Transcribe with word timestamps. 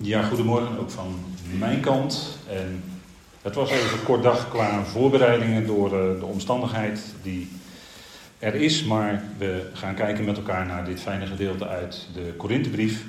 Ja, 0.00 0.22
goedemorgen 0.22 0.78
ook 0.78 0.90
van 0.90 1.14
mijn 1.58 1.80
kant. 1.80 2.38
En 2.48 2.82
het 3.42 3.54
was 3.54 3.70
even 3.70 3.98
een 3.98 4.04
kort 4.04 4.22
dag 4.22 4.48
qua 4.48 4.84
voorbereidingen 4.84 5.66
door 5.66 5.86
eh, 5.86 6.20
de 6.20 6.24
omstandigheid 6.24 7.00
die 7.22 7.48
er 8.38 8.54
is. 8.54 8.84
Maar 8.84 9.24
we 9.38 9.70
gaan 9.72 9.94
kijken 9.94 10.24
met 10.24 10.36
elkaar 10.36 10.66
naar 10.66 10.84
dit 10.84 11.00
fijne 11.00 11.26
gedeelte 11.26 11.66
uit 11.66 12.06
de 12.14 12.34
Korinthebrief. 12.36 13.04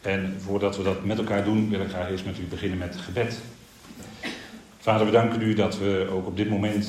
En 0.00 0.36
voordat 0.38 0.76
we 0.76 0.82
dat 0.82 1.04
met 1.04 1.18
elkaar 1.18 1.44
doen, 1.44 1.70
wil 1.70 1.80
ik 1.80 1.88
graag 1.88 2.10
eerst 2.10 2.24
met 2.24 2.38
u 2.38 2.42
beginnen 2.42 2.78
met 2.78 2.96
gebed. 2.96 3.38
Vader, 4.78 5.06
we 5.06 5.12
danken 5.12 5.42
u 5.42 5.54
dat 5.54 5.78
we 5.78 6.08
ook 6.12 6.26
op 6.26 6.36
dit 6.36 6.48
moment 6.48 6.88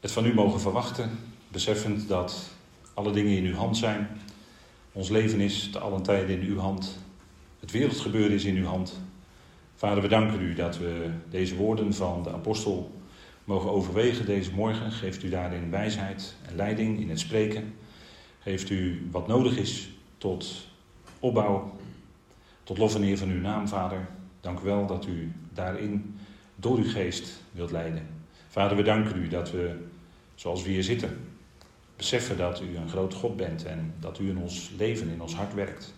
het 0.00 0.12
van 0.12 0.26
u 0.26 0.34
mogen 0.34 0.60
verwachten. 0.60 1.10
Beseffend 1.48 2.08
dat 2.08 2.48
alle 2.94 3.12
dingen 3.12 3.36
in 3.36 3.44
uw 3.44 3.56
hand 3.56 3.76
zijn. 3.76 4.08
Ons 4.92 5.08
leven 5.08 5.40
is 5.40 5.70
te 5.72 5.78
allen 5.78 6.02
tijden 6.02 6.40
in 6.40 6.46
uw 6.48 6.58
hand. 6.58 7.06
Het 7.60 7.70
wereldgebeuren 7.70 8.32
is 8.32 8.44
in 8.44 8.56
uw 8.56 8.64
hand. 8.64 9.00
Vader, 9.74 10.02
we 10.02 10.08
danken 10.08 10.40
u 10.40 10.54
dat 10.54 10.78
we 10.78 11.10
deze 11.30 11.56
woorden 11.56 11.94
van 11.94 12.22
de 12.22 12.32
apostel 12.32 12.92
mogen 13.44 13.70
overwegen 13.70 14.26
deze 14.26 14.52
morgen. 14.52 14.92
Geeft 14.92 15.22
u 15.22 15.28
daarin 15.28 15.70
wijsheid 15.70 16.34
en 16.48 16.56
leiding 16.56 17.00
in 17.00 17.08
het 17.08 17.20
spreken. 17.20 17.74
Geeft 18.38 18.70
u 18.70 19.08
wat 19.10 19.26
nodig 19.26 19.56
is 19.56 19.90
tot 20.18 20.66
opbouw, 21.18 21.76
tot 22.64 22.78
lof 22.78 22.94
en 22.94 23.02
eer 23.02 23.18
van 23.18 23.30
uw 23.30 23.40
naam, 23.40 23.68
Vader. 23.68 24.08
Dank 24.40 24.60
u 24.60 24.62
wel 24.62 24.86
dat 24.86 25.06
u 25.06 25.32
daarin 25.52 26.18
door 26.56 26.76
uw 26.76 26.90
geest 26.90 27.42
wilt 27.52 27.70
leiden. 27.70 28.06
Vader, 28.48 28.76
we 28.76 28.82
danken 28.82 29.22
u 29.22 29.28
dat 29.28 29.50
we, 29.50 29.76
zoals 30.34 30.62
we 30.62 30.70
hier 30.70 30.82
zitten, 30.82 31.18
beseffen 31.96 32.36
dat 32.36 32.60
u 32.60 32.76
een 32.76 32.88
groot 32.88 33.14
God 33.14 33.36
bent 33.36 33.64
en 33.64 33.94
dat 34.00 34.18
u 34.18 34.28
in 34.28 34.38
ons 34.38 34.70
leven, 34.76 35.08
in 35.08 35.22
ons 35.22 35.34
hart 35.34 35.54
werkt. 35.54 35.94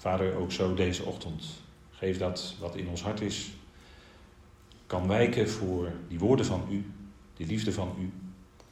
Vader, 0.00 0.34
ook 0.34 0.52
zo 0.52 0.74
deze 0.74 1.04
ochtend. 1.04 1.44
Geef 1.90 2.18
dat 2.18 2.54
wat 2.60 2.76
in 2.76 2.88
ons 2.88 3.02
hart 3.02 3.20
is, 3.20 3.50
kan 4.86 5.08
wijken 5.08 5.48
voor 5.48 5.92
die 6.08 6.18
woorden 6.18 6.46
van 6.46 6.66
u, 6.70 6.84
die 7.36 7.46
liefde 7.46 7.72
van 7.72 7.94
u. 8.00 8.10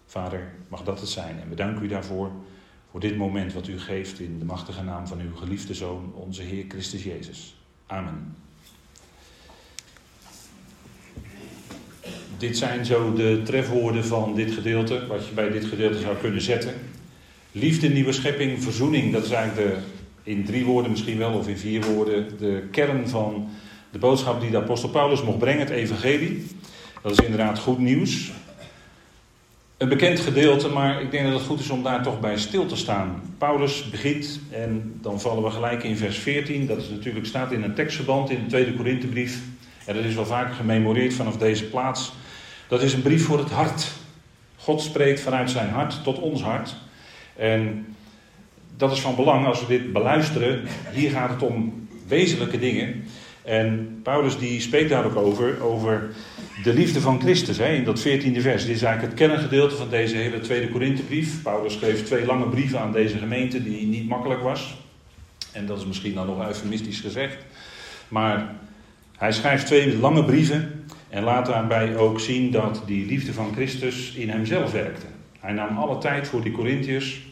Vader, 0.07 0.53
mag 0.69 0.83
dat 0.83 1.01
het 1.01 1.09
zijn. 1.09 1.41
En 1.41 1.49
we 1.49 1.55
danken 1.55 1.85
u 1.85 1.89
daarvoor, 1.89 2.31
voor 2.91 3.01
dit 3.01 3.17
moment 3.17 3.53
wat 3.53 3.69
u 3.69 3.81
geeft 3.81 4.21
in 4.21 4.39
de 4.39 4.45
machtige 4.45 4.83
naam 4.83 5.07
van 5.07 5.21
uw 5.21 5.35
geliefde 5.35 5.75
Zoon, 5.75 6.13
onze 6.15 6.43
Heer 6.43 6.65
Christus 6.69 7.05
Jezus. 7.05 7.57
Amen. 7.87 8.37
Dit 12.39 12.57
zijn 12.57 12.85
zo 12.85 13.13
de 13.13 13.43
trefwoorden 13.45 14.05
van 14.05 14.35
dit 14.35 14.51
gedeelte, 14.51 15.07
wat 15.07 15.27
je 15.27 15.35
bij 15.35 15.51
dit 15.51 15.65
gedeelte 15.65 16.01
zou 16.01 16.17
kunnen 16.17 16.43
zetten. 16.43 16.75
Liefde, 17.53 17.89
nieuwe 17.89 18.13
schepping, 18.13 18.63
verzoening, 18.63 19.13
dat 19.13 19.25
is 19.25 19.31
eigenlijk 19.31 19.69
de 19.69 19.81
in 20.29 20.45
drie 20.45 20.65
woorden 20.65 20.91
misschien 20.91 21.19
wel, 21.19 21.33
of 21.33 21.49
in 21.49 21.57
vier 21.57 21.85
woorden, 21.85 22.39
de 22.39 22.69
kern 22.71 23.09
van 23.09 23.49
de 23.91 23.99
boodschap 23.99 24.41
die 24.41 24.51
de 24.51 24.57
apostel 24.57 24.89
Paulus 24.89 25.23
mocht 25.23 25.39
brengen, 25.39 25.61
het 25.61 25.71
evangelie. 25.71 26.47
Dat 27.03 27.13
is 27.13 27.19
inderdaad 27.19 27.59
goed 27.59 27.79
nieuws. 27.79 28.31
Een 29.77 29.89
bekend 29.89 30.21
gedeelte, 30.21 30.69
maar 30.69 31.03
ik 31.03 31.11
denk 31.11 31.25
dat 31.25 31.33
het 31.33 31.49
goed 31.49 31.61
is 31.61 31.71
om 31.71 31.83
daar 31.83 32.03
toch 32.03 32.21
bij 32.21 32.39
stil 32.39 32.67
te 32.67 32.77
staan. 32.77 33.23
Paulus 33.39 33.91
begint, 33.91 34.41
en 34.51 34.99
dan 35.03 35.21
vallen 35.21 35.43
we 35.43 35.51
gelijk 35.51 35.83
in 35.83 35.97
vers 35.97 36.19
14, 36.19 36.67
dat 36.67 36.79
is 36.79 36.89
natuurlijk, 36.89 37.27
staat 37.27 37.53
in 37.53 37.63
een 37.63 37.75
tekstverband 37.75 38.31
in 38.31 38.43
de 38.43 38.47
tweede 38.47 38.75
Korinthebrief. 38.75 39.41
En 39.85 39.95
dat 39.95 40.05
is 40.05 40.15
wel 40.15 40.27
vaker 40.27 40.55
gememoreerd 40.55 41.15
vanaf 41.15 41.37
deze 41.37 41.65
plaats. 41.65 42.13
Dat 42.69 42.83
is 42.83 42.93
een 42.93 43.03
brief 43.03 43.25
voor 43.25 43.39
het 43.39 43.51
hart. 43.51 43.91
God 44.57 44.81
spreekt 44.81 45.21
vanuit 45.21 45.51
zijn 45.51 45.71
hart 45.71 46.03
tot 46.03 46.19
ons 46.19 46.43
hart. 46.43 46.77
En 47.37 47.87
dat 48.79 48.93
is 48.93 49.01
van 49.01 49.15
belang 49.15 49.47
als 49.47 49.61
we 49.61 49.67
dit 49.67 49.93
beluisteren. 49.93 50.61
Hier 50.93 51.11
gaat 51.11 51.31
het 51.31 51.43
om 51.43 51.89
wezenlijke 52.07 52.59
dingen. 52.59 53.05
En 53.45 54.01
Paulus 54.03 54.39
die 54.39 54.61
spreekt 54.61 54.91
daar 54.91 55.05
ook 55.05 55.17
over, 55.17 55.63
over 55.63 56.11
de 56.63 56.75
liefde 56.75 57.01
van 57.01 57.21
Christus, 57.21 57.59
hè, 57.59 57.73
in 57.73 57.85
dat 57.85 58.01
14e 58.01 58.41
vers. 58.41 58.67
Dit 58.67 58.77
is 58.77 58.83
eigenlijk 58.83 59.03
het 59.03 59.15
kerngedeelte 59.15 59.77
van 59.77 59.91
deze 59.91 60.17
hele 60.17 60.41
tweede 60.41 60.69
Korinthebrief. 60.69 61.43
Paulus 61.43 61.73
schreef 61.73 62.05
twee 62.05 62.27
lange 62.27 62.49
brieven 62.49 62.81
aan 62.81 62.93
deze 62.93 63.19
gemeente 63.19 63.63
die 63.63 63.87
niet 63.87 64.09
makkelijk 64.09 64.43
was. 64.43 64.77
En 65.53 65.67
dat 65.67 65.79
is 65.79 65.87
misschien 65.87 66.15
dan 66.15 66.27
nog 66.27 66.47
eufemistisch 66.47 67.01
gezegd. 67.01 67.37
Maar 68.09 68.55
hij 69.17 69.33
schrijft 69.33 69.67
twee 69.67 69.99
lange 69.99 70.25
brieven 70.25 70.85
en 71.09 71.23
laat 71.23 71.47
daarbij 71.47 71.97
ook 71.97 72.21
zien 72.21 72.51
dat 72.51 72.83
die 72.87 73.07
liefde 73.07 73.33
van 73.33 73.53
Christus 73.53 74.13
in 74.13 74.29
hemzelf 74.31 74.73
werkte. 74.73 75.07
Hij 75.41 75.53
nam 75.53 75.79
alle 75.79 75.99
tijd 75.99 76.29
voor 76.29 76.43
die 76.43 76.53
Corinthiërs 76.53 77.28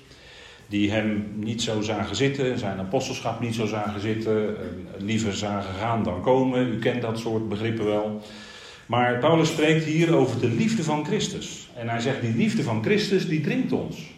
die 0.66 0.91
hem 0.91 1.32
niet 1.34 1.62
zo 1.62 1.81
zagen 1.81 2.16
zitten, 2.16 2.59
zijn 2.59 2.78
apostelschap 2.78 3.41
niet 3.41 3.54
zo 3.54 3.66
zagen 3.66 4.00
zitten, 4.00 4.56
liever 4.99 5.34
zagen 5.34 5.75
gaan 5.75 6.03
dan 6.03 6.21
komen. 6.21 6.69
U 6.69 6.78
kent 6.78 7.03
dat 7.03 7.19
soort 7.19 7.49
begrippen 7.49 7.84
wel. 7.84 8.22
Maar 8.87 9.19
Paulus 9.19 9.49
spreekt 9.49 9.84
hier 9.84 10.16
over 10.16 10.41
de 10.41 10.49
liefde 10.49 10.82
van 10.82 11.05
Christus. 11.05 11.69
En 11.75 11.88
hij 11.88 12.00
zegt, 12.00 12.21
die 12.21 12.34
liefde 12.34 12.62
van 12.62 12.82
Christus, 12.82 13.28
die 13.28 13.41
dringt 13.41 13.72
ons. 13.72 14.15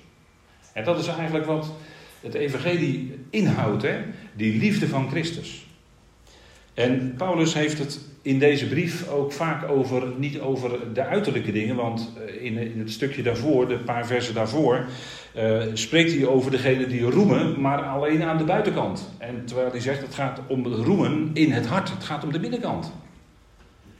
En 0.72 0.84
dat 0.84 0.98
is 0.98 1.06
eigenlijk 1.06 1.46
wat 1.46 1.72
het 2.20 2.34
evangelie 2.34 3.14
inhoudt, 3.30 3.82
hè? 3.82 3.96
die 4.32 4.58
liefde 4.58 4.88
van 4.88 5.10
Christus. 5.10 5.66
En 6.78 7.14
Paulus 7.16 7.54
heeft 7.54 7.78
het 7.78 8.00
in 8.22 8.38
deze 8.38 8.68
brief 8.68 9.08
ook 9.08 9.32
vaak 9.32 9.70
over, 9.70 10.02
niet 10.16 10.40
over 10.40 10.70
de 10.94 11.02
uiterlijke 11.02 11.52
dingen, 11.52 11.76
want 11.76 12.12
eh, 12.26 12.44
in, 12.44 12.56
in 12.56 12.78
het 12.78 12.90
stukje 12.90 13.22
daarvoor, 13.22 13.68
de 13.68 13.78
paar 13.78 14.06
versen 14.06 14.34
daarvoor, 14.34 14.84
uh, 15.36 15.62
spreekt 15.72 16.12
hij 16.12 16.26
over 16.26 16.50
degene 16.50 16.86
die 16.86 17.02
roemen, 17.02 17.60
maar 17.60 17.82
alleen 17.82 18.22
aan 18.22 18.38
de 18.38 18.44
buitenkant. 18.44 19.10
En 19.18 19.42
terwijl 19.44 19.70
hij 19.70 19.80
zegt, 19.80 20.02
het 20.02 20.14
gaat 20.14 20.40
om 20.46 20.66
roemen 20.66 21.30
in 21.32 21.52
het 21.52 21.66
hart, 21.66 21.90
het 21.90 22.04
gaat 22.04 22.24
om 22.24 22.32
de 22.32 22.40
binnenkant. 22.40 22.92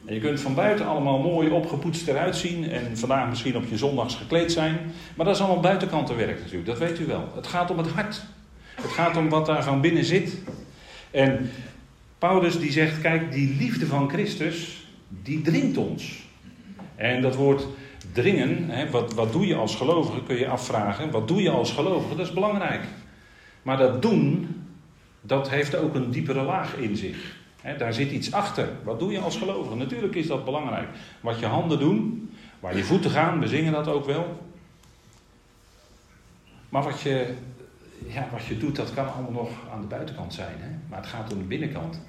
En 0.04 0.14
je 0.14 0.20
kunt 0.20 0.40
van 0.40 0.54
buiten 0.54 0.86
allemaal 0.86 1.18
mooi 1.18 1.50
opgepoetst 1.50 2.08
eruit 2.08 2.36
zien 2.36 2.70
en 2.70 2.98
vandaag 2.98 3.28
misschien 3.28 3.56
op 3.56 3.64
je 3.70 3.76
zondags 3.76 4.14
gekleed 4.14 4.52
zijn, 4.52 4.78
maar 5.16 5.26
dat 5.26 5.34
is 5.34 5.40
allemaal 5.40 5.62
buitenkantenwerk 5.62 6.38
natuurlijk, 6.38 6.66
dat 6.66 6.78
weet 6.78 7.00
u 7.00 7.06
wel. 7.06 7.28
Het 7.34 7.46
gaat 7.46 7.70
om 7.70 7.78
het 7.78 7.88
hart. 7.88 8.22
Het 8.74 8.90
gaat 8.90 9.16
om 9.16 9.28
wat 9.28 9.46
daar 9.46 9.64
van 9.64 9.80
binnen 9.80 10.04
zit. 10.04 10.38
En 11.10 11.50
Paulus 12.18 12.58
die 12.58 12.72
zegt, 12.72 13.00
kijk, 13.00 13.32
die 13.32 13.56
liefde 13.56 13.86
van 13.86 14.08
Christus, 14.08 14.86
die 15.08 15.40
dringt 15.40 15.76
ons. 15.76 16.26
En 16.96 17.22
dat 17.22 17.34
woord 17.34 17.66
dringen, 18.12 18.70
hè, 18.70 18.90
wat, 18.90 19.14
wat 19.14 19.32
doe 19.32 19.46
je 19.46 19.54
als 19.54 19.76
gelovige, 19.76 20.22
kun 20.22 20.36
je 20.36 20.48
afvragen. 20.48 21.10
Wat 21.10 21.28
doe 21.28 21.42
je 21.42 21.50
als 21.50 21.72
gelovige? 21.72 22.16
Dat 22.16 22.26
is 22.26 22.32
belangrijk. 22.32 22.84
Maar 23.62 23.76
dat 23.76 24.02
doen, 24.02 24.56
dat 25.20 25.50
heeft 25.50 25.76
ook 25.76 25.94
een 25.94 26.10
diepere 26.10 26.42
laag 26.42 26.76
in 26.76 26.96
zich. 26.96 27.36
Hè, 27.60 27.76
daar 27.76 27.92
zit 27.92 28.10
iets 28.10 28.32
achter. 28.32 28.68
Wat 28.84 28.98
doe 28.98 29.12
je 29.12 29.20
als 29.20 29.36
gelovige? 29.36 29.76
Natuurlijk 29.76 30.14
is 30.14 30.26
dat 30.26 30.44
belangrijk. 30.44 30.88
Wat 31.20 31.38
je 31.38 31.46
handen 31.46 31.78
doen, 31.78 32.30
waar 32.60 32.76
je 32.76 32.84
voeten 32.84 33.10
gaan, 33.10 33.40
we 33.40 33.48
zingen 33.48 33.72
dat 33.72 33.88
ook 33.88 34.06
wel. 34.06 34.46
Maar 36.68 36.82
wat 36.82 37.00
je 37.00 37.34
ja, 38.06 38.28
wat 38.32 38.44
je 38.44 38.58
doet, 38.58 38.76
dat 38.76 38.94
kan 38.94 39.12
allemaal 39.12 39.42
nog 39.42 39.50
aan 39.72 39.80
de 39.80 39.86
buitenkant 39.86 40.34
zijn. 40.34 40.54
Hè? 40.58 40.68
Maar 40.88 40.98
het 40.98 41.08
gaat 41.08 41.32
om 41.32 41.38
de 41.38 41.44
binnenkant. 41.44 42.00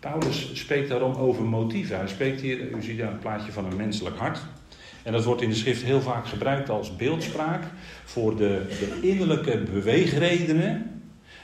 Paulus 0.00 0.50
spreekt 0.52 0.88
daarom 0.88 1.14
over 1.14 1.44
motieven. 1.44 1.96
Hij 1.96 2.08
spreekt 2.08 2.40
hier, 2.40 2.70
u 2.70 2.82
ziet 2.82 2.98
daar 2.98 3.12
een 3.12 3.18
plaatje 3.18 3.52
van 3.52 3.64
een 3.64 3.76
menselijk 3.76 4.16
hart. 4.16 4.38
En 5.02 5.12
dat 5.12 5.24
wordt 5.24 5.42
in 5.42 5.48
de 5.48 5.54
schrift 5.54 5.82
heel 5.82 6.00
vaak 6.00 6.26
gebruikt 6.26 6.68
als 6.68 6.96
beeldspraak 6.96 7.62
voor 8.04 8.36
de, 8.36 8.66
de 8.68 9.08
innerlijke 9.08 9.62
beweegredenen, 9.72 11.02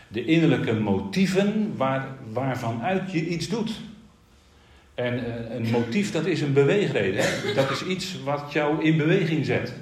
de 0.09 0.25
innerlijke 0.25 0.75
motieven 0.75 1.73
waar, 1.77 2.09
waarvan 2.33 2.83
uit 2.83 3.13
je 3.13 3.27
iets 3.27 3.49
doet. 3.49 3.81
En 4.95 5.25
eh, 5.25 5.57
een 5.57 5.71
motief, 5.71 6.13
dat 6.13 6.27
is 6.27 6.41
een 6.41 6.53
beweegreden. 6.53 7.21
Hè? 7.25 7.55
Dat 7.55 7.71
is 7.71 7.85
iets 7.85 8.23
wat 8.23 8.53
jou 8.53 8.85
in 8.85 8.97
beweging 8.97 9.47
zet. 9.47 9.73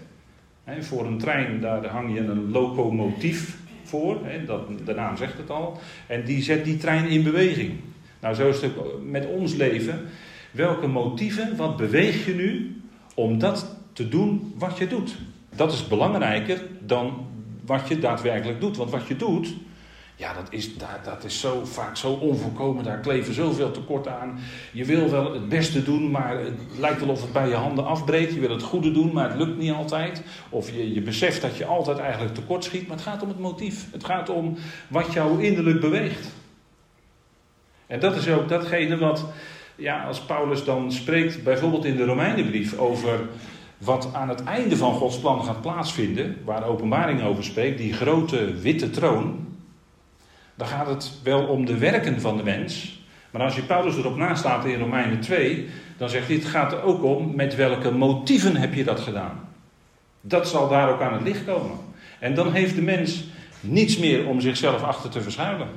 voor 0.81 1.07
een 1.07 1.19
trein, 1.19 1.61
daar 1.61 1.87
hang 1.87 2.15
je 2.15 2.21
een 2.21 2.51
locomotief 2.51 3.57
voor, 3.85 4.19
dat, 4.47 4.87
de 4.87 4.95
naam 4.95 5.17
zegt 5.17 5.39
het 5.39 5.51
al. 5.51 5.81
En 6.07 6.25
die 6.25 6.43
zet 6.43 6.65
die 6.65 6.77
trein 6.77 7.09
in 7.09 7.23
beweging. 7.23 7.73
Nou, 8.21 8.35
zo 8.35 8.49
is 8.49 8.61
het 8.61 8.73
met 9.05 9.27
ons 9.27 9.55
leven. 9.55 10.01
Welke 10.51 10.87
motieven, 10.87 11.57
wat 11.57 11.77
beweeg 11.77 12.27
je 12.27 12.35
nu 12.35 12.81
om 13.15 13.39
dat 13.39 13.77
te 13.93 14.09
doen 14.09 14.55
wat 14.59 14.79
je 14.79 14.87
doet? 14.87 15.17
Dat 15.57 15.73
is 15.73 15.89
belangrijker 15.89 16.63
dan 16.81 17.27
wat 17.67 17.89
je 17.89 17.99
daadwerkelijk 17.99 18.61
doet. 18.61 18.77
Want 18.77 18.91
wat 18.91 19.07
je 19.07 19.17
doet, 19.17 19.55
ja, 20.23 20.33
dat 20.33 20.47
is, 20.51 20.77
dat, 20.77 20.89
dat 21.05 21.25
is 21.25 21.41
zo 21.41 21.65
vaak 21.65 21.97
zo 21.97 22.13
onvolkomen. 22.13 22.85
Daar 22.85 22.99
kleven 22.99 23.35
zoveel 23.35 23.71
tekort 23.71 24.09
aan. 24.09 24.39
Je 24.73 24.85
wil 24.85 25.11
wel 25.11 25.33
het 25.33 25.49
beste 25.49 25.83
doen, 25.83 26.11
maar 26.11 26.39
het 26.39 26.79
lijkt 26.79 27.01
wel 27.01 27.09
of 27.09 27.21
het 27.23 27.33
bij 27.33 27.49
je 27.49 27.55
handen 27.55 27.85
afbreekt. 27.85 28.35
Je 28.35 28.41
wil 28.41 28.51
het 28.51 28.63
goede 28.63 28.93
doen, 28.93 29.13
maar 29.13 29.29
het 29.29 29.39
lukt 29.39 29.59
niet 29.59 29.73
altijd. 29.73 30.23
Of 30.49 30.71
je, 30.71 30.95
je 30.95 31.01
beseft 31.01 31.43
dat 31.43 31.57
je 31.57 31.65
altijd 31.65 31.99
eigenlijk 31.99 32.35
tekort 32.35 32.65
schiet. 32.65 32.87
Maar 32.87 32.97
het 32.97 33.07
gaat 33.07 33.23
om 33.23 33.29
het 33.29 33.39
motief. 33.39 33.87
Het 33.93 34.05
gaat 34.05 34.29
om 34.29 34.57
wat 34.89 35.13
jou 35.13 35.45
innerlijk 35.45 35.81
beweegt. 35.81 36.31
En 37.87 38.01
dat 38.01 38.17
is 38.17 38.29
ook 38.29 38.49
datgene 38.49 38.99
wat, 38.99 39.25
ja, 39.77 40.05
als 40.05 40.21
Paulus 40.21 40.65
dan 40.65 40.93
spreekt, 40.93 41.45
bijvoorbeeld 41.45 41.85
in 41.85 41.97
de 41.97 42.05
Romeinenbrief, 42.05 42.79
over 42.79 43.21
wat 43.79 44.11
aan 44.13 44.29
het 44.29 44.45
einde 44.45 44.77
van 44.77 44.95
Gods 44.95 45.19
plan 45.19 45.45
gaat 45.45 45.61
plaatsvinden, 45.61 46.37
waar 46.45 46.67
openbaring 46.67 47.23
over 47.23 47.45
spreekt, 47.45 47.79
die 47.79 47.93
grote 47.93 48.55
witte 48.55 48.91
troon 48.91 49.51
dan 50.63 50.71
gaat 50.71 50.87
het 50.87 51.13
wel 51.23 51.47
om 51.47 51.65
de 51.65 51.79
werken 51.79 52.21
van 52.21 52.37
de 52.37 52.43
mens. 52.43 53.01
Maar 53.31 53.43
als 53.43 53.57
je 53.57 53.63
Paulus 53.63 53.97
erop 53.97 54.17
nastaat 54.17 54.65
in 54.65 54.79
Romeinen 54.79 55.21
2, 55.21 55.69
dan 55.97 56.09
zegt 56.09 56.27
hij: 56.27 56.37
het 56.37 56.45
gaat 56.45 56.73
er 56.73 56.83
ook 56.83 57.05
om 57.05 57.35
met 57.35 57.55
welke 57.55 57.91
motieven 57.91 58.57
heb 58.57 58.75
je 58.75 58.85
dat 58.85 59.01
gedaan. 59.01 59.49
Dat 60.21 60.49
zal 60.49 60.69
daar 60.69 60.91
ook 60.91 61.01
aan 61.01 61.13
het 61.13 61.23
licht 61.23 61.45
komen. 61.45 61.77
En 62.19 62.35
dan 62.35 62.53
heeft 62.53 62.75
de 62.75 62.83
mens 62.83 63.25
niets 63.61 63.99
meer 63.99 64.27
om 64.27 64.41
zichzelf 64.41 64.83
achter 64.83 65.11
te 65.11 65.23
verschuilen. 65.23 65.69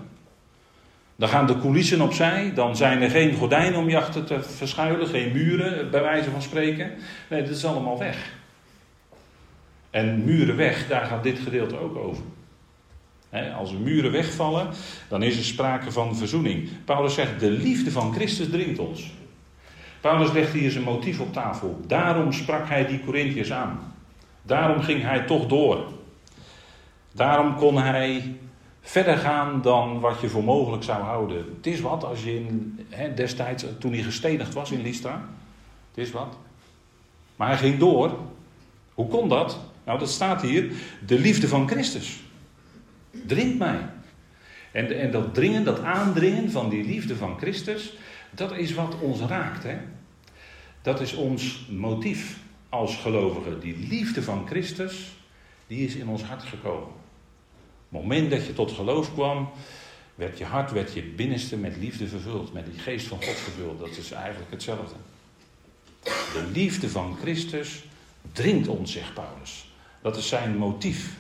Dan 1.15 1.29
gaan 1.29 1.47
de 1.47 1.59
coulissen 1.59 2.01
opzij, 2.01 2.51
dan 2.53 2.75
zijn 2.75 3.01
er 3.01 3.09
geen 3.09 3.35
gordijnen 3.35 3.79
om 3.79 3.89
je 3.89 3.97
achter 3.97 4.23
te 4.23 4.43
verschuilen, 4.43 5.07
geen 5.07 5.31
muren, 5.31 5.91
bij 5.91 6.01
wijze 6.01 6.31
van 6.31 6.41
spreken. 6.41 6.91
Nee, 7.29 7.41
dat 7.41 7.55
is 7.55 7.65
allemaal 7.65 7.99
weg. 7.99 8.33
En 9.89 10.23
muren 10.23 10.55
weg, 10.55 10.87
daar 10.87 11.05
gaat 11.05 11.23
dit 11.23 11.39
gedeelte 11.39 11.77
ook 11.77 11.95
over. 11.95 12.23
Als 13.57 13.71
er 13.71 13.79
muren 13.79 14.11
wegvallen, 14.11 14.67
dan 15.07 15.23
is 15.23 15.37
er 15.37 15.43
sprake 15.43 15.91
van 15.91 16.15
verzoening. 16.15 16.69
Paulus 16.85 17.13
zegt: 17.13 17.39
De 17.39 17.49
liefde 17.51 17.91
van 17.91 18.13
Christus 18.13 18.49
dringt 18.49 18.79
ons. 18.79 19.13
Paulus 20.01 20.31
legt 20.31 20.53
hier 20.53 20.71
zijn 20.71 20.83
motief 20.83 21.19
op 21.19 21.33
tafel. 21.33 21.79
Daarom 21.87 22.31
sprak 22.31 22.69
hij 22.69 22.87
die 22.87 23.03
Corinthiërs 23.03 23.51
aan. 23.51 23.93
Daarom 24.41 24.81
ging 24.81 25.01
hij 25.01 25.19
toch 25.19 25.47
door. 25.47 25.85
Daarom 27.11 27.55
kon 27.55 27.77
hij 27.77 28.35
verder 28.81 29.17
gaan 29.17 29.61
dan 29.61 29.99
wat 29.99 30.21
je 30.21 30.29
voor 30.29 30.43
mogelijk 30.43 30.83
zou 30.83 31.03
houden. 31.03 31.37
Het 31.37 31.67
is 31.67 31.79
wat 31.81 32.03
als 32.03 32.23
je 32.23 32.35
in, 32.35 32.79
destijds, 33.15 33.65
toen 33.79 33.93
hij 33.93 34.01
gestenigd 34.01 34.53
was 34.53 34.71
in 34.71 34.81
Lystra. 34.81 35.27
Het 35.93 36.05
is 36.05 36.11
wat. 36.11 36.37
Maar 37.35 37.47
hij 37.47 37.57
ging 37.57 37.79
door. 37.79 38.17
Hoe 38.93 39.07
kon 39.07 39.29
dat? 39.29 39.59
Nou, 39.83 39.99
dat 39.99 40.09
staat 40.09 40.41
hier. 40.41 40.71
De 41.05 41.19
liefde 41.19 41.47
van 41.47 41.67
Christus 41.67 42.23
dringt 43.25 43.57
mij. 43.57 43.89
En, 44.71 44.99
en 44.99 45.11
dat 45.11 45.33
dringen, 45.33 45.63
dat 45.63 45.79
aandringen 45.79 46.51
van 46.51 46.69
die 46.69 46.83
liefde 46.83 47.15
van 47.15 47.37
Christus, 47.37 47.93
dat 48.31 48.57
is 48.57 48.73
wat 48.73 48.99
ons 48.99 49.19
raakt. 49.19 49.63
Hè? 49.63 49.77
Dat 50.81 51.01
is 51.01 51.13
ons 51.13 51.67
motief 51.69 52.37
als 52.69 52.95
gelovigen. 52.95 53.59
Die 53.59 53.87
liefde 53.89 54.23
van 54.23 54.47
Christus, 54.47 55.17
die 55.67 55.85
is 55.85 55.95
in 55.95 56.07
ons 56.07 56.23
hart 56.23 56.43
gekomen. 56.43 56.93
Het 57.89 58.01
moment 58.01 58.29
dat 58.29 58.45
je 58.45 58.53
tot 58.53 58.71
geloof 58.71 59.13
kwam, 59.13 59.49
werd 60.15 60.37
je 60.37 60.45
hart, 60.45 60.71
werd 60.71 60.93
je 60.93 61.03
binnenste 61.03 61.57
met 61.57 61.77
liefde 61.77 62.07
vervuld, 62.07 62.53
met 62.53 62.65
die 62.65 62.79
geest 62.79 63.07
van 63.07 63.23
God 63.23 63.35
vervuld. 63.35 63.79
Dat 63.79 63.97
is 63.97 64.11
eigenlijk 64.11 64.51
hetzelfde. 64.51 64.95
De 66.03 66.49
liefde 66.53 66.89
van 66.89 67.17
Christus 67.21 67.83
dringt 68.31 68.67
ons, 68.67 68.91
zegt 68.91 69.13
Paulus. 69.13 69.69
Dat 70.01 70.17
is 70.17 70.27
zijn 70.27 70.57
motief. 70.57 71.15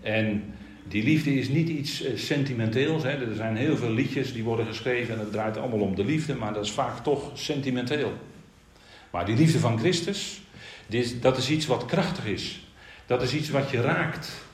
En 0.00 0.54
die 0.88 1.04
liefde 1.04 1.34
is 1.34 1.48
niet 1.48 1.68
iets 1.68 2.02
eh, 2.02 2.16
sentimenteels. 2.16 3.02
Hè. 3.02 3.10
Er 3.10 3.34
zijn 3.34 3.56
heel 3.56 3.76
veel 3.76 3.90
liedjes 3.90 4.32
die 4.32 4.44
worden 4.44 4.66
geschreven 4.66 5.14
en 5.14 5.20
het 5.20 5.32
draait 5.32 5.56
allemaal 5.56 5.80
om 5.80 5.94
de 5.94 6.04
liefde, 6.04 6.34
maar 6.34 6.52
dat 6.52 6.64
is 6.64 6.70
vaak 6.70 6.98
toch 6.98 7.30
sentimenteel. 7.34 8.12
Maar 9.10 9.26
die 9.26 9.36
liefde 9.36 9.58
van 9.58 9.78
Christus, 9.78 10.40
dat 11.20 11.36
is 11.36 11.50
iets 11.50 11.66
wat 11.66 11.84
krachtig 11.84 12.26
is. 12.26 12.66
Dat 13.06 13.22
is 13.22 13.34
iets 13.34 13.50
wat 13.50 13.70
je 13.70 13.80
raakt. 13.80 14.44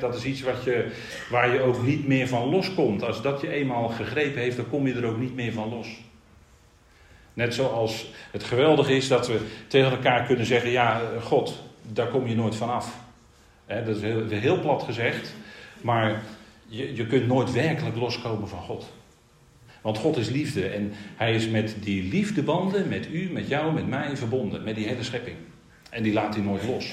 Dat 0.00 0.14
is 0.14 0.24
iets 0.24 0.42
wat 0.42 0.64
je, 0.64 0.90
waar 1.30 1.52
je 1.52 1.60
ook 1.60 1.82
niet 1.82 2.06
meer 2.06 2.28
van 2.28 2.48
loskomt. 2.48 3.02
Als 3.02 3.22
dat 3.22 3.40
je 3.40 3.48
eenmaal 3.48 3.88
gegrepen 3.88 4.40
heeft, 4.40 4.56
dan 4.56 4.68
kom 4.68 4.86
je 4.86 4.94
er 4.94 5.04
ook 5.04 5.18
niet 5.18 5.34
meer 5.34 5.52
van 5.52 5.68
los. 5.68 5.88
Net 7.34 7.54
zoals 7.54 8.12
het 8.30 8.44
geweldig 8.44 8.88
is 8.88 9.08
dat 9.08 9.26
we 9.26 9.40
tegen 9.66 9.90
elkaar 9.90 10.26
kunnen 10.26 10.46
zeggen: 10.46 10.70
Ja, 10.70 11.00
God, 11.20 11.62
daar 11.92 12.08
kom 12.08 12.26
je 12.26 12.34
nooit 12.34 12.56
van 12.56 12.70
af. 12.70 12.96
Dat 13.66 13.96
is 13.96 14.02
heel, 14.02 14.28
heel 14.28 14.60
plat 14.60 14.82
gezegd, 14.82 15.34
maar 15.82 16.22
je, 16.66 16.96
je 16.96 17.06
kunt 17.06 17.26
nooit 17.26 17.52
werkelijk 17.52 17.96
loskomen 17.96 18.48
van 18.48 18.60
God. 18.60 18.92
Want 19.82 19.98
God 19.98 20.16
is 20.16 20.28
liefde 20.28 20.66
en 20.66 20.92
hij 21.16 21.34
is 21.34 21.48
met 21.48 21.76
die 21.80 22.02
liefdebanden, 22.02 22.88
met 22.88 23.08
u, 23.12 23.30
met 23.30 23.48
jou, 23.48 23.72
met 23.72 23.88
mij 23.88 24.16
verbonden, 24.16 24.62
met 24.62 24.74
die 24.74 24.86
hele 24.86 25.02
schepping. 25.02 25.36
En 25.90 26.02
die 26.02 26.12
laat 26.12 26.34
hij 26.34 26.44
nooit 26.44 26.64
los. 26.66 26.92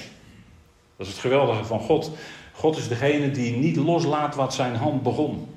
Dat 0.96 1.06
is 1.06 1.12
het 1.12 1.22
geweldige 1.22 1.64
van 1.64 1.80
God. 1.80 2.10
God 2.52 2.76
is 2.76 2.88
degene 2.88 3.30
die 3.30 3.56
niet 3.56 3.76
loslaat 3.76 4.34
wat 4.34 4.54
zijn 4.54 4.74
hand 4.74 5.02
begon. 5.02 5.48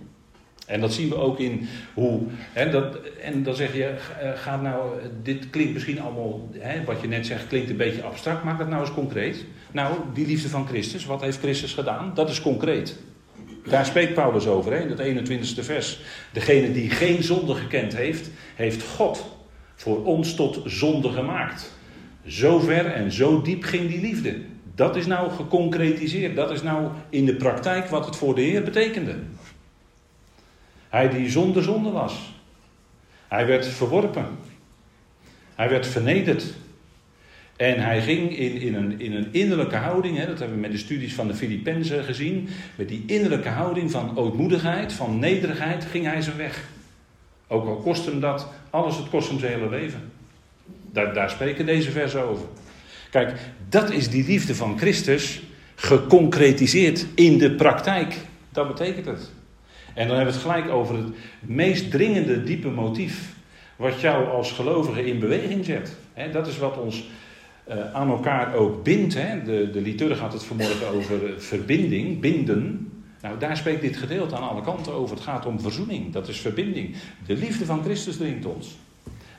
En 0.67 0.81
dat 0.81 0.93
zien 0.93 1.09
we 1.09 1.15
ook 1.15 1.39
in 1.39 1.67
hoe. 1.93 2.21
Hè, 2.29 2.69
dat, 2.69 2.97
en 3.21 3.43
dan 3.43 3.55
zeg 3.55 3.73
je, 3.73 3.85
eh, 3.85 4.31
gaat 4.35 4.61
nou, 4.61 4.91
dit 5.23 5.49
klinkt 5.49 5.73
misschien 5.73 6.01
allemaal, 6.01 6.49
hè, 6.51 6.83
wat 6.83 7.01
je 7.01 7.07
net 7.07 7.25
zegt, 7.25 7.47
klinkt 7.47 7.69
een 7.69 7.77
beetje 7.77 8.03
abstract. 8.03 8.43
Maak 8.43 8.57
dat 8.57 8.69
nou 8.69 8.81
eens 8.81 8.93
concreet. 8.93 9.45
Nou, 9.71 9.95
die 10.13 10.27
liefde 10.27 10.49
van 10.49 10.67
Christus, 10.67 11.05
wat 11.05 11.21
heeft 11.21 11.39
Christus 11.39 11.73
gedaan? 11.73 12.11
Dat 12.13 12.29
is 12.29 12.41
concreet. 12.41 12.99
Daar 13.63 13.85
spreekt 13.85 14.13
Paulus 14.13 14.47
over 14.47 14.73
in 14.73 15.17
het 15.17 15.29
21ste 15.29 15.63
vers. 15.63 15.99
Degene 16.31 16.71
die 16.71 16.89
geen 16.89 17.23
zonde 17.23 17.55
gekend 17.55 17.95
heeft, 17.95 18.29
heeft 18.55 18.83
God 18.83 19.25
voor 19.75 20.05
ons 20.05 20.35
tot 20.35 20.61
zonde 20.65 21.09
gemaakt. 21.09 21.71
Zo 22.25 22.59
ver 22.59 22.85
en 22.85 23.11
zo 23.11 23.41
diep 23.41 23.63
ging 23.63 23.89
die 23.89 24.01
liefde. 24.01 24.41
Dat 24.75 24.95
is 24.95 25.05
nou 25.05 25.31
geconcretiseerd. 25.31 26.35
Dat 26.35 26.51
is 26.51 26.61
nou 26.61 26.91
in 27.09 27.25
de 27.25 27.35
praktijk 27.35 27.87
wat 27.87 28.05
het 28.05 28.15
voor 28.15 28.35
de 28.35 28.41
Heer 28.41 28.63
betekende. 28.63 29.15
Hij 30.89 31.09
die 31.09 31.29
zonder 31.29 31.63
zonde 31.63 31.89
was. 31.89 32.33
Hij 33.27 33.45
werd 33.45 33.67
verworpen. 33.67 34.27
Hij 35.55 35.69
werd 35.69 35.87
vernederd. 35.87 36.53
En 37.55 37.79
hij 37.79 38.01
ging 38.01 38.37
in, 38.37 38.61
in, 38.61 38.75
een, 38.75 38.99
in 38.99 39.13
een 39.13 39.27
innerlijke 39.31 39.75
houding, 39.75 40.17
hè, 40.17 40.25
dat 40.25 40.39
hebben 40.39 40.55
we 40.55 40.61
met 40.61 40.71
de 40.71 40.77
studies 40.77 41.13
van 41.13 41.27
de 41.27 41.35
Filippenzen 41.35 42.03
gezien, 42.03 42.49
met 42.75 42.89
die 42.89 43.03
innerlijke 43.07 43.49
houding 43.49 43.91
van 43.91 44.17
ootmoedigheid, 44.17 44.93
van 44.93 45.19
nederigheid, 45.19 45.85
ging 45.85 46.05
hij 46.05 46.21
zijn 46.21 46.37
weg. 46.37 46.63
Ook 47.47 47.67
al 47.67 47.75
kost 47.75 48.05
hem 48.05 48.19
dat 48.19 48.47
alles, 48.69 48.97
het 48.97 49.09
kost 49.09 49.29
hem 49.29 49.39
zijn 49.39 49.53
hele 49.53 49.69
leven. 49.69 50.11
Daar, 50.91 51.13
daar 51.13 51.29
spreken 51.29 51.65
deze 51.65 51.91
versen 51.91 52.23
over. 52.23 52.45
Kijk, 53.09 53.33
dat 53.69 53.91
is 53.91 54.09
die 54.09 54.25
liefde 54.25 54.55
van 54.55 54.77
Christus 54.77 55.41
geconcretiseerd 55.75 57.05
in 57.15 57.37
de 57.37 57.51
praktijk. 57.51 58.17
Dat 58.51 58.67
betekent 58.67 59.05
het. 59.05 59.31
En 59.93 60.07
dan 60.07 60.15
hebben 60.15 60.33
we 60.33 60.39
het 60.39 60.49
gelijk 60.49 60.69
over 60.69 60.95
het 60.95 61.07
meest 61.39 61.91
dringende, 61.91 62.43
diepe 62.43 62.69
motief. 62.69 63.33
Wat 63.75 64.01
jou 64.01 64.27
als 64.29 64.51
gelovige 64.51 65.05
in 65.05 65.19
beweging 65.19 65.65
zet. 65.65 65.95
dat 66.31 66.47
is 66.47 66.57
wat 66.57 66.77
ons 66.77 67.03
uh, 67.69 67.93
aan 67.93 68.09
elkaar 68.09 68.55
ook 68.55 68.83
bindt. 68.83 69.13
Hè? 69.13 69.43
De, 69.43 69.69
de 69.69 69.81
liturg 69.81 70.19
had 70.19 70.33
het 70.33 70.43
vanmorgen 70.43 70.87
over 70.87 71.25
eh, 71.25 71.39
verbinding, 71.39 72.19
binden. 72.19 72.91
Nou, 73.21 73.39
daar 73.39 73.57
spreekt 73.57 73.81
dit 73.81 73.97
gedeelte 73.97 74.35
aan 74.35 74.49
alle 74.49 74.61
kanten 74.61 74.93
over. 74.93 75.15
Het 75.15 75.25
gaat 75.25 75.45
om 75.45 75.59
verzoening, 75.59 76.13
dat 76.13 76.27
is 76.27 76.39
verbinding. 76.39 76.95
De 77.25 77.35
liefde 77.35 77.65
van 77.65 77.83
Christus 77.83 78.17
dringt 78.17 78.45
ons. 78.45 78.77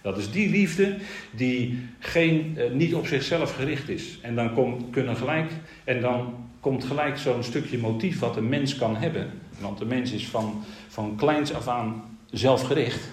Dat 0.02 0.19
is 0.19 0.31
die 0.31 0.50
liefde 0.50 0.97
die 1.31 1.78
geen, 1.99 2.54
uh, 2.59 2.71
niet 2.71 2.95
op 2.95 3.07
zichzelf 3.07 3.54
gericht 3.54 3.88
is. 3.88 4.19
En 4.23 4.35
dan, 4.35 4.54
komt, 4.54 4.85
kunnen 4.90 5.16
gelijk, 5.16 5.50
en 5.85 6.00
dan 6.00 6.35
komt 6.61 6.85
gelijk 6.85 7.19
zo'n 7.19 7.43
stukje 7.43 7.78
motief 7.78 8.19
wat 8.19 8.37
een 8.37 8.49
mens 8.49 8.76
kan 8.76 8.97
hebben. 8.97 9.31
Want 9.61 9.78
de 9.78 9.85
mens 9.85 10.12
is 10.12 10.26
van, 10.26 10.62
van 10.88 11.16
kleins 11.16 11.54
af 11.54 11.69
aan 11.69 12.19
zelfgericht. 12.31 13.11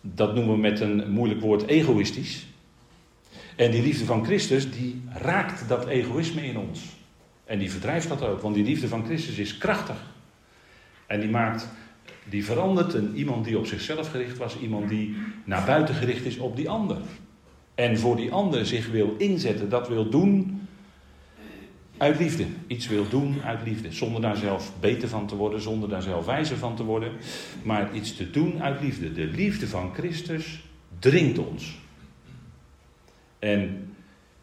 Dat 0.00 0.34
noemen 0.34 0.54
we 0.54 0.60
met 0.60 0.80
een 0.80 1.10
moeilijk 1.10 1.40
woord 1.40 1.66
egoïstisch. 1.66 2.46
En 3.56 3.70
die 3.70 3.82
liefde 3.82 4.04
van 4.04 4.24
Christus, 4.24 4.70
die 4.70 5.02
raakt 5.12 5.68
dat 5.68 5.86
egoïsme 5.86 6.46
in 6.46 6.58
ons. 6.58 6.80
En 7.44 7.58
die 7.58 7.70
verdrijft 7.70 8.08
dat 8.08 8.22
ook, 8.22 8.40
want 8.40 8.54
die 8.54 8.64
liefde 8.64 8.88
van 8.88 9.04
Christus 9.04 9.38
is 9.38 9.58
krachtig. 9.58 9.96
En 11.06 11.20
die 11.20 11.28
maakt, 11.28 11.68
die 12.28 12.44
verandert 12.44 12.94
een 12.94 13.16
iemand 13.16 13.44
die 13.44 13.58
op 13.58 13.66
zichzelf 13.66 14.10
gericht 14.10 14.36
was, 14.36 14.58
iemand 14.58 14.88
die 14.88 15.16
naar 15.44 15.64
buiten 15.64 15.94
gericht 15.94 16.24
is 16.24 16.38
op 16.38 16.56
die 16.56 16.70
ander. 16.70 16.98
En 17.74 17.98
voor 17.98 18.16
die 18.16 18.32
ander 18.32 18.66
zich 18.66 18.90
wil 18.90 19.14
inzetten, 19.18 19.68
dat 19.68 19.88
wil 19.88 20.08
doen 20.08 20.60
uit 21.96 22.18
liefde. 22.18 22.44
Iets 22.66 22.88
wil 22.88 23.08
doen 23.08 23.42
uit 23.44 23.60
liefde. 23.64 23.92
Zonder 23.92 24.20
daar 24.20 24.36
zelf 24.36 24.72
beter 24.80 25.08
van 25.08 25.26
te 25.26 25.36
worden, 25.36 25.60
zonder 25.60 25.88
daar 25.88 26.02
zelf 26.02 26.26
wijzer 26.26 26.56
van 26.56 26.76
te 26.76 26.84
worden. 26.84 27.12
Maar 27.62 27.94
iets 27.94 28.16
te 28.16 28.30
doen 28.30 28.62
uit 28.62 28.80
liefde. 28.80 29.12
De 29.12 29.26
liefde 29.26 29.68
van 29.68 29.94
Christus 29.94 30.64
dringt 30.98 31.38
ons. 31.38 31.82
En 33.44 33.88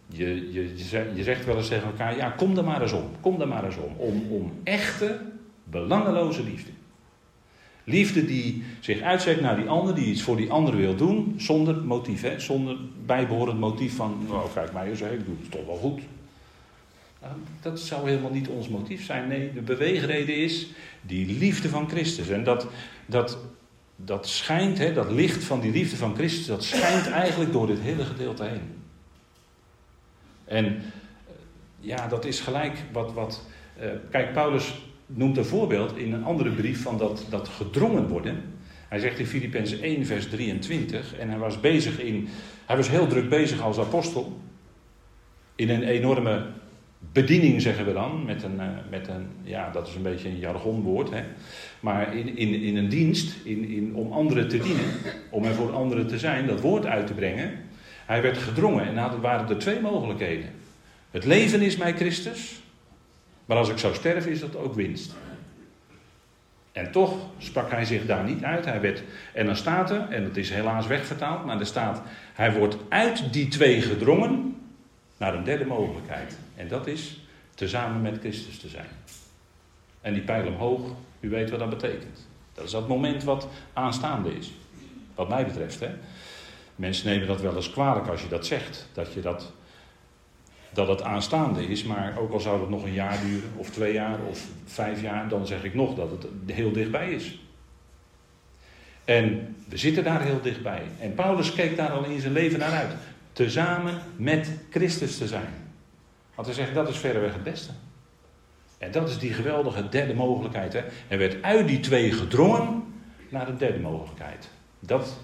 je, 0.07 0.51
je, 0.51 0.73
je 1.15 1.23
zegt 1.23 1.45
wel 1.45 1.57
eens 1.57 1.67
tegen 1.67 1.87
elkaar, 1.87 2.17
ja, 2.17 2.29
kom 2.29 2.57
er 2.57 2.63
maar 2.63 2.81
eens 2.81 2.91
om. 2.91 3.09
Kom 3.21 3.41
er 3.41 3.47
maar 3.47 3.65
eens 3.65 3.77
om. 3.77 3.95
Om, 3.97 4.25
om 4.29 4.51
echte, 4.63 5.19
belangeloze 5.63 6.43
liefde. 6.43 6.71
Liefde 7.83 8.25
die 8.25 8.63
zich 8.79 9.01
uitzet 9.01 9.41
naar 9.41 9.55
die 9.55 9.67
ander, 9.67 9.95
die 9.95 10.05
iets 10.05 10.21
voor 10.21 10.35
die 10.35 10.51
ander 10.51 10.75
wil 10.75 10.95
doen, 10.95 11.33
zonder 11.37 11.83
motief, 11.83 12.33
zonder 12.37 12.77
bijbehorend 13.05 13.59
motief 13.59 13.95
van, 13.95 14.25
nou 14.27 14.49
kijk 14.53 14.73
mij 14.73 14.89
eens, 14.89 15.01
ik 15.01 15.25
doe 15.25 15.35
het 15.41 15.51
toch 15.51 15.65
wel 15.65 15.75
goed. 15.75 16.01
Nou, 17.21 17.33
dat 17.61 17.79
zou 17.79 18.09
helemaal 18.09 18.31
niet 18.31 18.47
ons 18.47 18.69
motief 18.69 19.05
zijn. 19.05 19.27
Nee, 19.27 19.53
de 19.53 19.61
beweegreden 19.61 20.35
is 20.35 20.67
die 21.01 21.37
liefde 21.37 21.69
van 21.69 21.89
Christus. 21.89 22.29
En 22.29 22.43
dat, 22.43 22.67
dat, 23.05 23.37
dat 23.95 24.27
schijnt, 24.27 24.77
hè, 24.77 24.93
dat 24.93 25.11
licht 25.11 25.43
van 25.43 25.59
die 25.59 25.71
liefde 25.71 25.95
van 25.95 26.15
Christus, 26.15 26.45
dat 26.45 26.63
schijnt 26.63 27.07
eigenlijk 27.07 27.51
door 27.51 27.67
dit 27.67 27.79
hele 27.79 28.05
gedeelte 28.05 28.43
heen. 28.43 28.80
En 30.51 30.65
eh, 30.65 30.71
ja, 31.79 32.07
dat 32.07 32.25
is 32.25 32.39
gelijk 32.39 32.77
wat. 32.91 33.13
wat 33.13 33.45
uh, 33.81 33.89
kijk, 34.09 34.33
Paulus 34.33 34.73
noemt 35.05 35.37
een 35.37 35.45
voorbeeld 35.45 35.97
in 35.97 36.13
een 36.13 36.23
andere 36.23 36.49
brief 36.49 36.81
van 36.81 36.97
dat, 36.97 37.25
dat 37.29 37.47
gedrongen 37.47 38.07
worden. 38.07 38.43
Hij 38.87 38.99
zegt 38.99 39.19
in 39.19 39.25
Filippenzen 39.25 39.81
1, 39.81 40.05
vers 40.05 40.29
23, 40.29 41.15
en 41.17 41.29
hij 41.29 41.37
was 41.37 41.59
bezig 41.59 41.99
in, 41.99 42.27
hij 42.65 42.75
was 42.75 42.89
heel 42.89 43.07
druk 43.07 43.29
bezig 43.29 43.61
als 43.61 43.79
apostel. 43.79 44.39
In 45.55 45.69
een 45.69 45.83
enorme 45.83 46.45
bediening 47.11 47.61
zeggen 47.61 47.85
we 47.85 47.93
dan, 47.93 48.25
met 48.25 48.43
een, 48.43 48.59
eh, 48.59 48.67
met 48.89 49.07
een 49.07 49.27
ja, 49.43 49.69
dat 49.69 49.87
is 49.87 49.95
een 49.95 50.01
beetje 50.01 50.29
een 50.29 50.39
jargonwoord, 50.39 51.09
hè. 51.09 51.23
maar 51.79 52.15
in, 52.15 52.37
in, 52.37 52.53
in 52.53 52.77
een 52.77 52.89
dienst, 52.89 53.45
in, 53.45 53.69
in, 53.69 53.95
om 53.95 54.11
anderen 54.11 54.47
te 54.47 54.57
dienen, 54.57 54.85
om 55.29 55.43
er 55.43 55.53
voor 55.53 55.71
anderen 55.71 56.07
te 56.07 56.19
zijn, 56.19 56.47
dat 56.47 56.61
woord 56.61 56.85
uit 56.85 57.07
te 57.07 57.13
brengen. 57.13 57.51
Hij 58.11 58.21
werd 58.21 58.37
gedrongen 58.37 58.85
en 58.85 58.97
er 58.97 59.21
waren 59.21 59.49
er 59.49 59.57
twee 59.57 59.79
mogelijkheden. 59.79 60.51
Het 61.11 61.25
leven 61.25 61.61
is 61.61 61.77
mij 61.77 61.95
Christus, 61.95 62.61
maar 63.45 63.57
als 63.57 63.69
ik 63.69 63.77
zou 63.77 63.93
sterven 63.93 64.31
is 64.31 64.39
dat 64.39 64.55
ook 64.55 64.73
winst. 64.73 65.15
En 66.71 66.91
toch 66.91 67.15
sprak 67.37 67.71
hij 67.71 67.85
zich 67.85 68.05
daar 68.05 68.23
niet 68.23 68.43
uit. 68.43 68.65
Hij 68.65 68.81
werd, 68.81 69.03
en 69.33 69.45
dan 69.45 69.55
staat 69.55 69.91
er, 69.91 70.09
en 70.09 70.23
het 70.23 70.37
is 70.37 70.49
helaas 70.49 70.87
wegvertaald, 70.87 71.45
maar 71.45 71.59
er 71.59 71.65
staat: 71.65 72.01
hij 72.33 72.53
wordt 72.53 72.75
uit 72.89 73.33
die 73.33 73.47
twee 73.47 73.81
gedrongen 73.81 74.55
naar 75.17 75.35
een 75.35 75.43
derde 75.43 75.65
mogelijkheid. 75.65 76.37
En 76.55 76.67
dat 76.67 76.87
is 76.87 77.25
tezamen 77.55 78.01
met 78.01 78.19
Christus 78.19 78.57
te 78.57 78.67
zijn. 78.67 78.89
En 80.01 80.13
die 80.13 80.23
pijl 80.23 80.47
omhoog, 80.47 80.81
u 81.19 81.29
weet 81.29 81.49
wat 81.49 81.59
dat 81.59 81.69
betekent. 81.69 82.27
Dat 82.53 82.65
is 82.65 82.71
dat 82.71 82.87
moment 82.87 83.23
wat 83.23 83.47
aanstaande 83.73 84.37
is. 84.37 84.51
Wat 85.15 85.29
mij 85.29 85.45
betreft. 85.45 85.79
Hè. 85.79 85.89
Mensen 86.81 87.07
nemen 87.07 87.27
dat 87.27 87.41
wel 87.41 87.55
eens 87.55 87.71
kwalijk 87.71 88.07
als 88.07 88.21
je 88.21 88.27
dat 88.27 88.45
zegt. 88.45 88.87
Dat, 88.93 89.13
je 89.13 89.21
dat, 89.21 89.51
dat 90.73 90.87
het 90.87 91.01
aanstaande 91.01 91.67
is. 91.67 91.83
Maar 91.83 92.17
ook 92.17 92.31
al 92.31 92.39
zou 92.39 92.59
dat 92.59 92.69
nog 92.69 92.83
een 92.83 92.93
jaar 92.93 93.19
duren, 93.25 93.49
of 93.55 93.69
twee 93.69 93.93
jaar, 93.93 94.19
of 94.29 94.47
vijf 94.65 95.01
jaar, 95.01 95.29
dan 95.29 95.47
zeg 95.47 95.63
ik 95.63 95.73
nog 95.73 95.95
dat 95.95 96.11
het 96.11 96.25
heel 96.45 96.71
dichtbij 96.71 97.11
is. 97.11 97.39
En 99.05 99.55
we 99.67 99.77
zitten 99.77 100.03
daar 100.03 100.21
heel 100.21 100.41
dichtbij. 100.41 100.81
En 100.99 101.13
Paulus 101.13 101.53
keek 101.53 101.77
daar 101.77 101.91
al 101.91 102.03
in 102.03 102.19
zijn 102.19 102.33
leven 102.33 102.59
naar 102.59 102.73
uit. 102.73 102.93
Tezamen 103.33 104.01
met 104.15 104.49
Christus 104.69 105.17
te 105.17 105.27
zijn. 105.27 105.53
Want 106.35 106.47
hij 106.47 106.55
zegt 106.55 106.73
dat 106.73 106.89
is 106.89 106.97
verreweg 106.97 107.33
het 107.33 107.43
beste. 107.43 107.71
En 108.77 108.91
dat 108.91 109.09
is 109.09 109.17
die 109.17 109.33
geweldige 109.33 109.89
derde 109.89 110.13
mogelijkheid. 110.13 110.73
Hè? 110.73 110.81
Hij 111.07 111.17
werd 111.17 111.43
uit 111.43 111.67
die 111.67 111.79
twee 111.79 112.11
gedrongen 112.11 112.83
naar 113.29 113.45
de 113.45 113.57
derde 113.57 113.79
mogelijkheid. 113.79 114.49
Dat 114.79 115.19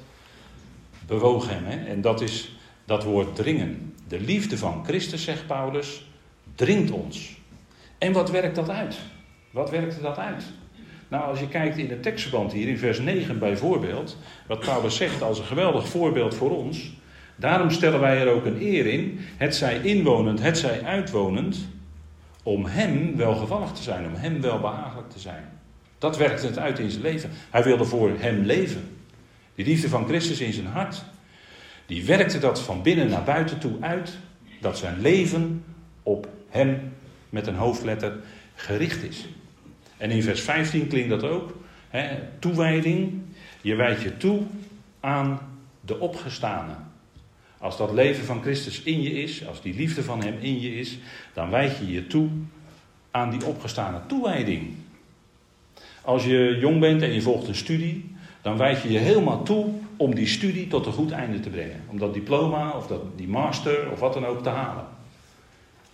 bewoog 1.08 1.50
hem. 1.50 1.66
Hè? 1.66 1.86
En 1.86 2.02
dat 2.02 2.22
is 2.22 2.58
dat 2.86 3.04
woord 3.04 3.36
dringen. 3.36 3.94
De 4.08 4.20
liefde 4.20 4.58
van 4.58 4.86
Christus, 4.86 5.24
zegt 5.24 5.48
Paulus, 5.48 6.12
dringt 6.56 6.92
ons. 6.92 7.38
En 7.98 8.12
wat 8.12 8.32
werkt 8.32 8.56
dat 8.56 8.70
uit? 8.70 8.98
Wat 9.52 9.70
werkte 9.70 10.02
dat 10.02 10.18
uit? 10.18 10.44
Nou, 11.08 11.24
als 11.24 11.40
je 11.40 11.48
kijkt 11.48 11.78
in 11.78 11.88
de 11.88 12.00
tekstverband 12.00 12.52
hier, 12.52 12.68
in 12.68 12.78
vers 12.78 13.00
9 13.00 13.40
bijvoorbeeld, 13.40 14.18
wat 14.48 14.60
Paulus 14.60 14.96
zegt 14.96 15.22
als 15.22 15.40
een 15.40 15.46
geweldig 15.46 15.88
voorbeeld 15.88 16.36
voor 16.36 16.58
ons. 16.58 16.94
Daarom 17.36 17.72
stellen 17.72 18.00
wij 18.00 18.22
er 18.22 18.32
ook 18.32 18.46
een 18.46 18.62
eer 18.62 18.86
in, 18.86 19.20
het 19.38 19.56
zij 19.56 19.80
inwonend, 19.82 20.42
het 20.42 20.58
zij 20.58 20.84
uitwonend, 20.84 21.68
om 22.44 22.66
hem 22.66 23.16
welgevallig 23.16 23.72
te 23.72 23.82
zijn, 23.82 24.06
om 24.06 24.14
hem 24.14 24.42
welbehagelijk 24.42 25.10
te 25.10 25.20
zijn. 25.20 25.44
Dat 25.98 26.18
werkte 26.18 26.46
het 26.46 26.60
uit 26.60 26.80
in 26.80 26.90
zijn 26.90 27.04
leven. 27.04 27.30
Hij 27.50 27.64
wilde 27.64 27.86
voor 27.86 28.12
hem 28.18 28.44
leven. 28.44 28.97
Die 29.58 29.66
liefde 29.66 29.90
van 29.90 30.08
Christus 30.08 30.40
in 30.40 30.54
zijn 30.54 30.66
hart, 30.66 31.04
die 31.86 32.06
werkte 32.06 32.40
dat 32.40 32.62
van 32.62 32.82
binnen 32.82 33.10
naar 33.10 33.24
buiten 33.24 33.60
toe 33.60 33.78
uit, 33.80 34.18
dat 34.62 34.78
zijn 34.78 35.02
leven 35.02 35.64
op 36.04 36.28
hem 36.50 36.94
met 37.30 37.48
een 37.48 37.56
hoofdletter 37.56 38.16
gericht 38.56 39.04
is. 39.04 39.26
En 39.98 40.12
in 40.12 40.24
vers 40.24 40.42
15 40.42 40.88
klinkt 40.88 41.10
dat 41.10 41.24
ook. 41.24 41.58
Hè, 41.90 42.18
toewijding, 42.40 43.22
je 43.62 43.76
wijdt 43.76 44.02
je 44.02 44.18
toe 44.18 44.42
aan 45.00 45.40
de 45.82 46.00
opgestane. 46.00 46.74
Als 47.58 47.78
dat 47.78 47.92
leven 47.92 48.26
van 48.26 48.42
Christus 48.42 48.82
in 48.82 49.02
je 49.02 49.12
is, 49.12 49.48
als 49.48 49.62
die 49.62 49.76
liefde 49.76 50.04
van 50.04 50.24
Hem 50.24 50.38
in 50.40 50.62
je 50.62 50.76
is, 50.76 50.98
dan 51.34 51.50
wijd 51.50 51.78
je 51.78 51.92
je 51.92 52.08
toe 52.08 52.30
aan 53.12 53.30
die 53.30 53.46
opgestane 53.46 54.00
toewijding. 54.08 54.74
Als 56.02 56.26
je 56.26 56.58
jong 56.60 56.80
bent 56.80 57.02
en 57.02 57.14
je 57.14 57.22
volgt 57.22 57.48
een 57.48 57.56
studie, 57.56 58.16
dan 58.42 58.58
wijd 58.58 58.82
je 58.82 58.92
je 58.92 58.98
helemaal 58.98 59.44
toe 59.44 59.66
om 59.98 60.16
die 60.16 60.28
studie 60.28 60.68
tot 60.68 60.86
een 60.86 60.94
goed 60.94 61.12
einde 61.12 61.40
te 61.40 61.50
brengen. 61.50 61.82
Om 61.88 62.00
dat 62.00 62.14
diploma 62.14 62.72
of 62.72 62.88
dat, 62.88 63.02
die 63.16 63.28
master 63.28 63.92
of 63.92 64.00
wat 64.00 64.14
dan 64.14 64.26
ook 64.26 64.44
te 64.44 64.50
halen. 64.50 64.86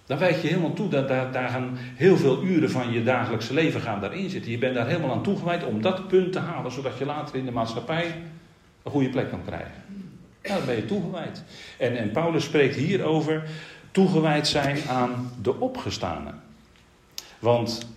Dan 0.06 0.18
wijd 0.18 0.42
je 0.42 0.48
helemaal 0.48 0.74
toe, 0.74 0.90
dat, 0.90 1.08
daar, 1.08 1.32
daar 1.32 1.50
gaan 1.50 1.78
heel 1.78 2.18
veel 2.18 2.44
uren 2.44 2.72
van 2.72 2.92
je 2.92 3.04
dagelijkse 3.04 3.54
leven 3.54 3.82
gaan 3.82 4.02
daarin 4.02 4.30
zitten. 4.30 4.52
Je 4.52 4.58
bent 4.58 4.76
daar 4.76 4.88
helemaal 4.88 5.12
aan 5.12 5.24
toegewijd 5.24 5.66
om 5.66 5.82
dat 5.82 6.08
punt 6.08 6.32
te 6.32 6.40
halen, 6.40 6.72
zodat 6.72 6.98
je 6.98 7.06
later 7.06 7.36
in 7.36 7.46
de 7.46 7.52
maatschappij 7.52 8.22
een 8.84 8.92
goede 8.92 9.10
plek 9.10 9.30
kan 9.30 9.44
krijgen. 9.46 9.84
Dan 10.42 10.66
ben 10.66 10.76
je 10.76 10.86
toegewijd. 10.86 11.44
En, 11.78 11.98
en 11.98 12.12
Paulus 12.12 12.44
spreekt 12.44 12.76
hier 12.76 13.04
over 13.04 13.44
toegewijd 13.92 14.48
zijn 14.48 14.78
aan 14.90 15.32
de 15.42 15.60
opgestane. 15.60 16.32
Want 17.40 17.93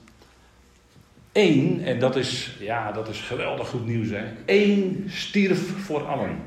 één, 1.37 1.85
en 1.85 1.99
dat 1.99 2.17
is, 2.17 2.57
ja, 2.61 2.93
dat 2.93 3.09
is 3.09 3.21
geweldig 3.21 3.69
goed 3.69 3.87
nieuws, 3.87 4.09
hè. 4.11 4.25
Eén 4.47 5.05
stierf 5.09 5.85
voor 5.85 6.07
allen. 6.07 6.39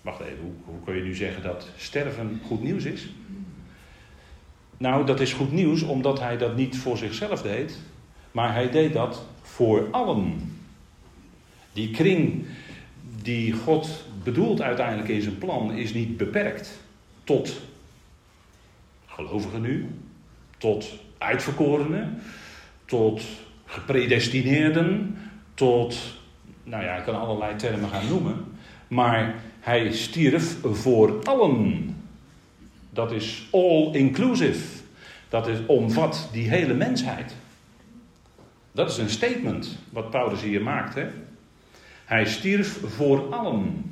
Wacht 0.00 0.20
even, 0.20 0.38
hoe, 0.40 0.52
hoe 0.64 0.84
kun 0.84 0.94
je 0.94 1.02
nu 1.02 1.14
zeggen 1.14 1.42
dat 1.42 1.68
sterven 1.76 2.40
goed 2.46 2.62
nieuws 2.62 2.84
is? 2.84 3.08
Nou, 4.76 5.06
dat 5.06 5.20
is 5.20 5.32
goed 5.32 5.52
nieuws 5.52 5.82
omdat 5.82 6.20
hij 6.20 6.36
dat 6.36 6.56
niet 6.56 6.76
voor 6.76 6.96
zichzelf 6.96 7.42
deed, 7.42 7.78
maar 8.30 8.52
hij 8.52 8.70
deed 8.70 8.92
dat 8.92 9.24
voor 9.42 9.88
allen. 9.90 10.52
Die 11.72 11.90
kring 11.90 12.44
die 13.22 13.52
God 13.52 14.04
bedoelt 14.24 14.60
uiteindelijk 14.60 15.08
in 15.08 15.22
zijn 15.22 15.38
plan 15.38 15.72
is 15.72 15.92
niet 15.92 16.16
beperkt 16.16 16.78
tot 17.24 17.60
gelovigen 19.06 19.60
nu, 19.60 19.88
tot 20.58 20.92
uitverkorenen, 21.18 22.22
tot 22.88 23.22
gepredestineerden, 23.64 25.18
tot, 25.54 25.96
nou 26.64 26.84
ja, 26.84 26.96
ik 26.96 27.04
kan 27.04 27.20
allerlei 27.20 27.56
termen 27.56 27.88
gaan 27.88 28.08
noemen, 28.08 28.44
maar 28.88 29.34
hij 29.60 29.92
stierf 29.92 30.56
voor 30.62 31.24
allen. 31.24 31.96
Dat 32.90 33.12
is 33.12 33.48
all 33.50 33.92
inclusive. 33.92 34.82
Dat 35.28 35.48
is, 35.48 35.58
omvat 35.66 36.28
die 36.32 36.48
hele 36.48 36.74
mensheid. 36.74 37.34
Dat 38.72 38.90
is 38.90 38.98
een 38.98 39.10
statement 39.10 39.78
wat 39.90 40.10
Paulus 40.10 40.42
hier 40.42 40.62
maakt. 40.62 40.94
Hè? 40.94 41.06
Hij 42.04 42.24
stierf 42.24 42.78
voor 42.84 43.34
allen. 43.34 43.82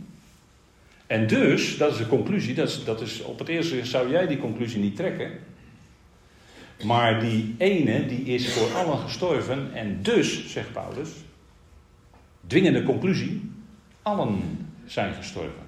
En 1.07 1.26
dus, 1.26 1.76
dat 1.76 1.93
is 1.93 1.99
de 1.99 2.07
conclusie, 2.07 2.55
dat 2.55 2.69
is, 2.69 2.85
dat 2.85 3.00
is, 3.00 3.23
op 3.23 3.38
het 3.38 3.49
eerste 3.49 3.85
zou 3.85 4.11
jij 4.11 4.26
die 4.26 4.38
conclusie 4.38 4.81
niet 4.81 4.97
trekken. 4.97 5.31
Maar 6.85 7.21
die 7.21 7.54
ene, 7.59 8.06
die 8.06 8.23
is 8.25 8.52
voor 8.52 8.75
allen 8.75 8.99
gestorven. 8.99 9.75
En 9.75 10.02
dus, 10.02 10.52
zegt 10.52 10.73
Paulus, 10.73 11.11
dwingende 12.47 12.83
conclusie, 12.83 13.50
allen 14.02 14.68
zijn 14.87 15.14
gestorven. 15.14 15.64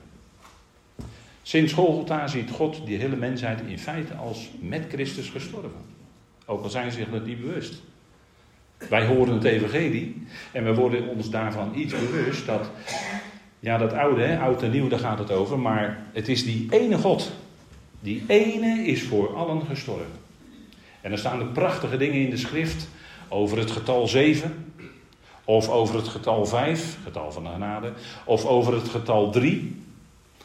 Sinds 1.43 1.73
Golgotha 1.73 2.27
ziet 2.27 2.51
God 2.51 2.87
die 2.87 2.99
hele 2.99 3.17
mensheid 3.17 3.61
in 3.67 3.79
feite 3.79 4.15
als 4.15 4.51
met 4.61 4.85
Christus 4.89 5.29
gestorven. 5.29 5.81
Ook 6.47 6.63
al 6.63 6.71
zijn 6.71 6.91
ze 6.91 6.99
zich 6.99 7.11
dat 7.11 7.27
niet 7.27 7.41
bewust. 7.41 7.75
Wij 8.89 9.07
horen 9.07 9.35
het 9.35 9.45
evangelie 9.45 10.27
en 10.53 10.65
we 10.65 10.75
worden 10.75 11.09
ons 11.09 11.31
daarvan 11.31 11.73
iets 11.75 11.93
bewust 11.93 12.47
dat, 12.47 12.71
ja 13.61 13.79
dat 13.79 13.93
oude, 13.93 14.23
hè, 14.23 14.39
oud 14.39 14.63
en 14.63 14.71
nieuw, 14.71 14.89
daar 14.89 14.99
gaat 14.99 15.19
het 15.19 15.31
over, 15.31 15.59
maar 15.59 16.03
het 16.13 16.29
is 16.29 16.45
die 16.45 16.67
ene 16.71 16.99
God. 16.99 17.33
Die 18.01 18.25
ene 18.27 18.85
is 18.85 19.03
voor 19.03 19.37
allen 19.37 19.67
gestorven. 19.67 20.28
En 21.01 21.13
er 21.13 21.19
staan 21.19 21.39
de 21.39 21.45
prachtige 21.45 21.97
dingen 21.97 22.21
in 22.21 22.31
de 22.31 22.37
schrift 22.37 22.89
over 23.29 23.59
het 23.59 23.71
getal 23.71 24.09
7, 24.09 24.73
of 25.45 25.69
over 25.69 25.97
het 25.97 26.09
getal 26.09 26.47
5, 26.47 26.97
getal 27.05 27.33
van 27.33 27.43
de 27.43 27.49
genade, 27.49 27.93
of 28.25 28.45
over 28.45 28.75
het 28.75 28.89
getal 28.89 29.31
3. 29.31 29.83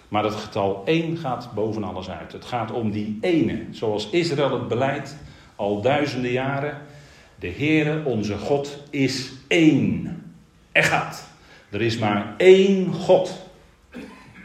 Maar 0.07 0.23
het 0.23 0.35
getal 0.35 0.81
1 0.85 1.17
gaat 1.17 1.53
boven 1.53 1.83
alles 1.83 2.09
uit. 2.09 2.31
Het 2.31 2.45
gaat 2.45 2.71
om 2.71 2.91
die 2.91 3.17
ene, 3.21 3.65
zoals 3.71 4.09
Israël 4.09 4.51
het 4.51 4.67
beleidt 4.67 5.15
al 5.55 5.81
duizenden 5.81 6.31
jaren. 6.31 6.81
De 7.39 7.51
Heere, 7.51 8.05
onze 8.05 8.37
God, 8.37 8.83
is 8.89 9.31
één. 9.47 10.23
Echad. 10.71 11.27
Er 11.69 11.81
is 11.81 11.97
maar 11.97 12.33
één 12.37 12.93
God. 12.93 13.41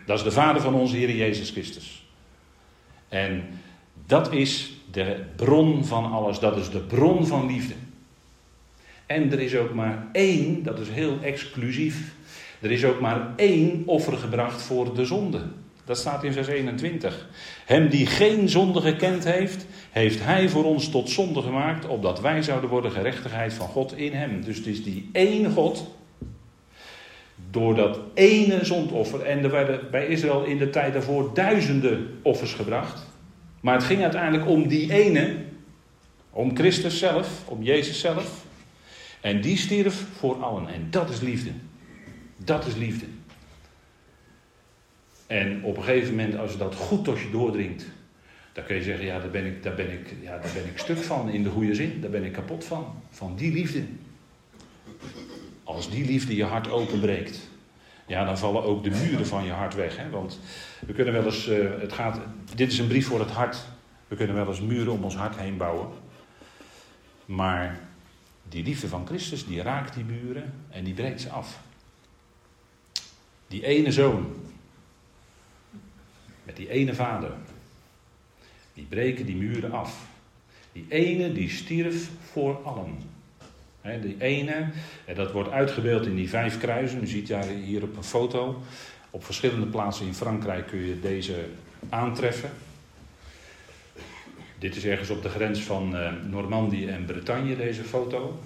Dat 0.07 0.19
is 0.19 0.25
de 0.25 0.31
Vader 0.31 0.63
van 0.63 0.75
onze 0.75 0.97
Heer 0.97 1.17
Jezus 1.17 1.51
Christus. 1.51 2.07
En 3.09 3.61
dat 4.07 4.33
is 4.33 4.78
de 4.91 5.17
bron 5.37 5.85
van 5.85 6.13
alles. 6.13 6.39
Dat 6.39 6.57
is 6.57 6.71
de 6.71 6.81
bron 6.81 7.27
van 7.27 7.47
liefde. 7.47 7.75
En 9.07 9.33
er 9.33 9.41
is 9.41 9.57
ook 9.57 9.75
maar 9.75 10.07
één, 10.13 10.63
dat 10.63 10.79
is 10.79 10.89
heel 10.89 11.19
exclusief. 11.23 12.13
Er 12.61 12.71
is 12.71 12.85
ook 12.85 13.01
maar 13.01 13.33
één 13.37 13.83
offer 13.87 14.17
gebracht 14.17 14.63
voor 14.63 14.95
de 14.95 15.05
zonde. 15.05 15.41
Dat 15.85 15.99
staat 15.99 16.25
in 16.25 16.33
vers 16.33 16.47
21. 16.47 17.29
Hem 17.65 17.89
die 17.89 18.07
geen 18.07 18.49
zonde 18.49 18.81
gekend 18.81 19.25
heeft, 19.25 19.67
heeft 19.91 20.25
hij 20.25 20.49
voor 20.49 20.65
ons 20.65 20.89
tot 20.89 21.11
zonde 21.11 21.43
gemaakt, 21.43 21.87
opdat 21.87 22.21
wij 22.21 22.43
zouden 22.43 22.71
worden 22.71 22.91
gerechtigheid 22.91 23.53
van 23.53 23.69
God 23.69 23.97
in 23.97 24.13
hem. 24.13 24.45
Dus 24.45 24.57
het 24.57 24.67
is 24.67 24.85
die 24.85 25.09
ene 25.13 25.51
God, 25.51 25.95
door 27.51 27.75
dat 27.75 27.99
ene 28.15 28.65
zondoffer, 28.65 29.21
en 29.21 29.43
er 29.43 29.51
werden 29.51 29.81
bij 29.91 30.07
Israël 30.07 30.45
in 30.45 30.59
de 30.59 30.71
tijd 30.71 30.93
daarvoor 30.93 31.31
duizenden 31.35 32.19
offers 32.23 32.55
gebracht, 32.55 33.07
maar 33.61 33.75
het 33.75 33.85
ging 33.85 34.03
uiteindelijk 34.03 34.49
om 34.49 34.69
die 34.69 34.93
ene, 34.93 35.37
om 36.31 36.57
Christus 36.57 36.99
zelf, 36.99 37.43
om 37.49 37.63
Jezus 37.63 38.01
zelf. 38.01 38.45
En 39.21 39.41
die 39.41 39.57
stierf 39.57 40.05
voor 40.19 40.43
allen. 40.43 40.69
En 40.69 40.87
dat 40.91 41.11
is 41.11 41.21
liefde. 41.21 41.51
Dat 42.37 42.67
is 42.67 42.75
liefde. 42.75 43.07
En 45.27 45.63
op 45.63 45.77
een 45.77 45.83
gegeven 45.83 46.11
moment, 46.11 46.37
als 46.37 46.57
dat 46.57 46.75
goed 46.75 47.05
tot 47.05 47.21
je 47.21 47.31
doordringt, 47.31 47.87
dan 48.53 48.65
kun 48.65 48.77
je 48.77 48.83
zeggen, 48.83 49.05
ja, 49.05 49.19
daar 49.19 49.31
ben 49.31 49.47
ik, 49.47 49.63
daar 49.63 49.75
ben 49.75 49.93
ik, 49.93 50.15
ja, 50.23 50.39
daar 50.39 50.53
ben 50.55 50.67
ik 50.67 50.79
stuk 50.79 50.99
van, 50.99 51.31
in 51.31 51.43
de 51.43 51.51
goede 51.51 51.75
zin. 51.75 52.01
Daar 52.01 52.11
ben 52.11 52.25
ik 52.25 52.33
kapot 52.33 52.65
van. 52.65 53.03
Van 53.11 53.37
die 53.37 53.53
liefde. 53.53 53.83
Als 55.65 55.91
die 55.91 56.05
liefde 56.05 56.37
je 56.37 56.45
hart 56.45 56.71
openbreekt, 56.71 57.48
ja, 58.09 58.25
dan 58.25 58.39
vallen 58.39 58.63
ook 58.63 58.85
de 58.85 58.91
muren 58.91 59.27
van 59.27 59.45
je 59.45 59.53
hart 59.53 59.75
weg. 59.75 59.97
Hè? 59.97 60.11
Want 60.11 60.41
we 60.87 60.93
kunnen 60.93 61.13
wel 61.13 61.25
eens, 61.25 61.49
uh, 61.49 61.81
het 61.81 61.93
gaat, 61.93 62.21
dit 62.55 62.73
is 62.73 62.79
een 62.79 62.87
brief 62.87 63.07
voor 63.07 63.21
het 63.21 63.31
hart. 63.31 63.67
We 64.09 64.17
kunnen 64.17 64.37
wel 64.37 64.49
eens 64.49 64.61
muren 64.61 64.93
om 64.93 65.05
ons 65.05 65.17
hart 65.17 65.37
heen 65.37 65.57
bouwen. 65.57 65.89
Maar 67.25 67.81
die 68.49 68.65
liefde 68.65 68.89
van 68.89 69.07
Christus, 69.07 69.47
die 69.47 69.63
raakt 69.63 69.95
die 69.95 70.05
muren 70.05 70.55
en 70.71 70.85
die 70.85 70.95
breekt 70.95 71.21
ze 71.21 71.31
af. 71.31 71.61
Die 73.47 73.67
ene 73.67 73.93
zoon, 73.93 74.27
met 76.43 76.57
die 76.57 76.69
ene 76.69 76.95
vader, 76.95 77.33
die 78.75 78.85
breken 78.85 79.27
die 79.27 79.37
muren 79.37 79.73
af. 79.73 80.07
Die 80.73 80.87
ene 80.89 81.33
die 81.33 81.51
stierf 81.51 82.11
voor 82.33 82.63
allen. 82.63 83.08
Die 83.83 84.17
ene, 84.19 84.67
en 85.05 85.15
dat 85.15 85.33
wordt 85.33 85.51
uitgebeeld 85.51 86.07
in 86.07 86.17
die 86.17 86.29
vijf 86.29 86.59
kruisen. 86.59 87.03
U 87.03 87.07
ziet 87.07 87.35
hier 87.65 87.83
op 87.83 87.97
een 87.97 88.05
foto. 88.05 88.63
Op 89.11 89.25
verschillende 89.25 89.67
plaatsen 89.67 90.07
in 90.07 90.15
Frankrijk 90.15 90.67
kun 90.67 90.87
je 90.87 91.01
deze 91.01 91.35
aantreffen. 91.89 92.51
Dit 94.59 94.77
is 94.77 94.85
ergens 94.85 95.11
op 95.11 95.23
de 95.23 95.29
grens 95.29 95.61
van 95.61 95.95
uh, 95.95 96.11
Normandië 96.31 96.87
en 96.87 97.05
Bretagne, 97.05 97.57
deze 97.57 97.83
foto. 97.83 98.39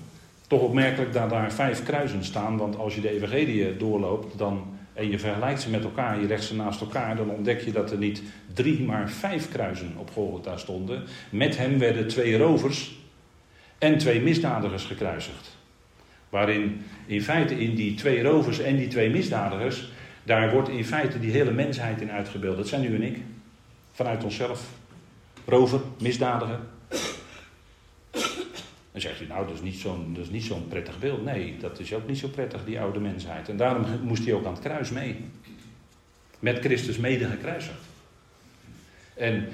Toch 0.47 0.61
opmerkelijk 0.61 1.13
dat 1.13 1.31
daar 1.31 1.53
vijf 1.53 1.83
kruisen 1.83 2.25
staan, 2.25 2.57
want 2.57 2.77
als 2.77 2.95
je 2.95 3.01
de 3.01 3.11
evangelie 3.11 3.77
doorloopt 3.77 4.39
dan, 4.39 4.77
en 4.93 5.11
je 5.11 5.19
vergelijkt 5.19 5.61
ze 5.61 5.71
met 5.71 5.85
elkaar, 5.85 6.21
je 6.21 6.27
legt 6.27 6.45
ze 6.45 6.55
naast 6.55 6.81
elkaar, 6.81 7.17
dan 7.17 7.31
ontdek 7.31 7.61
je 7.61 7.73
dat 7.73 7.91
er 7.91 7.99
niet 7.99 8.23
drie, 8.55 8.83
maar 8.83 9.11
vijf 9.11 9.49
kruisen 9.49 9.95
op 9.97 10.11
Golgotha 10.11 10.57
stonden. 10.57 11.03
Met 11.31 11.57
hem 11.57 11.79
werden 11.79 12.09
twee 12.09 12.37
rovers 12.37 13.02
en 13.83 13.99
twee 13.99 14.21
misdadigers 14.21 14.85
gekruisigd. 14.85 15.57
Waarin 16.29 16.85
in 17.07 17.23
feite 17.23 17.61
in 17.61 17.75
die 17.75 17.95
twee 17.95 18.23
rovers 18.23 18.59
en 18.59 18.77
die 18.77 18.89
twee 18.89 19.11
misdadigers, 19.11 19.93
daar 20.23 20.51
wordt 20.51 20.69
in 20.69 20.85
feite 20.85 21.21
die 21.21 21.31
hele 21.31 21.51
mensheid 21.51 22.01
in 22.01 22.11
uitgebeeld. 22.11 22.57
Dat 22.57 22.69
zijn 22.69 22.85
u 22.85 22.95
en 22.95 23.03
ik, 23.03 23.19
vanuit 23.93 24.25
onszelf. 24.25 24.69
Rover, 25.45 25.81
misdadiger. 26.01 26.59
Dan 28.93 29.01
zegt 29.01 29.21
u, 29.21 29.27
nou, 29.27 29.47
dat 29.47 29.55
is 29.55 29.61
niet 29.61 29.77
zo'n 29.77 30.17
zo'n 30.33 30.69
prettig 30.69 30.99
beeld. 30.99 31.25
Nee, 31.25 31.57
dat 31.61 31.79
is 31.79 31.95
ook 31.95 32.09
niet 32.09 32.19
zo 32.19 32.29
prettig, 32.29 32.65
die 32.65 32.81
oude 32.81 33.01
mensheid. 33.01 33.49
En 33.49 33.57
daarom 33.57 33.87
moest 34.03 34.25
hij 34.25 34.35
ook 34.35 34.47
aan 34.47 34.53
het 34.53 34.63
kruis 34.63 34.91
mee. 34.91 35.17
Met 36.39 36.59
Christus 36.59 36.97
mede 36.97 37.27
gekruisigd. 37.27 37.85
En 39.15 39.49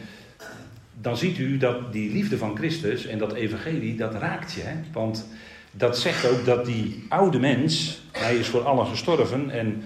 dan 1.00 1.16
ziet 1.16 1.38
u 1.38 1.56
dat 1.56 1.92
die 1.92 2.12
liefde 2.12 2.38
van 2.38 2.56
Christus 2.56 3.06
en 3.06 3.18
dat 3.18 3.32
evangelie, 3.32 3.96
dat 3.96 4.14
raakt 4.14 4.52
je. 4.52 4.60
Hè? 4.60 4.74
Want 4.92 5.28
dat 5.70 5.98
zegt 5.98 6.26
ook 6.26 6.44
dat 6.44 6.64
die 6.64 7.04
oude 7.08 7.38
mens, 7.38 8.00
hij 8.12 8.36
is 8.36 8.46
voor 8.46 8.62
allen 8.62 8.86
gestorven 8.86 9.50
en 9.50 9.82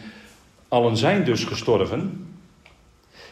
allen 0.69 0.97
zijn 0.97 1.25
dus 1.25 1.45
gestorven. 1.45 2.27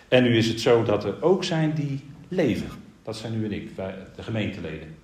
En 0.09 0.23
nu 0.23 0.37
is 0.37 0.47
het 0.47 0.61
zo 0.61 0.83
dat 0.83 1.05
er 1.05 1.23
ook 1.23 1.45
zijn 1.45 1.75
die 1.75 2.01
leven. 2.29 2.69
Dat 3.03 3.17
zijn 3.17 3.35
u 3.35 3.45
en 3.45 3.53
ik, 3.53 3.77
de 4.17 4.23
gemeenteleden. 4.23 4.95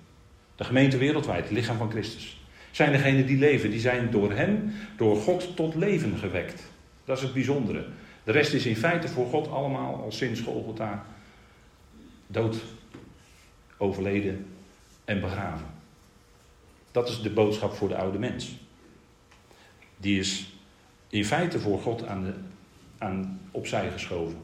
De 0.55 0.63
gemeente 0.63 0.97
wereldwijd, 0.97 1.43
het 1.43 1.51
lichaam 1.51 1.77
van 1.77 1.91
Christus. 1.91 2.41
Zijn 2.71 2.91
degenen 2.91 3.25
die 3.25 3.37
leven, 3.37 3.69
die 3.69 3.79
zijn 3.79 4.11
door 4.11 4.31
hem, 4.31 4.73
door 4.97 5.15
God 5.15 5.55
tot 5.55 5.75
leven 5.75 6.17
gewekt. 6.17 6.63
Dat 7.05 7.17
is 7.17 7.23
het 7.23 7.33
bijzondere. 7.33 7.85
De 8.23 8.31
rest 8.31 8.53
is 8.53 8.65
in 8.65 8.75
feite 8.75 9.07
voor 9.07 9.25
God 9.25 9.51
allemaal 9.51 9.95
al 10.03 10.11
sinds 10.11 10.41
Golgotha 10.41 11.05
dood, 12.27 12.57
overleden 13.77 14.45
en 15.05 15.21
begraven. 15.21 15.67
Dat 16.91 17.09
is 17.09 17.21
de 17.21 17.29
boodschap 17.29 17.73
voor 17.73 17.87
de 17.87 17.97
oude 17.97 18.19
mens. 18.19 18.55
Die 19.97 20.19
is 20.19 20.53
in 21.09 21.25
feite 21.25 21.59
voor 21.59 21.79
God 21.79 22.05
aan 22.05 22.23
de, 22.23 22.33
aan, 22.97 23.39
opzij 23.51 23.91
geschoven. 23.91 24.37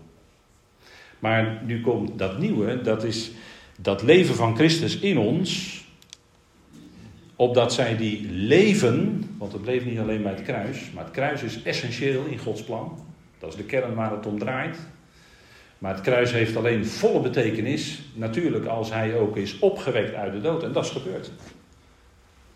Maar 1.20 1.62
nu 1.66 1.82
komt 1.82 2.18
dat 2.18 2.38
nieuwe, 2.38 2.82
dat 2.82 3.04
is 3.04 3.32
dat 3.78 4.02
leven 4.02 4.36
van 4.36 4.56
Christus 4.56 5.00
in 5.00 5.18
ons, 5.18 5.82
opdat 7.36 7.74
zij 7.74 7.98
die 7.98 8.30
leven, 8.32 9.30
want 9.38 9.52
het 9.52 9.62
bleef 9.62 9.86
niet 9.86 10.00
alleen 10.00 10.24
bij 10.24 10.32
het 10.32 10.42
kruis, 10.42 10.92
maar 10.94 11.04
het 11.04 11.14
kruis 11.14 11.44
is 11.44 11.64
essentieel 11.64 12.26
in 12.26 12.38
Gods 12.38 12.64
plan. 12.64 13.06
Dat 13.40 13.50
is 13.50 13.56
de 13.56 13.64
kern 13.64 13.94
waar 13.94 14.12
het 14.12 14.26
om 14.26 14.40
draait. 14.40 14.78
Maar 15.84 15.94
het 15.94 16.04
kruis 16.04 16.32
heeft 16.32 16.56
alleen 16.56 16.86
volle 16.86 17.20
betekenis, 17.20 18.02
natuurlijk 18.14 18.66
als 18.66 18.92
hij 18.92 19.16
ook 19.16 19.38
is 19.38 19.60
opgewekt 19.60 20.14
uit 20.14 20.34
de 20.34 20.42
dood. 20.42 20.64
En 20.64 20.72
dat 20.72 20.86
is 20.86 20.92
gebeurd. 20.92 21.32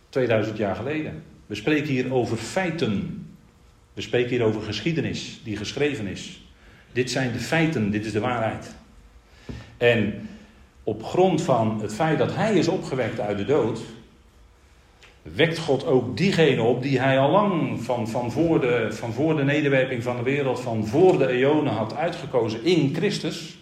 2000 0.09 0.57
jaar 0.57 0.75
geleden. 0.75 1.23
We 1.45 1.55
spreken 1.55 1.87
hier 1.87 2.13
over 2.13 2.37
feiten. 2.37 3.25
We 3.93 4.01
spreken 4.01 4.29
hier 4.29 4.43
over 4.43 4.61
geschiedenis 4.61 5.41
die 5.43 5.57
geschreven 5.57 6.07
is. 6.07 6.41
Dit 6.91 7.11
zijn 7.11 7.31
de 7.31 7.39
feiten, 7.39 7.91
dit 7.91 8.05
is 8.05 8.11
de 8.11 8.19
waarheid. 8.19 8.75
En 9.77 10.29
op 10.83 11.03
grond 11.03 11.41
van 11.41 11.81
het 11.81 11.93
feit 11.93 12.17
dat 12.17 12.35
hij 12.35 12.55
is 12.55 12.67
opgewekt 12.67 13.19
uit 13.19 13.37
de 13.37 13.45
dood, 13.45 13.79
wekt 15.35 15.57
God 15.57 15.85
ook 15.85 16.17
diegene 16.17 16.61
op 16.61 16.81
die 16.81 16.99
hij 16.99 17.19
al 17.19 17.31
lang 17.31 17.81
van, 17.81 18.07
van, 18.07 18.31
voor 18.31 18.61
de, 18.61 18.87
van 18.89 19.13
voor 19.13 19.35
de 19.35 19.43
nederwerping 19.43 20.03
van 20.03 20.17
de 20.17 20.23
wereld, 20.23 20.59
van 20.59 20.85
voor 20.85 21.17
de 21.17 21.27
eonen 21.27 21.73
had 21.73 21.95
uitgekozen 21.95 22.63
in 22.63 22.95
Christus. 22.95 23.57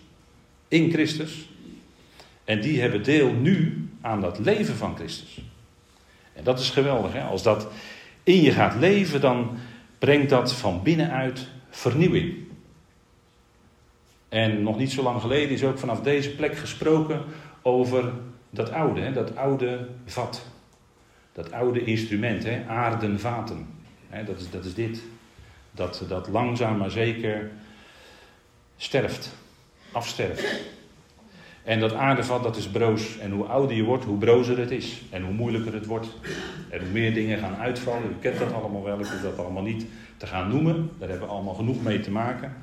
In 0.67 0.91
Christus. 0.91 1.49
En 2.43 2.61
die 2.61 2.81
hebben 2.81 3.03
deel 3.03 3.31
nu 3.33 3.87
aan 4.01 4.21
dat 4.21 4.39
leven 4.39 4.75
van 4.75 4.95
Christus. 4.95 5.41
En 6.33 6.43
dat 6.43 6.59
is 6.59 6.69
geweldig. 6.69 7.13
Hè? 7.13 7.21
Als 7.21 7.43
dat 7.43 7.67
in 8.23 8.41
je 8.41 8.51
gaat 8.51 8.75
leven, 8.75 9.21
dan 9.21 9.57
brengt 9.99 10.29
dat 10.29 10.53
van 10.53 10.83
binnenuit 10.83 11.47
vernieuwing. 11.69 12.33
En 14.29 14.63
nog 14.63 14.77
niet 14.77 14.91
zo 14.91 15.03
lang 15.03 15.21
geleden 15.21 15.49
is 15.49 15.63
ook 15.63 15.79
vanaf 15.79 16.01
deze 16.01 16.35
plek 16.35 16.57
gesproken 16.57 17.21
over 17.61 18.11
dat 18.49 18.71
oude, 18.71 19.01
hè? 19.01 19.11
dat 19.11 19.35
oude 19.35 19.87
vat. 20.05 20.45
Dat 21.35 21.51
oude 21.51 21.83
instrument, 21.83 22.43
hè, 22.43 22.63
aardenvaten. 22.67 23.67
Hè, 24.09 24.23
dat, 24.23 24.39
is, 24.39 24.49
dat 24.49 24.65
is 24.65 24.73
dit. 24.73 25.01
Dat, 25.71 26.05
dat 26.07 26.27
langzaam 26.27 26.77
maar 26.77 26.91
zeker 26.91 27.51
sterft, 28.77 29.35
afsterft. 29.91 30.61
En 31.63 31.79
dat 31.79 31.93
aardevat, 31.93 32.43
dat 32.43 32.55
is 32.55 32.67
broos. 32.67 33.17
En 33.17 33.31
hoe 33.31 33.45
ouder 33.45 33.75
je 33.75 33.83
wordt, 33.83 34.03
hoe 34.03 34.17
brozer 34.17 34.57
het 34.57 34.71
is. 34.71 35.01
En 35.09 35.23
hoe 35.23 35.33
moeilijker 35.33 35.73
het 35.73 35.85
wordt. 35.85 36.07
En 36.69 36.79
hoe 36.79 36.89
meer 36.89 37.13
dingen 37.13 37.39
gaan 37.39 37.55
uitvallen. 37.55 38.09
U 38.09 38.15
kent 38.19 38.39
dat 38.39 38.53
allemaal 38.53 38.83
wel, 38.83 38.99
ik 38.99 39.05
hoef 39.05 39.21
dat 39.21 39.37
allemaal 39.39 39.63
niet 39.63 39.85
te 40.17 40.27
gaan 40.27 40.49
noemen. 40.49 40.89
Daar 40.99 41.09
hebben 41.09 41.27
we 41.27 41.33
allemaal 41.33 41.53
genoeg 41.53 41.83
mee 41.83 41.99
te 41.99 42.11
maken. 42.11 42.55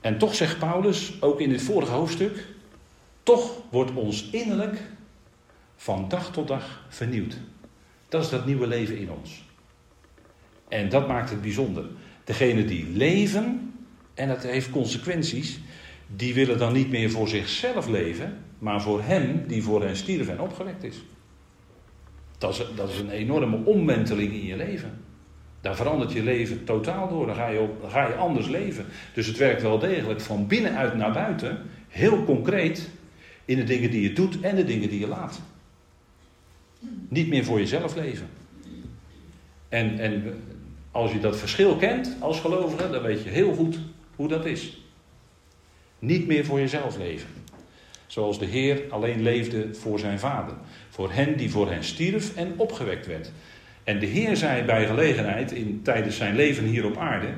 En 0.00 0.18
toch 0.18 0.34
zegt 0.34 0.58
Paulus, 0.58 1.22
ook 1.22 1.40
in 1.40 1.48
dit 1.48 1.62
vorige 1.62 1.92
hoofdstuk, 1.92 2.46
toch 3.22 3.56
wordt 3.70 3.94
ons 3.94 4.30
innerlijk 4.30 4.80
van 5.80 6.08
dag 6.08 6.32
tot 6.32 6.48
dag 6.48 6.84
vernieuwd. 6.88 7.36
Dat 8.08 8.24
is 8.24 8.30
dat 8.30 8.46
nieuwe 8.46 8.66
leven 8.66 8.98
in 8.98 9.10
ons. 9.10 9.44
En 10.68 10.88
dat 10.88 11.08
maakt 11.08 11.30
het 11.30 11.42
bijzonder. 11.42 11.84
Degenen 12.24 12.66
die 12.66 12.86
leven, 12.92 13.72
en 14.14 14.28
dat 14.28 14.42
heeft 14.42 14.70
consequenties, 14.70 15.60
die 16.06 16.34
willen 16.34 16.58
dan 16.58 16.72
niet 16.72 16.90
meer 16.90 17.10
voor 17.10 17.28
zichzelf 17.28 17.88
leven, 17.88 18.38
maar 18.58 18.82
voor 18.82 19.02
hem 19.02 19.44
die 19.46 19.62
voor 19.62 19.82
hen 19.82 19.96
stierf 19.96 20.28
en 20.28 20.40
opgewekt 20.40 20.84
is. 20.84 21.02
Dat 22.38 22.52
is, 22.52 22.64
dat 22.76 22.88
is 22.88 22.98
een 22.98 23.10
enorme 23.10 23.64
omwenteling 23.64 24.32
in 24.32 24.44
je 24.44 24.56
leven. 24.56 25.00
Daar 25.60 25.76
verandert 25.76 26.12
je 26.12 26.22
leven 26.22 26.64
totaal 26.64 27.08
door. 27.08 27.26
Dan 27.26 27.34
ga, 27.34 27.48
je 27.48 27.60
op, 27.60 27.80
dan 27.80 27.90
ga 27.90 28.06
je 28.06 28.14
anders 28.14 28.48
leven. 28.48 28.84
Dus 29.14 29.26
het 29.26 29.36
werkt 29.36 29.62
wel 29.62 29.78
degelijk 29.78 30.20
van 30.20 30.46
binnenuit 30.46 30.94
naar 30.94 31.12
buiten. 31.12 31.62
Heel 31.88 32.24
concreet 32.24 32.88
in 33.44 33.56
de 33.56 33.64
dingen 33.64 33.90
die 33.90 34.02
je 34.02 34.12
doet 34.12 34.40
en 34.40 34.56
de 34.56 34.64
dingen 34.64 34.88
die 34.88 35.00
je 35.00 35.08
laat. 35.08 35.40
Niet 37.08 37.28
meer 37.28 37.44
voor 37.44 37.58
jezelf 37.58 37.94
leven. 37.94 38.28
En, 39.68 39.98
en 39.98 40.42
als 40.90 41.12
je 41.12 41.20
dat 41.20 41.36
verschil 41.36 41.76
kent 41.76 42.16
als 42.20 42.40
gelovige, 42.40 42.90
dan 42.90 43.02
weet 43.02 43.22
je 43.22 43.28
heel 43.28 43.54
goed 43.54 43.78
hoe 44.16 44.28
dat 44.28 44.46
is. 44.46 44.82
Niet 45.98 46.26
meer 46.26 46.44
voor 46.44 46.58
jezelf 46.58 46.96
leven. 46.98 47.28
Zoals 48.06 48.38
de 48.38 48.46
Heer 48.46 48.82
alleen 48.90 49.22
leefde 49.22 49.74
voor 49.74 49.98
zijn 49.98 50.18
vader. 50.18 50.54
Voor 50.88 51.12
hen 51.12 51.36
die 51.36 51.50
voor 51.50 51.70
hen 51.70 51.84
stierf 51.84 52.36
en 52.36 52.52
opgewekt 52.56 53.06
werd. 53.06 53.30
En 53.84 53.98
de 53.98 54.06
Heer 54.06 54.36
zei 54.36 54.64
bij 54.64 54.86
gelegenheid 54.86 55.52
in, 55.52 55.80
tijdens 55.82 56.16
zijn 56.16 56.34
leven 56.34 56.64
hier 56.64 56.86
op 56.86 56.96
aarde. 56.96 57.28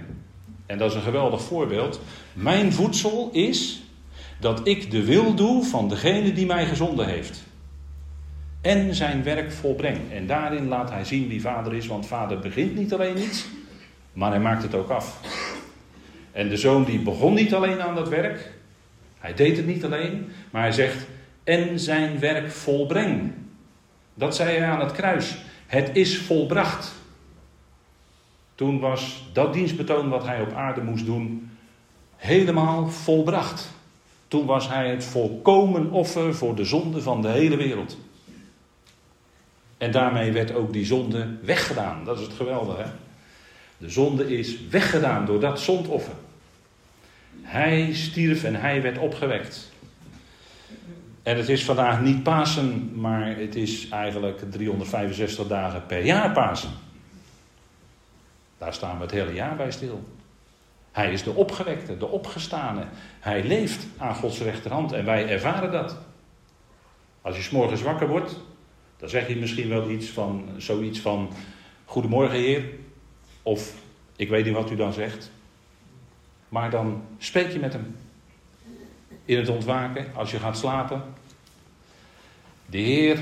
En 0.67 0.79
dat 0.79 0.91
is 0.91 0.97
een 0.97 1.03
geweldig 1.03 1.43
voorbeeld. 1.43 2.01
Mijn 2.33 2.73
voedsel 2.73 3.31
is 3.33 3.83
dat 4.41 4.67
ik 4.67 4.91
de 4.91 5.05
wil 5.05 5.35
doe 5.35 5.65
van 5.65 5.89
degene 5.89 6.33
die 6.33 6.47
mij 6.47 6.67
gezonden 6.67 7.07
heeft. 7.07 7.43
En 8.61 8.95
zijn 8.95 9.23
werk 9.23 9.53
volbreng. 9.53 9.99
En 10.13 10.27
daarin 10.27 10.69
laat 10.69 10.91
hij 10.91 11.05
zien 11.05 11.29
wie 11.29 11.41
vader 11.41 11.75
is, 11.75 11.87
want 11.87 12.07
vader 12.07 12.39
begint 12.39 12.75
niet 12.75 12.93
alleen 12.93 13.19
iets, 13.19 13.47
maar 14.13 14.31
hij 14.31 14.41
maakt 14.41 14.63
het 14.63 14.75
ook 14.75 14.91
af. 14.91 15.21
En 16.33 16.49
de 16.49 16.57
zoon 16.57 16.85
die 16.85 16.99
begon 16.99 17.35
niet 17.35 17.55
alleen 17.55 17.81
aan 17.81 17.95
dat 17.95 18.09
werk, 18.09 18.53
hij 19.19 19.35
deed 19.35 19.57
het 19.57 19.67
niet 19.67 19.85
alleen, 19.85 20.29
maar 20.51 20.63
hij 20.63 20.73
zegt, 20.73 21.07
en 21.45 21.81
zijn 21.81 22.19
werk 22.19 22.51
volbreng. 22.51 23.33
Dat 24.15 24.37
zei 24.37 24.59
hij 24.59 24.69
aan 24.69 24.81
het 24.81 24.93
kruis. 24.93 25.37
Het 25.67 25.91
is 25.93 26.19
volbracht. 26.19 26.93
Toen 28.55 28.81
was 28.81 29.31
dat 29.33 29.53
dienstbetoon 29.53 30.09
wat 30.09 30.27
hij 30.27 30.41
op 30.41 30.53
aarde 30.53 30.83
moest 30.83 31.05
doen 31.05 31.51
helemaal 32.17 32.89
volbracht. 32.89 33.71
Toen 34.29 34.47
was 34.47 34.69
hij 34.69 34.91
het 34.91 35.05
volkomen 35.05 35.91
offer 35.91 36.35
voor 36.35 36.55
de 36.55 36.65
zonde 36.65 37.03
van 37.03 37.23
de 37.23 37.29
hele 37.29 37.57
wereld. 37.57 37.99
En 39.81 39.91
daarmee 39.91 40.33
werd 40.33 40.55
ook 40.55 40.73
die 40.73 40.85
zonde 40.85 41.27
weggedaan. 41.43 42.05
Dat 42.05 42.19
is 42.19 42.27
het 42.27 42.37
geweldige. 42.37 42.83
Hè? 42.83 42.89
De 43.79 43.91
zonde 43.91 44.39
is 44.39 44.67
weggedaan 44.69 45.27
door 45.27 45.41
dat 45.41 45.61
zondoffer. 45.61 46.15
Hij 47.43 47.93
stierf 47.93 48.45
en 48.45 48.55
hij 48.55 48.83
werd 48.83 48.99
opgewekt. 48.99 49.73
En 51.23 51.37
het 51.37 51.49
is 51.49 51.65
vandaag 51.65 52.01
niet 52.01 52.23
Pasen, 52.23 53.01
maar 53.01 53.37
het 53.37 53.55
is 53.55 53.89
eigenlijk 53.89 54.51
365 54.51 55.47
dagen 55.47 55.87
per 55.87 56.05
jaar 56.05 56.33
Pasen. 56.33 56.71
Daar 58.59 58.75
staan 58.75 58.97
we 58.97 59.03
het 59.03 59.11
hele 59.13 59.35
jaar 59.35 59.57
bij 59.57 59.71
stil. 59.71 60.05
Hij 60.93 61.13
is 61.13 61.23
de 61.23 61.35
opgewekte, 61.35 61.97
de 61.97 62.09
opgestane. 62.09 62.85
Hij 63.21 63.45
leeft 63.45 63.87
aan 63.99 64.15
Gods 64.15 64.41
rechterhand 64.41 64.93
en 64.93 65.05
wij 65.05 65.29
ervaren 65.29 65.73
dat. 65.73 65.97
Als 67.23 67.37
je 67.37 67.43
s'morgens 67.43 67.83
wakker 67.83 68.09
wordt, 68.09 68.37
dan 69.01 69.09
zeg 69.09 69.29
je 69.29 69.37
misschien 69.37 69.69
wel 69.69 69.91
iets 69.91 70.09
van, 70.09 70.49
zoiets 70.57 71.01
van: 71.01 71.31
Goedemorgen, 71.85 72.39
Heer. 72.39 72.65
Of 73.43 73.75
ik 74.17 74.29
weet 74.29 74.45
niet 74.45 74.55
wat 74.55 74.71
u 74.71 74.77
dan 74.77 74.93
zegt. 74.93 75.31
Maar 76.49 76.71
dan 76.71 77.03
spreek 77.19 77.53
je 77.53 77.59
met 77.59 77.73
hem. 77.73 77.97
In 79.25 79.37
het 79.37 79.49
ontwaken, 79.49 80.07
als 80.15 80.31
je 80.31 80.39
gaat 80.39 80.59
slapen. 80.59 81.03
De 82.67 82.79
Heer 82.79 83.19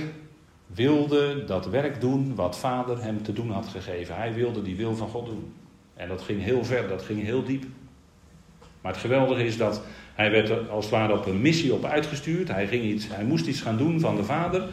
wilde 0.67 1.45
dat 1.45 1.67
werk 1.67 2.01
doen 2.01 2.35
wat 2.35 2.59
Vader 2.59 3.03
hem 3.03 3.23
te 3.23 3.33
doen 3.33 3.51
had 3.51 3.67
gegeven. 3.67 4.17
Hij 4.17 4.35
wilde 4.35 4.63
die 4.63 4.77
wil 4.77 4.97
van 4.97 5.09
God 5.09 5.27
doen. 5.27 5.53
En 5.95 6.09
dat 6.09 6.23
ging 6.23 6.43
heel 6.43 6.65
ver, 6.65 6.89
dat 6.89 7.03
ging 7.03 7.23
heel 7.23 7.45
diep. 7.45 7.65
Maar 8.81 8.93
het 8.93 9.01
geweldige 9.01 9.45
is 9.45 9.57
dat 9.57 9.83
hij 10.15 10.31
werd 10.31 10.69
als 10.69 10.85
het 10.85 10.95
ware 10.95 11.19
op 11.19 11.27
een 11.27 11.41
missie 11.41 11.75
op 11.75 11.85
uitgestuurd. 11.85 12.49
Hij, 12.49 12.67
ging 12.67 12.85
iets, 12.85 13.09
hij 13.09 13.25
moest 13.25 13.47
iets 13.47 13.61
gaan 13.61 13.77
doen 13.77 14.01
van 14.01 14.17
de 14.17 14.25
Vader. 14.25 14.69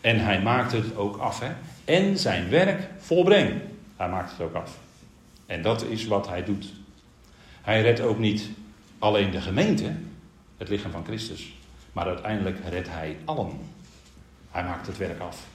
En 0.00 0.18
hij 0.24 0.42
maakte 0.42 0.76
het 0.76 0.96
ook 0.96 1.16
af. 1.16 1.40
Hè? 1.40 1.52
En 1.84 2.18
zijn 2.18 2.48
werk 2.48 2.88
volbreng. 2.98 3.52
Hij 3.96 4.08
maakt 4.08 4.30
het 4.30 4.40
ook 4.40 4.54
af. 4.54 4.78
En 5.46 5.62
dat 5.62 5.82
is 5.82 6.06
wat 6.06 6.28
hij 6.28 6.44
doet. 6.44 6.72
Hij 7.62 7.82
redt 7.82 8.00
ook 8.00 8.18
niet 8.18 8.48
alleen 8.98 9.30
de 9.30 9.40
gemeente, 9.40 9.92
het 10.56 10.68
lichaam 10.68 10.90
van 10.90 11.04
Christus. 11.04 11.52
Maar 11.92 12.06
uiteindelijk 12.06 12.56
redt 12.70 12.88
hij 12.88 13.16
allen. 13.24 13.50
Hij 14.50 14.64
maakt 14.64 14.86
het 14.86 14.96
werk 14.96 15.20
af. 15.20 15.46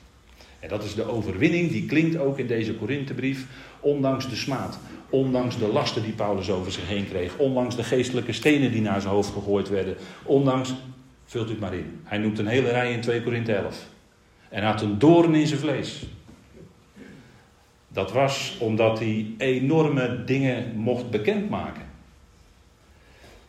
En 0.60 0.70
dat 0.70 0.84
is 0.84 0.96
de 0.96 1.10
overwinning 1.10 1.72
die 1.72 1.86
klinkt 1.86 2.18
ook 2.18 2.40
in 2.40 2.48
deze 2.48 2.74
Korinthebrief. 2.74 3.46
Ondanks 3.80 4.30
de 4.30 4.36
smaad, 4.36 4.80
ondanks 5.10 5.58
de 5.58 5.68
lasten 5.68 6.04
die 6.04 6.14
Paulus 6.14 6.50
over 6.50 6.72
zich 6.72 6.88
heen 6.88 7.08
kreeg, 7.08 7.38
ondanks 7.38 7.76
de 7.76 7.84
geestelijke 7.84 8.34
stenen 8.34 8.72
die 8.72 8.82
naar 8.82 9.02
zijn 9.02 9.14
hoofd 9.14 9.34
gegooid 9.34 9.70
werden, 9.70 9.96
ondanks, 10.24 10.74
vult 11.26 11.48
u 11.48 11.50
het 11.50 11.60
maar 11.60 11.74
in. 11.74 12.00
Hij 12.04 12.18
noemt 12.18 12.40
een 12.40 12.48
hele 12.48 12.70
rij 12.70 12.92
in 12.92 13.02
2 13.02 13.24
Korinthe 13.24 13.54
11. 13.54 13.86
En 14.54 14.64
had 14.64 14.82
een 14.82 15.00
doorn 15.00 15.36
in 15.36 15.48
zijn 15.48 15.60
vlees. 15.60 16.06
Dat 17.88 18.12
was 18.12 18.58
omdat 18.60 19.00
hij 19.00 19.28
enorme 19.38 20.24
dingen 20.24 20.76
mocht 20.76 21.10
bekendmaken. 21.10 21.82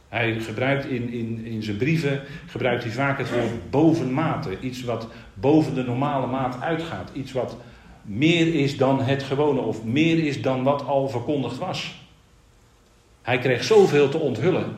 Hij 0.08 0.40
gebruikt 0.40 0.86
in, 0.86 1.12
in, 1.12 1.44
in 1.44 1.62
zijn 1.62 1.76
brieven 1.76 2.22
gebruikt 2.46 2.82
hij 2.82 2.92
vaak 2.92 3.18
het 3.18 3.30
woord 3.30 3.70
bovenmate. 3.70 4.60
Iets 4.60 4.84
wat 4.84 5.08
boven 5.34 5.74
de 5.74 5.82
normale 5.82 6.26
maat 6.26 6.60
uitgaat. 6.60 7.10
Iets 7.14 7.32
wat 7.32 7.56
meer 8.02 8.54
is 8.54 8.76
dan 8.76 9.00
het 9.00 9.22
gewone 9.22 9.60
of 9.60 9.84
meer 9.84 10.24
is 10.24 10.42
dan 10.42 10.62
wat 10.62 10.86
al 10.86 11.08
verkondigd 11.08 11.58
was. 11.58 12.06
Hij 13.22 13.38
kreeg 13.38 13.64
zoveel 13.64 14.08
te 14.08 14.18
onthullen 14.18 14.76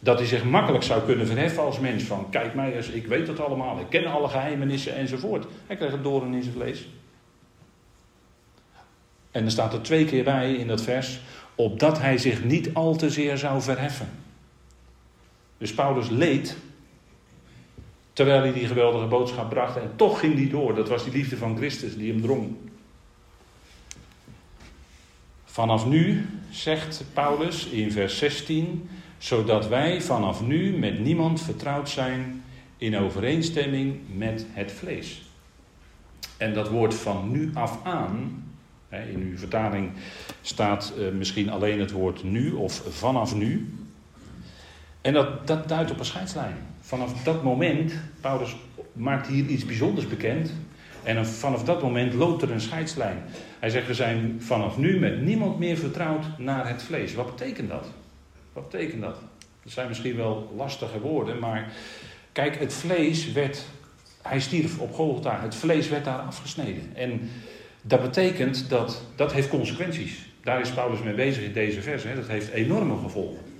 dat 0.00 0.18
hij 0.18 0.26
zich 0.26 0.44
makkelijk 0.44 0.84
zou 0.84 1.02
kunnen 1.02 1.26
verheffen 1.26 1.62
als 1.62 1.78
mens. 1.78 2.02
Van 2.02 2.30
kijk 2.30 2.54
mij 2.54 2.76
eens, 2.76 2.88
ik 2.88 3.06
weet 3.06 3.26
het 3.26 3.40
allemaal, 3.40 3.78
ik 3.78 3.88
ken 3.88 4.06
alle 4.06 4.28
geheimenissen 4.28 4.94
enzovoort. 4.94 5.46
Hij 5.66 5.76
kreeg 5.76 5.90
het 5.90 6.02
doorn 6.02 6.34
in 6.34 6.42
zijn 6.42 6.54
vlees. 6.54 6.88
En 9.30 9.44
er 9.44 9.50
staat 9.50 9.72
er 9.72 9.82
twee 9.82 10.04
keer 10.04 10.24
bij 10.24 10.54
in 10.54 10.66
dat 10.66 10.82
vers, 10.82 11.20
opdat 11.54 11.98
hij 11.98 12.18
zich 12.18 12.44
niet 12.44 12.74
al 12.74 12.96
te 12.96 13.10
zeer 13.10 13.38
zou 13.38 13.62
verheffen. 13.62 14.08
Dus 15.58 15.74
Paulus 15.74 16.08
leed 16.08 16.56
terwijl 18.12 18.40
hij 18.40 18.52
die 18.52 18.66
geweldige 18.66 19.06
boodschap 19.06 19.48
bracht 19.48 19.76
en 19.76 19.92
toch 19.96 20.20
ging 20.20 20.34
die 20.34 20.48
door. 20.48 20.74
Dat 20.74 20.88
was 20.88 21.04
die 21.04 21.12
liefde 21.12 21.36
van 21.36 21.56
Christus 21.56 21.96
die 21.96 22.12
hem 22.12 22.22
drong. 22.22 22.56
Vanaf 25.44 25.86
nu, 25.86 26.26
zegt 26.50 27.04
Paulus 27.12 27.66
in 27.66 27.92
vers 27.92 28.18
16, 28.18 28.88
zodat 29.20 29.68
wij 29.68 30.02
vanaf 30.02 30.42
nu 30.42 30.78
met 30.78 30.98
niemand 30.98 31.42
vertrouwd 31.42 31.88
zijn 31.88 32.42
in 32.76 32.96
overeenstemming 32.96 33.96
met 34.14 34.46
het 34.52 34.72
vlees. 34.72 35.22
En 36.36 36.54
dat 36.54 36.68
woord 36.68 36.94
van 36.94 37.30
nu 37.30 37.50
af 37.54 37.78
aan, 37.84 38.44
in 38.88 39.20
uw 39.30 39.38
vertaling 39.38 39.90
staat 40.40 40.92
eh, 40.98 41.08
misschien 41.12 41.50
alleen 41.50 41.80
het 41.80 41.90
woord 41.90 42.22
nu 42.22 42.52
of 42.52 42.82
vanaf 42.88 43.34
nu. 43.34 43.74
En 45.00 45.12
dat, 45.12 45.46
dat 45.46 45.68
duidt 45.68 45.90
op 45.90 45.98
een 45.98 46.04
scheidslijn. 46.04 46.56
Vanaf 46.80 47.22
dat 47.22 47.42
moment, 47.42 47.92
Paulus 48.20 48.56
maakt 48.92 49.26
hier 49.26 49.46
iets 49.46 49.64
bijzonders 49.64 50.08
bekend. 50.08 50.52
En 51.02 51.26
vanaf 51.26 51.64
dat 51.64 51.82
moment 51.82 52.14
loopt 52.14 52.42
er 52.42 52.50
een 52.50 52.60
scheidslijn. 52.60 53.22
Hij 53.58 53.70
zegt, 53.70 53.86
we 53.86 53.94
zijn 53.94 54.36
vanaf 54.42 54.76
nu 54.76 54.98
met 54.98 55.22
niemand 55.22 55.58
meer 55.58 55.76
vertrouwd 55.76 56.38
naar 56.38 56.68
het 56.68 56.82
vlees. 56.82 57.14
Wat 57.14 57.36
betekent 57.36 57.68
dat? 57.68 57.86
Wat 58.60 58.70
betekent 58.70 59.02
dat? 59.02 59.16
Dat 59.62 59.72
zijn 59.72 59.88
misschien 59.88 60.16
wel 60.16 60.52
lastige 60.56 61.00
woorden, 61.00 61.38
maar 61.38 61.72
kijk, 62.32 62.58
het 62.58 62.72
vlees 62.72 63.32
werd, 63.32 63.64
hij 64.22 64.40
stierf 64.40 64.78
op 64.78 64.92
Golgotha, 64.92 65.40
het 65.40 65.54
vlees 65.54 65.88
werd 65.88 66.04
daar 66.04 66.18
afgesneden. 66.18 66.90
En 66.94 67.30
dat 67.82 68.02
betekent 68.02 68.68
dat, 68.68 69.02
dat 69.16 69.32
heeft 69.32 69.48
consequenties. 69.48 70.26
Daar 70.42 70.60
is 70.60 70.70
Paulus 70.70 71.02
mee 71.02 71.14
bezig 71.14 71.42
in 71.42 71.52
deze 71.52 71.82
vers. 71.82 72.02
Hè. 72.02 72.14
Dat 72.14 72.26
heeft 72.26 72.50
enorme 72.50 72.96
gevolgen 72.96 73.50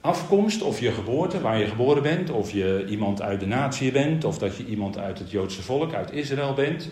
afkomst 0.00 0.62
of 0.62 0.80
je 0.80 0.92
geboorte, 0.92 1.40
waar 1.40 1.58
je 1.58 1.66
geboren 1.66 2.02
bent, 2.02 2.30
of 2.30 2.50
je 2.50 2.84
iemand 2.88 3.22
uit 3.22 3.40
de 3.40 3.46
natie 3.46 3.92
bent, 3.92 4.24
of 4.24 4.38
dat 4.38 4.56
je 4.56 4.64
iemand 4.64 4.98
uit 4.98 5.18
het 5.18 5.30
Joodse 5.30 5.62
volk, 5.62 5.94
uit 5.94 6.12
Israël 6.12 6.54
bent, 6.54 6.88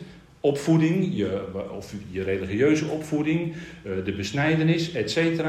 opvoeding, 0.46 1.16
je, 1.16 1.44
of 1.70 1.94
je 2.10 2.22
religieuze 2.22 2.86
opvoeding, 2.86 3.54
eh, 3.82 3.92
de 4.04 4.12
besnijdenis, 4.12 4.92
etc. 4.92 5.42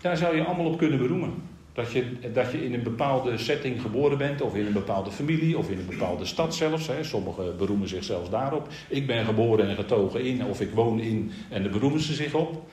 Daar 0.00 0.16
zou 0.16 0.36
je 0.36 0.44
allemaal 0.44 0.66
op 0.66 0.78
kunnen 0.78 0.98
beroemen. 0.98 1.34
Dat 1.72 1.92
je, 1.92 2.04
dat 2.32 2.52
je 2.52 2.64
in 2.64 2.74
een 2.74 2.82
bepaalde 2.82 3.38
setting 3.38 3.80
geboren 3.80 4.18
bent, 4.18 4.40
of 4.40 4.54
in 4.54 4.66
een 4.66 4.72
bepaalde 4.72 5.10
familie, 5.10 5.58
of 5.58 5.70
in 5.70 5.78
een 5.78 5.86
bepaalde 5.86 6.24
stad 6.24 6.54
zelfs. 6.54 6.86
Hè. 6.86 7.04
Sommigen 7.04 7.56
beroemen 7.56 7.88
zich 7.88 8.04
zelfs 8.04 8.30
daarop. 8.30 8.68
Ik 8.88 9.06
ben 9.06 9.24
geboren 9.24 9.68
en 9.68 9.76
getogen 9.76 10.24
in, 10.24 10.44
of 10.44 10.60
ik 10.60 10.70
woon 10.70 11.00
in, 11.00 11.30
en 11.50 11.62
daar 11.62 11.72
beroemen 11.72 12.00
ze 12.00 12.14
zich 12.14 12.34
op. 12.34 12.70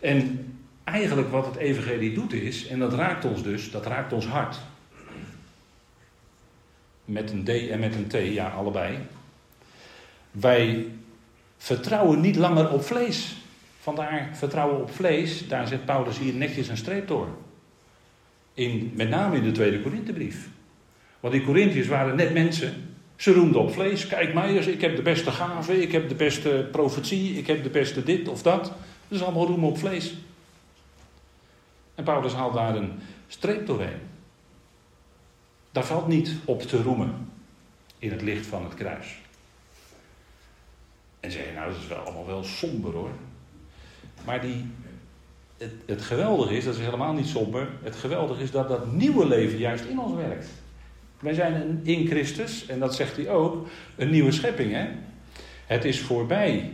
En 0.00 0.46
eigenlijk 0.84 1.30
wat 1.30 1.46
het 1.46 1.56
evangelie 1.56 2.14
doet 2.14 2.32
is, 2.32 2.66
en 2.66 2.78
dat 2.78 2.94
raakt 2.94 3.24
ons 3.24 3.42
dus, 3.42 3.70
dat 3.70 3.86
raakt 3.86 4.12
ons 4.12 4.26
hart. 4.26 4.58
Met 7.04 7.30
een 7.30 7.44
D 7.44 7.48
en 7.48 7.80
met 7.80 7.94
een 7.94 8.06
T, 8.06 8.34
ja, 8.34 8.48
allebei. 8.48 8.98
Wij 10.30 10.86
vertrouwen 11.64 12.20
niet 12.20 12.36
langer 12.36 12.70
op 12.70 12.84
vlees. 12.84 13.36
Vandaar 13.80 14.28
vertrouwen 14.32 14.80
op 14.80 14.90
vlees, 14.90 15.48
daar 15.48 15.66
zet 15.66 15.84
Paulus 15.84 16.18
hier 16.18 16.34
netjes 16.34 16.68
een 16.68 16.76
streep 16.76 17.08
door. 17.08 17.28
In, 18.54 18.92
met 18.94 19.08
name 19.08 19.36
in 19.36 19.42
de 19.42 19.52
tweede 19.52 19.80
Korinthebrief. 19.80 20.48
Want 21.20 21.34
die 21.34 21.44
Corinthiërs 21.44 21.86
waren 21.86 22.16
net 22.16 22.32
mensen. 22.32 22.96
Ze 23.16 23.32
roemden 23.32 23.60
op 23.60 23.72
vlees. 23.72 24.06
Kijk 24.06 24.34
mij 24.34 24.56
eens, 24.56 24.66
ik 24.66 24.80
heb 24.80 24.96
de 24.96 25.02
beste 25.02 25.30
gave, 25.30 25.82
ik 25.82 25.92
heb 25.92 26.08
de 26.08 26.14
beste 26.14 26.68
profetie, 26.72 27.38
ik 27.38 27.46
heb 27.46 27.62
de 27.62 27.70
beste 27.70 28.02
dit 28.02 28.28
of 28.28 28.42
dat. 28.42 28.64
Dat 28.64 29.18
is 29.18 29.22
allemaal 29.22 29.46
roemen 29.46 29.68
op 29.68 29.78
vlees. 29.78 30.14
En 31.94 32.04
Paulus 32.04 32.32
haalt 32.32 32.54
daar 32.54 32.76
een 32.76 32.92
streep 33.28 33.66
doorheen. 33.66 34.00
Daar 35.72 35.84
valt 35.84 36.08
niet 36.08 36.34
op 36.44 36.62
te 36.62 36.82
roemen 36.82 37.28
in 37.98 38.10
het 38.10 38.22
licht 38.22 38.46
van 38.46 38.64
het 38.64 38.74
kruis. 38.74 39.22
En 41.24 41.30
je, 41.30 41.38
nou, 41.54 41.72
dat 41.72 41.80
is 41.82 41.88
wel 41.88 41.98
allemaal 41.98 42.26
wel 42.26 42.44
somber 42.44 42.92
hoor. 42.92 43.10
Maar 44.24 44.40
die, 44.40 44.64
het, 45.58 45.72
het 45.86 46.02
geweldige 46.02 46.56
is, 46.56 46.64
dat 46.64 46.74
is 46.74 46.80
helemaal 46.80 47.12
niet 47.12 47.26
somber. 47.26 47.68
Het 47.82 47.96
geweldige 47.96 48.42
is 48.42 48.50
dat 48.50 48.68
dat 48.68 48.92
nieuwe 48.92 49.26
leven 49.26 49.58
juist 49.58 49.84
in 49.84 49.98
ons 49.98 50.14
werkt. 50.14 50.48
Wij 51.20 51.34
zijn 51.34 51.80
in 51.82 52.06
Christus, 52.06 52.66
en 52.66 52.78
dat 52.78 52.94
zegt 52.94 53.16
hij 53.16 53.28
ook, 53.28 53.66
een 53.96 54.10
nieuwe 54.10 54.32
schepping. 54.32 54.72
Hè? 54.72 54.86
Het 55.66 55.84
is 55.84 56.00
voorbij. 56.00 56.72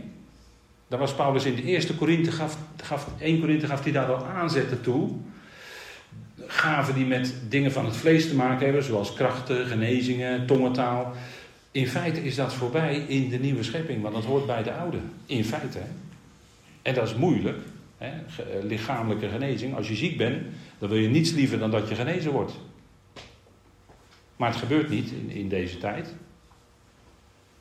Daar 0.87 0.99
was 0.99 1.15
Paulus 1.15 1.45
in 1.45 1.55
de 1.55 1.63
eerste 1.63 1.95
Korinthe, 1.95 2.31
gaf, 2.31 2.57
gaf, 2.83 3.07
1 3.19 3.39
Korinthe 3.39 3.67
gaf 3.67 3.83
hij 3.83 3.91
daar 3.91 4.13
al 4.13 4.25
aanzetten 4.25 4.81
toe. 4.81 5.09
Gaven 6.47 6.93
die 6.93 7.05
met 7.05 7.33
dingen 7.49 7.71
van 7.71 7.85
het 7.85 7.95
vlees 7.95 8.27
te 8.27 8.35
maken 8.35 8.65
hebben, 8.65 8.83
zoals 8.83 9.13
krachten, 9.13 9.65
genezingen, 9.65 10.45
tongentaal. 10.45 11.13
In 11.71 11.87
feite 11.87 12.23
is 12.23 12.35
dat 12.35 12.53
voorbij 12.53 12.97
in 12.97 13.29
de 13.29 13.37
nieuwe 13.37 13.63
schepping, 13.63 14.01
want 14.01 14.13
dat 14.13 14.25
hoort 14.25 14.45
bij 14.45 14.63
de 14.63 14.73
oude. 14.73 14.97
In 15.25 15.45
feite. 15.45 15.79
En 16.81 16.93
dat 16.93 17.07
is 17.07 17.15
moeilijk. 17.15 17.57
Hè? 17.97 18.07
Eh, 18.07 18.63
lichamelijke 18.63 19.29
genezing. 19.29 19.75
Als 19.75 19.87
je 19.87 19.95
ziek 19.95 20.17
bent, 20.17 20.45
dan 20.77 20.89
wil 20.89 20.97
je 20.97 21.09
niets 21.09 21.31
liever 21.31 21.59
dan 21.59 21.71
dat 21.71 21.89
je 21.89 21.95
genezen 21.95 22.31
wordt. 22.31 22.53
Maar 24.35 24.49
het 24.49 24.59
gebeurt 24.59 24.89
niet 24.89 25.11
in, 25.27 25.49
deze 25.49 25.77
tijd. 25.77 26.15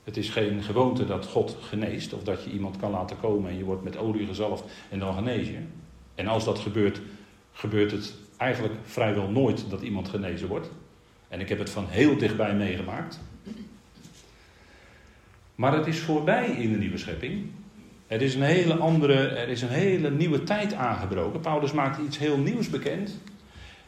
Het 0.04 0.16
is 0.16 0.30
geen 0.30 0.62
gewoonte 0.62 1.06
dat 1.06 1.26
God 1.26 1.56
geneest 1.60 2.12
of 2.12 2.22
dat 2.22 2.44
je 2.44 2.50
iemand 2.50 2.76
kan 2.76 2.90
laten 2.90 3.20
komen 3.20 3.50
en 3.50 3.56
je 3.56 3.64
wordt 3.64 3.84
met 3.84 3.96
olie 3.96 4.26
gezalfd 4.26 4.64
en 4.88 4.98
dan 4.98 5.14
genees 5.14 5.46
je. 5.46 5.58
En 6.14 6.26
als 6.26 6.44
dat 6.44 6.58
gebeurt, 6.58 7.00
gebeurt 7.52 7.90
het 7.90 8.14
eigenlijk 8.36 8.74
vrijwel 8.82 9.28
nooit 9.28 9.64
dat 9.70 9.82
iemand 9.82 10.08
genezen 10.08 10.48
wordt. 10.48 10.70
En 11.28 11.40
ik 11.40 11.48
heb 11.48 11.58
het 11.58 11.70
van 11.70 11.86
heel 11.88 12.16
dichtbij 12.16 12.54
meegemaakt. 12.54 13.20
Maar 15.60 15.72
het 15.72 15.86
is 15.86 15.98
voorbij 15.98 16.46
in 16.46 16.72
de 16.72 16.78
nieuwe 16.78 16.98
schepping. 16.98 17.46
Er 18.06 18.22
is 18.22 18.34
een 18.34 18.42
hele 18.42 18.74
andere, 18.74 19.14
er 19.14 19.48
is 19.48 19.62
een 19.62 19.68
hele 19.68 20.10
nieuwe 20.10 20.44
tijd 20.44 20.74
aangebroken. 20.74 21.40
Paulus 21.40 21.72
maakt 21.72 21.98
iets 22.06 22.18
heel 22.18 22.38
nieuws 22.38 22.70
bekend. 22.70 23.18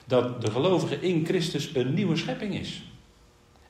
Dat 0.04 0.42
de 0.42 0.50
gelovige 0.50 1.00
in 1.00 1.24
Christus 1.26 1.74
een 1.74 1.94
nieuwe 1.94 2.16
schepping 2.16 2.54
is. 2.54 2.82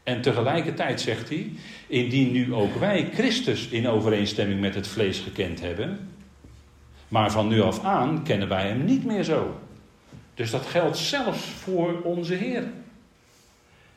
En 0.03 0.21
tegelijkertijd 0.21 1.01
zegt 1.01 1.29
hij, 1.29 1.53
indien 1.87 2.33
nu 2.33 2.55
ook 2.55 2.75
wij 2.75 3.11
Christus 3.13 3.69
in 3.69 3.89
overeenstemming 3.89 4.61
met 4.61 4.75
het 4.75 4.87
vlees 4.87 5.19
gekend 5.19 5.61
hebben, 5.61 6.09
maar 7.09 7.31
van 7.31 7.49
nu 7.49 7.61
af 7.61 7.85
aan 7.85 8.25
kennen 8.25 8.49
wij 8.49 8.67
hem 8.67 8.85
niet 8.85 9.05
meer 9.05 9.25
zo. 9.25 9.61
Dus 10.35 10.51
dat 10.51 10.67
geldt 10.67 10.97
zelfs 10.97 11.45
voor 11.45 12.01
onze 12.03 12.35
Heer. 12.35 12.65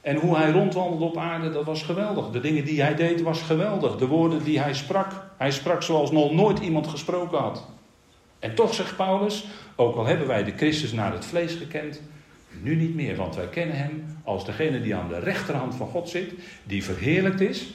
En 0.05 0.15
hoe 0.15 0.37
hij 0.37 0.51
rondwandelde 0.51 1.05
op 1.05 1.17
aarde, 1.17 1.51
dat 1.51 1.65
was 1.65 1.83
geweldig. 1.83 2.29
De 2.29 2.39
dingen 2.39 2.65
die 2.65 2.81
hij 2.81 2.95
deed, 2.95 3.21
was 3.21 3.41
geweldig. 3.41 3.95
De 3.95 4.07
woorden 4.07 4.43
die 4.43 4.59
hij 4.59 4.73
sprak, 4.73 5.11
hij 5.37 5.51
sprak 5.51 5.83
zoals 5.83 6.11
nog 6.11 6.31
nooit 6.31 6.59
iemand 6.59 6.87
gesproken 6.87 7.37
had. 7.37 7.67
En 8.39 8.55
toch 8.55 8.73
zegt 8.73 8.95
Paulus, 8.95 9.45
ook 9.75 9.95
al 9.95 10.05
hebben 10.05 10.27
wij 10.27 10.43
de 10.43 10.51
Christus 10.51 10.91
naar 10.91 11.11
het 11.11 11.25
vlees 11.25 11.53
gekend, 11.53 12.01
nu 12.61 12.75
niet 12.75 12.95
meer, 12.95 13.15
want 13.15 13.35
wij 13.35 13.47
kennen 13.47 13.77
hem 13.77 14.17
als 14.23 14.45
degene 14.45 14.81
die 14.81 14.95
aan 14.95 15.07
de 15.07 15.19
rechterhand 15.19 15.75
van 15.75 15.87
God 15.87 16.09
zit, 16.09 16.33
die 16.63 16.83
verheerlijkt 16.83 17.41
is. 17.41 17.73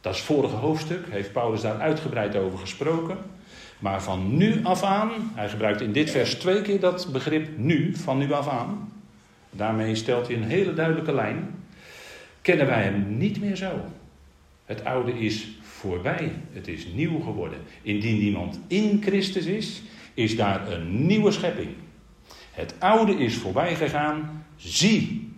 Dat 0.00 0.14
is 0.14 0.20
vorige 0.20 0.56
hoofdstuk, 0.56 1.06
heeft 1.10 1.32
Paulus 1.32 1.60
daar 1.60 1.80
uitgebreid 1.80 2.36
over 2.36 2.58
gesproken. 2.58 3.18
Maar 3.78 4.02
van 4.02 4.36
nu 4.36 4.60
af 4.64 4.82
aan, 4.82 5.10
hij 5.34 5.48
gebruikt 5.48 5.80
in 5.80 5.92
dit 5.92 6.10
vers 6.10 6.34
twee 6.34 6.62
keer 6.62 6.80
dat 6.80 7.08
begrip 7.12 7.48
nu, 7.56 7.96
van 7.96 8.18
nu 8.18 8.32
af 8.32 8.48
aan. 8.48 8.92
Daarmee 9.52 9.94
stelt 9.94 10.26
hij 10.26 10.36
een 10.36 10.42
hele 10.42 10.74
duidelijke 10.74 11.14
lijn. 11.14 11.64
Kennen 12.40 12.66
wij 12.66 12.82
hem 12.82 13.16
niet 13.16 13.40
meer 13.40 13.56
zo. 13.56 13.70
Het 14.64 14.84
oude 14.84 15.18
is 15.18 15.48
voorbij, 15.60 16.32
het 16.52 16.68
is 16.68 16.86
nieuw 16.94 17.20
geworden. 17.20 17.58
Indien 17.82 18.16
iemand 18.16 18.60
in 18.66 19.02
Christus 19.02 19.44
is, 19.44 19.82
is 20.14 20.36
daar 20.36 20.72
een 20.72 21.06
nieuwe 21.06 21.30
schepping. 21.30 21.68
Het 22.52 22.74
oude 22.78 23.14
is 23.14 23.36
voorbij 23.36 23.74
gegaan, 23.74 24.44
zie. 24.56 25.30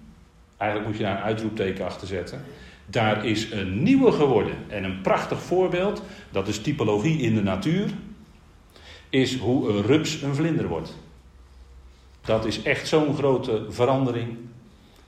Eigenlijk 0.56 0.90
moet 0.90 1.00
je 1.00 1.06
daar 1.06 1.16
een 1.16 1.22
uitroepteken 1.22 1.84
achter 1.84 2.06
zetten. 2.06 2.44
Daar 2.86 3.26
is 3.26 3.50
een 3.50 3.82
nieuwe 3.82 4.12
geworden. 4.12 4.54
En 4.68 4.84
een 4.84 5.00
prachtig 5.00 5.42
voorbeeld, 5.42 6.02
dat 6.30 6.48
is 6.48 6.60
typologie 6.60 7.18
in 7.18 7.34
de 7.34 7.42
natuur, 7.42 7.90
is 9.10 9.36
hoe 9.36 9.68
een 9.68 9.82
rups 9.82 10.22
een 10.22 10.34
vlinder 10.34 10.68
wordt. 10.68 10.98
Dat 12.24 12.44
is 12.44 12.62
echt 12.62 12.88
zo'n 12.88 13.14
grote 13.14 13.66
verandering. 13.68 14.36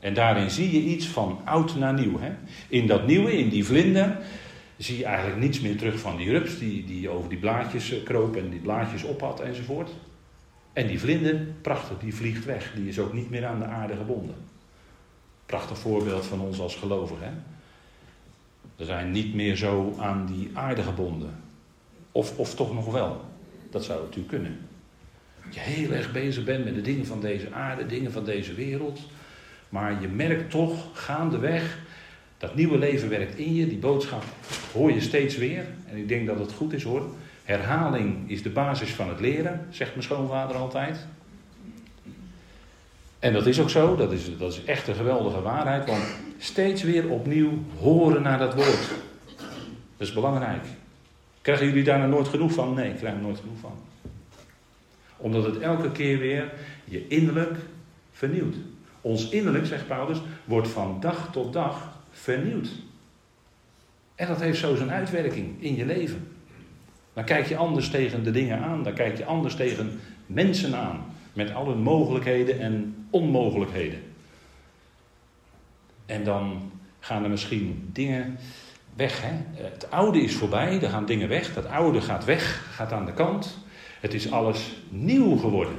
En 0.01 0.15
daarin 0.15 0.51
zie 0.51 0.73
je 0.73 0.91
iets 0.91 1.07
van 1.07 1.41
oud 1.45 1.77
naar 1.77 1.95
nieuw. 1.95 2.19
Hè? 2.19 2.33
In 2.69 2.87
dat 2.87 3.07
nieuwe, 3.07 3.39
in 3.39 3.49
die 3.49 3.65
vlinder, 3.65 4.19
zie 4.77 4.99
je 4.99 5.05
eigenlijk 5.05 5.41
niets 5.41 5.61
meer 5.61 5.77
terug 5.77 5.99
van 5.99 6.17
die 6.17 6.31
rups 6.31 6.59
die, 6.59 6.85
die 6.85 7.09
over 7.09 7.29
die 7.29 7.39
blaadjes 7.39 7.93
eh, 7.93 8.03
kroop 8.03 8.37
en 8.37 8.51
die 8.51 8.61
blaadjes 8.61 9.03
ophad 9.03 9.41
enzovoort. 9.41 9.91
En 10.73 10.87
die 10.87 11.01
vlinder, 11.01 11.47
prachtig, 11.61 11.99
die 11.99 12.15
vliegt 12.15 12.45
weg. 12.45 12.73
Die 12.75 12.89
is 12.89 12.99
ook 12.99 13.13
niet 13.13 13.31
meer 13.31 13.47
aan 13.47 13.59
de 13.59 13.65
aarde 13.65 13.97
gebonden. 13.97 14.35
Prachtig 15.47 15.79
voorbeeld 15.79 16.25
van 16.25 16.41
ons 16.41 16.61
als 16.61 16.77
gelovigen. 16.77 17.45
We 18.77 18.85
zijn 18.85 19.11
niet 19.11 19.35
meer 19.35 19.57
zo 19.57 19.95
aan 19.99 20.27
die 20.27 20.51
aarde 20.53 20.83
gebonden. 20.83 21.43
Of, 22.13 22.39
of 22.39 22.55
toch 22.55 22.75
nog 22.75 22.93
wel. 22.93 23.25
Dat 23.71 23.85
zou 23.85 24.01
natuurlijk 24.01 24.29
kunnen. 24.29 24.66
Dat 25.47 25.55
je 25.55 25.61
heel 25.61 25.91
erg 25.91 26.13
bezig 26.13 26.45
bent 26.45 26.65
met 26.65 26.75
de 26.75 26.83
dingen 26.83 27.07
van 27.07 27.21
deze 27.21 27.53
aarde, 27.53 27.87
dingen 27.87 28.13
van 28.13 28.25
deze 28.25 28.55
wereld. 28.55 29.01
Maar 29.69 30.01
je 30.01 30.09
merkt 30.09 30.51
toch 30.51 30.87
gaandeweg 30.93 31.79
dat 32.39 32.55
nieuwe 32.55 32.79
leven 32.79 33.09
werkt 33.09 33.39
in 33.39 33.55
je. 33.55 33.69
Die 33.69 33.79
boodschap 33.79 34.25
hoor 34.73 34.93
je 34.93 35.01
steeds 35.01 35.37
weer. 35.37 35.65
En 35.87 35.97
ik 35.97 36.09
denk 36.09 36.27
dat 36.27 36.39
het 36.39 36.53
goed 36.53 36.73
is 36.73 36.83
hoor. 36.83 37.07
Herhaling 37.45 38.31
is 38.31 38.43
de 38.43 38.51
basis 38.51 38.91
van 38.91 39.09
het 39.09 39.21
leren, 39.21 39.67
zegt 39.71 39.91
mijn 39.91 40.03
schoonvader 40.03 40.57
altijd. 40.57 41.07
En 43.19 43.33
dat 43.33 43.47
is 43.47 43.61
ook 43.61 43.71
zo, 43.71 43.97
dat 43.97 44.13
is, 44.13 44.39
dat 44.39 44.53
is 44.53 44.65
echt 44.65 44.89
een 44.89 44.95
geweldige 44.95 45.41
waarheid, 45.41 45.87
want 45.87 46.03
steeds 46.39 46.83
weer 46.83 47.09
opnieuw 47.09 47.51
horen 47.79 48.23
naar 48.23 48.39
dat 48.39 48.55
woord. 48.55 48.89
Dat 49.97 50.09
is 50.09 50.13
belangrijk. 50.13 50.65
Krijgen 51.43 51.67
jullie 51.67 51.85
daar 51.85 51.99
nou 51.99 52.11
nooit 52.11 52.29
genoeg 52.29 52.53
van? 52.53 52.75
Nee, 52.75 52.91
ik 52.91 52.97
krijg 52.97 53.15
er 53.15 53.21
nooit 53.21 53.39
genoeg 53.39 53.59
van. 53.61 53.73
Omdat 55.17 55.45
het 55.45 55.59
elke 55.59 55.93
keer 55.93 56.19
weer 56.19 56.53
je 56.85 57.09
innerlijk 57.09 57.57
vernieuwt. 58.13 58.55
Ons 59.01 59.29
innerlijk, 59.29 59.67
zegt 59.67 59.87
Paulus, 59.87 60.19
wordt 60.45 60.69
van 60.69 61.01
dag 61.01 61.29
tot 61.33 61.53
dag 61.53 61.99
vernieuwd. 62.11 62.69
En 64.15 64.29
dat 64.29 64.41
heeft 64.41 64.59
zo 64.59 64.77
zijn 64.77 64.91
uitwerking 64.91 65.63
in 65.63 65.77
je 65.77 65.87
leven. 65.87 66.29
Dan 67.13 67.25
kijk 67.25 67.47
je 67.47 67.57
anders 67.57 67.91
tegen 67.91 68.25
de 68.25 68.31
dingen 68.31 68.59
aan. 68.59 68.83
Dan 68.83 68.95
kijk 68.95 69.19
je 69.19 69.25
anders 69.25 69.55
tegen 69.55 70.01
mensen 70.27 70.75
aan. 70.75 71.05
Met 71.33 71.55
alle 71.55 71.75
mogelijkheden 71.75 72.61
en 72.61 73.07
onmogelijkheden. 73.11 74.03
En 76.07 76.25
dan 76.25 76.71
gaan 77.01 77.25
er 77.25 77.31
misschien 77.31 77.89
dingen 77.93 78.39
weg. 78.97 79.23
Hè? 79.23 79.63
Het 79.63 79.91
oude 79.91 80.21
is 80.21 80.35
voorbij, 80.35 80.83
er 80.83 80.91
gaan 80.91 81.07
dingen 81.07 81.29
weg. 81.29 81.55
Dat 81.55 81.67
oude 81.67 82.01
gaat 82.01 82.25
weg, 82.25 82.75
gaat 82.75 82.93
aan 82.93 83.07
de 83.07 83.13
kant. 83.13 83.59
Het 84.01 84.15
is 84.15 84.31
alles 84.31 84.77
nieuw 84.89 85.37
geworden. 85.37 85.77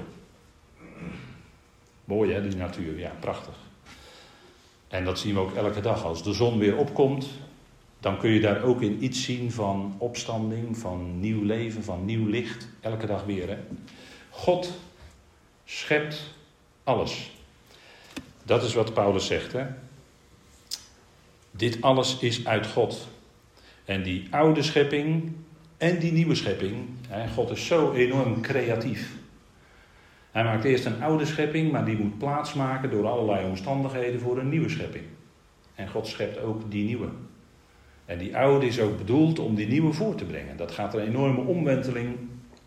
Mooi 2.03 2.33
hè, 2.33 2.41
die 2.41 2.55
natuur, 2.55 2.99
ja, 2.99 3.11
prachtig. 3.19 3.55
En 4.87 5.05
dat 5.05 5.19
zien 5.19 5.33
we 5.33 5.39
ook 5.39 5.55
elke 5.55 5.81
dag. 5.81 6.03
Als 6.03 6.23
de 6.23 6.33
zon 6.33 6.57
weer 6.57 6.77
opkomt, 6.77 7.27
dan 7.99 8.17
kun 8.17 8.29
je 8.29 8.39
daar 8.39 8.63
ook 8.63 8.81
in 8.81 9.03
iets 9.03 9.23
zien 9.23 9.51
van 9.51 9.95
opstanding, 9.97 10.77
van 10.77 11.19
nieuw 11.19 11.43
leven, 11.43 11.83
van 11.83 12.05
nieuw 12.05 12.27
licht. 12.27 12.67
Elke 12.81 13.05
dag 13.05 13.23
weer. 13.23 13.47
Hè? 13.47 13.57
God 14.29 14.73
schept 15.65 16.33
alles. 16.83 17.31
Dat 18.43 18.63
is 18.63 18.73
wat 18.73 18.93
Paulus 18.93 19.25
zegt. 19.25 19.53
Hè? 19.53 19.65
Dit 21.51 21.81
alles 21.81 22.19
is 22.19 22.45
uit 22.45 22.67
God. 22.67 23.07
En 23.85 24.03
die 24.03 24.27
oude 24.29 24.63
schepping 24.63 25.35
en 25.77 25.99
die 25.99 26.11
nieuwe 26.11 26.35
schepping. 26.35 26.75
God 27.33 27.49
is 27.49 27.65
zo 27.65 27.91
enorm 27.93 28.41
creatief. 28.41 29.15
Hij 30.31 30.43
maakt 30.43 30.63
eerst 30.63 30.85
een 30.85 31.01
oude 31.01 31.25
schepping, 31.25 31.71
maar 31.71 31.85
die 31.85 31.97
moet 31.97 32.17
plaatsmaken 32.17 32.91
door 32.91 33.07
allerlei 33.07 33.45
omstandigheden 33.45 34.19
voor 34.19 34.37
een 34.37 34.49
nieuwe 34.49 34.69
schepping. 34.69 35.03
En 35.75 35.89
God 35.89 36.07
schept 36.07 36.39
ook 36.39 36.71
die 36.71 36.85
nieuwe. 36.85 37.07
En 38.05 38.17
die 38.17 38.37
oude 38.37 38.65
is 38.65 38.79
ook 38.79 38.97
bedoeld 38.97 39.39
om 39.39 39.55
die 39.55 39.67
nieuwe 39.67 39.93
voor 39.93 40.15
te 40.15 40.25
brengen. 40.25 40.57
Dat 40.57 40.71
gaat 40.71 40.93
een 40.93 41.07
enorme 41.07 41.41
omwenteling 41.41 42.15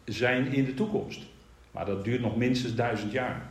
zijn 0.05 0.53
in 0.53 0.65
de 0.65 0.75
toekomst. 0.75 1.23
Maar 1.71 1.87
dat 1.87 2.05
duurt 2.05 2.21
nog 2.21 2.37
minstens 2.37 2.75
duizend 2.75 3.13
jaar. 3.13 3.50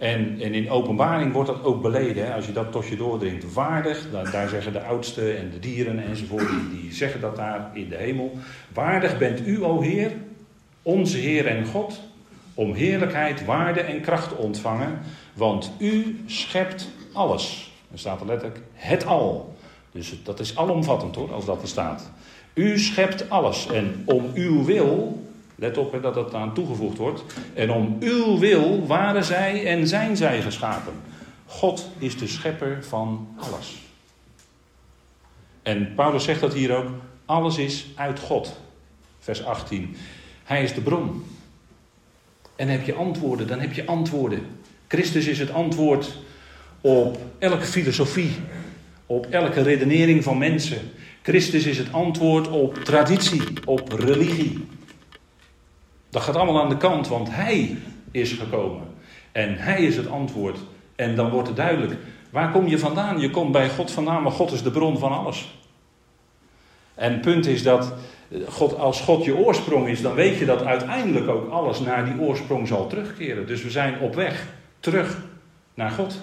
En, 0.00 0.40
en 0.40 0.54
in 0.54 0.70
openbaring 0.70 1.32
wordt 1.32 1.48
dat 1.48 1.64
ook 1.64 1.82
beleden. 1.82 2.34
Als 2.34 2.46
je 2.46 2.52
dat 2.52 2.72
tot 2.72 2.86
je 2.86 2.96
doordringt, 2.96 3.52
waardig. 3.52 4.10
Daar, 4.12 4.30
daar 4.30 4.48
zeggen 4.48 4.72
de 4.72 4.82
oudsten 4.82 5.38
en 5.38 5.50
de 5.50 5.58
dieren 5.58 5.98
enzovoort, 5.98 6.48
die, 6.48 6.80
die 6.80 6.92
zeggen 6.92 7.20
dat 7.20 7.36
daar 7.36 7.70
in 7.74 7.88
de 7.88 7.96
hemel. 7.96 8.38
Waardig 8.74 9.18
bent 9.18 9.46
u, 9.46 9.64
o 9.64 9.80
Heer, 9.80 10.12
onze 10.82 11.16
Heer 11.16 11.46
en 11.46 11.66
God, 11.66 12.00
om 12.54 12.72
heerlijkheid, 12.72 13.44
waarde 13.44 13.80
en 13.80 14.00
kracht 14.00 14.28
te 14.28 14.36
ontvangen, 14.36 14.98
want 15.34 15.72
u 15.78 16.20
schept 16.26 16.88
alles. 17.12 17.72
Er 17.92 17.98
staat 17.98 18.20
er 18.20 18.26
letterlijk 18.26 18.60
het 18.72 19.06
al. 19.06 19.54
Dus 19.92 20.14
dat 20.22 20.40
is 20.40 20.56
alomvattend 20.56 21.14
hoor, 21.14 21.32
als 21.32 21.44
dat 21.44 21.62
er 21.62 21.68
staat. 21.68 22.10
U 22.54 22.78
schept 22.78 23.30
alles 23.30 23.66
en 23.66 24.02
om 24.04 24.30
uw 24.34 24.64
wil, 24.64 25.22
let 25.60 25.78
op 25.78 26.02
dat 26.02 26.14
dat 26.14 26.34
aan 26.34 26.54
toegevoegd 26.54 26.98
wordt, 26.98 27.24
en 27.54 27.70
om 27.70 27.96
uw 28.00 28.38
wil 28.38 28.86
waren 28.86 29.24
zij 29.24 29.66
en 29.66 29.86
zijn 29.86 30.16
zij 30.16 30.42
geschapen. 30.42 30.92
God 31.46 31.90
is 31.98 32.18
de 32.18 32.26
schepper 32.26 32.84
van 32.84 33.28
alles. 33.36 33.78
En 35.62 35.94
Paulus 35.94 36.24
zegt 36.24 36.40
dat 36.40 36.54
hier 36.54 36.76
ook, 36.76 36.88
alles 37.24 37.58
is 37.58 37.86
uit 37.94 38.18
God. 38.18 38.60
Vers 39.18 39.44
18. 39.44 39.96
Hij 40.44 40.62
is 40.62 40.74
de 40.74 40.80
bron. 40.80 41.24
En 42.56 42.68
heb 42.68 42.86
je 42.86 42.94
antwoorden, 42.94 43.46
dan 43.46 43.60
heb 43.60 43.72
je 43.72 43.86
antwoorden. 43.86 44.46
Christus 44.88 45.26
is 45.26 45.38
het 45.38 45.52
antwoord 45.52 46.18
op 46.80 47.18
elke 47.38 47.64
filosofie, 47.64 48.32
op 49.06 49.26
elke 49.26 49.62
redenering 49.62 50.24
van 50.24 50.38
mensen. 50.38 50.78
Christus 51.22 51.64
is 51.64 51.78
het 51.78 51.92
antwoord 51.92 52.48
op 52.48 52.74
traditie, 52.74 53.42
op 53.64 53.92
religie. 53.92 54.66
Dat 56.10 56.22
gaat 56.22 56.36
allemaal 56.36 56.62
aan 56.62 56.68
de 56.68 56.76
kant, 56.76 57.08
want 57.08 57.28
Hij 57.30 57.76
is 58.10 58.32
gekomen. 58.32 58.82
En 59.32 59.56
Hij 59.56 59.82
is 59.82 59.96
het 59.96 60.08
antwoord. 60.08 60.58
En 60.96 61.16
dan 61.16 61.30
wordt 61.30 61.48
het 61.48 61.56
duidelijk. 61.56 62.00
Waar 62.30 62.50
kom 62.50 62.66
je 62.66 62.78
vandaan? 62.78 63.20
Je 63.20 63.30
komt 63.30 63.52
bij 63.52 63.70
God 63.70 63.90
vandaan, 63.90 64.22
maar 64.22 64.32
God 64.32 64.52
is 64.52 64.62
de 64.62 64.70
bron 64.70 64.98
van 64.98 65.12
alles. 65.12 65.58
En 66.94 67.12
het 67.12 67.20
punt 67.20 67.46
is 67.46 67.62
dat 67.62 67.92
God, 68.48 68.78
als 68.78 69.00
God 69.00 69.24
je 69.24 69.36
oorsprong 69.36 69.88
is, 69.88 70.02
dan 70.02 70.14
weet 70.14 70.38
je 70.38 70.44
dat 70.44 70.64
uiteindelijk 70.64 71.28
ook 71.28 71.50
alles 71.50 71.80
naar 71.80 72.04
die 72.04 72.20
oorsprong 72.20 72.68
zal 72.68 72.86
terugkeren. 72.86 73.46
Dus 73.46 73.62
we 73.62 73.70
zijn 73.70 74.00
op 74.00 74.14
weg 74.14 74.46
terug 74.80 75.22
naar 75.74 75.90
God. 75.90 76.20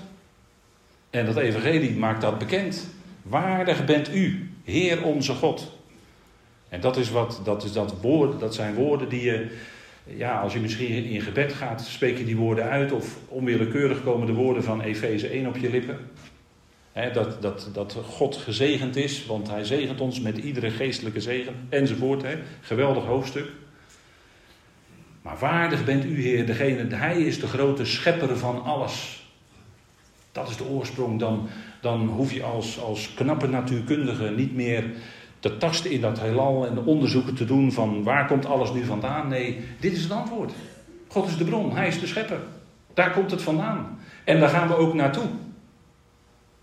En 1.10 1.26
dat 1.26 1.38
evangelie 1.38 1.96
maakt 1.96 2.22
dat 2.22 2.38
bekend. 2.38 2.88
Waardig 3.22 3.86
bent 3.86 4.16
u, 4.16 4.52
Heer 4.64 5.04
onze 5.04 5.34
God. 5.34 5.72
En 6.70 6.82
dat, 6.82 6.98
is 6.98 7.10
wat, 7.10 7.42
dat, 7.44 7.64
is 7.64 7.72
dat, 7.72 7.94
woord, 8.02 8.40
dat 8.40 8.56
zijn 8.56 8.74
woorden 8.74 9.10
die 9.10 9.22
je, 9.22 9.48
ja, 10.08 10.40
als 10.40 10.54
je 10.54 10.60
misschien 10.60 11.04
in 11.06 11.22
gebed 11.22 11.54
gaat, 11.54 11.82
spreek 11.82 12.18
je 12.18 12.26
die 12.26 12.38
woorden 12.38 12.64
uit. 12.64 12.92
Of 12.92 13.18
onwillekeurig 13.28 14.04
komen 14.04 14.28
de 14.28 14.34
woorden 14.34 14.64
van 14.64 14.82
Efeze 14.82 15.28
1 15.28 15.48
op 15.48 15.58
je 15.58 15.70
lippen 15.70 15.98
dat, 17.14 17.42
dat, 17.42 17.70
dat 17.74 17.98
God 18.06 18.36
gezegend 18.36 18.96
is, 18.96 19.26
want 19.26 19.50
hij 19.50 19.64
zegent 19.64 20.02
ons 20.02 20.20
met 20.20 20.38
iedere 20.38 20.70
geestelijke 20.70 21.22
zegen, 21.22 21.54
enzovoort. 21.70 22.24
Geweldig 22.62 23.04
hoofdstuk. 23.04 23.52
Maar 25.22 25.38
waardig 25.38 25.86
bent 25.86 26.06
u, 26.06 26.22
Heer, 26.22 26.46
degene, 26.46 26.96
hij 26.96 27.22
is 27.22 27.40
de 27.40 27.48
grote 27.48 27.86
schepper 27.86 28.38
van 28.38 28.64
alles. 28.64 29.26
Dat 30.32 30.50
is 30.50 30.58
de 30.58 30.66
oorsprong. 30.66 31.20
Dan, 31.20 31.50
dan 31.82 32.08
hoef 32.08 32.34
je 32.34 32.44
als, 32.44 32.80
als 32.80 33.14
knappe 33.14 33.48
natuurkundige 33.48 34.30
niet 34.30 34.56
meer 34.56 34.84
te 35.48 35.58
tasten 35.58 35.92
in 35.92 36.02
dat 36.02 36.20
heelal 36.20 36.68
en 36.68 36.84
onderzoeken 36.84 37.36
te 37.36 37.46
doen 37.46 37.72
van 37.72 38.04
waar 38.04 38.28
komt 38.28 38.46
alles 38.46 38.74
nu 38.74 38.84
vandaan. 38.84 39.28
Nee, 39.28 39.60
dit 39.80 39.94
is 39.94 40.04
het 40.04 40.12
antwoord. 40.12 40.52
God 41.08 41.28
is 41.28 41.38
de 41.38 41.44
bron, 41.44 41.76
hij 41.76 41.88
is 41.88 42.00
de 42.00 42.08
schepper. 42.08 42.40
Daar 42.94 43.12
komt 43.12 43.32
het 43.32 43.42
vandaan. 43.42 44.00
En 44.24 44.40
daar 44.40 44.50
gaan 44.50 44.68
we 44.68 44.76
ook 44.76 44.94
naartoe. 44.94 45.28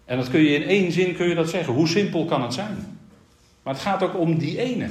En 0.04 0.16
dat 0.16 0.30
kun 0.30 0.40
je 0.40 0.54
in 0.54 0.68
één 0.68 0.92
zin 0.92 1.16
kun 1.16 1.28
je 1.28 1.34
dat 1.34 1.48
zeggen. 1.48 1.74
Hoe 1.74 1.88
simpel 1.88 2.24
kan 2.24 2.42
het 2.42 2.54
zijn? 2.54 2.98
Maar 3.62 3.74
het 3.74 3.82
gaat 3.82 4.02
ook 4.02 4.18
om 4.18 4.38
die 4.38 4.58
ene. 4.58 4.88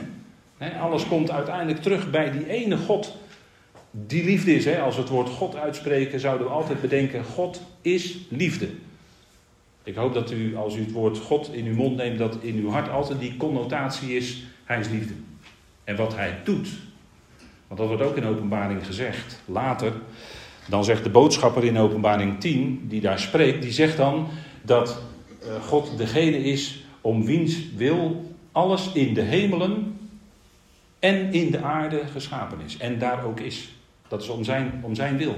alles 0.82 1.08
komt 1.08 1.32
uiteindelijk 1.32 1.82
terug 1.82 2.12
bij 2.12 2.32
die 2.32 2.50
ene 2.50 2.78
God. 2.78 3.18
Die 3.92 4.24
liefde 4.24 4.56
is. 4.56 4.68
Als 4.78 4.96
we 4.96 5.02
het 5.02 5.10
woord 5.10 5.30
God 5.30 5.56
uitspreken, 5.56 6.20
zouden 6.20 6.48
we 6.48 6.54
altijd 6.54 6.82
bedenken: 6.82 7.24
God 7.24 7.62
is 7.82 8.18
liefde. 8.30 8.70
Ik 9.84 9.96
hoop 9.96 10.14
dat 10.14 10.32
u, 10.32 10.56
als 10.56 10.76
u 10.76 10.80
het 10.80 10.92
woord 10.92 11.18
God 11.18 11.54
in 11.54 11.66
uw 11.66 11.76
mond 11.76 11.96
neemt, 11.96 12.18
dat 12.18 12.38
in 12.42 12.56
uw 12.56 12.70
hart 12.70 12.90
altijd 12.90 13.20
die 13.20 13.38
connotatie 13.38 14.16
is: 14.16 14.44
Hij 14.64 14.80
is 14.80 14.90
liefde. 14.90 15.14
En 15.84 15.96
wat 15.96 16.16
Hij 16.16 16.40
doet. 16.44 16.70
Want 17.68 17.80
dat 17.80 17.88
wordt 17.88 18.04
ook 18.04 18.18
in 18.18 18.26
openbaring 18.26 18.86
gezegd. 18.86 19.42
Later, 19.46 19.94
dan 20.70 20.84
zegt 20.84 21.04
de 21.04 21.10
boodschapper 21.10 21.64
in 21.64 21.78
openbaring 21.78 22.40
10, 22.40 22.86
die 22.88 23.02
daar 23.02 23.20
spreekt, 23.20 23.62
die 23.62 23.72
zegt 23.72 23.98
dan 23.98 24.28
dat 24.62 25.02
eh, 25.42 25.64
God 25.64 25.98
degene 25.98 26.38
is 26.44 26.84
om 27.02 27.26
wiens 27.26 27.74
wil 27.76 28.32
alles 28.52 28.92
in 28.92 29.14
de 29.14 29.22
hemelen 29.22 29.98
en 31.00 31.34
in 31.34 31.52
de 31.52 31.62
aarde 31.62 32.02
geschapen 32.12 32.58
is. 32.66 32.78
En 32.78 33.00
daar 33.00 33.26
ook 33.26 33.40
is. 33.40 33.70
Dat 34.08 34.22
is 34.22 34.30
om 34.30 34.44
zijn, 34.44 34.80
om 34.82 34.96
zijn 34.96 35.18
wil. 35.18 35.36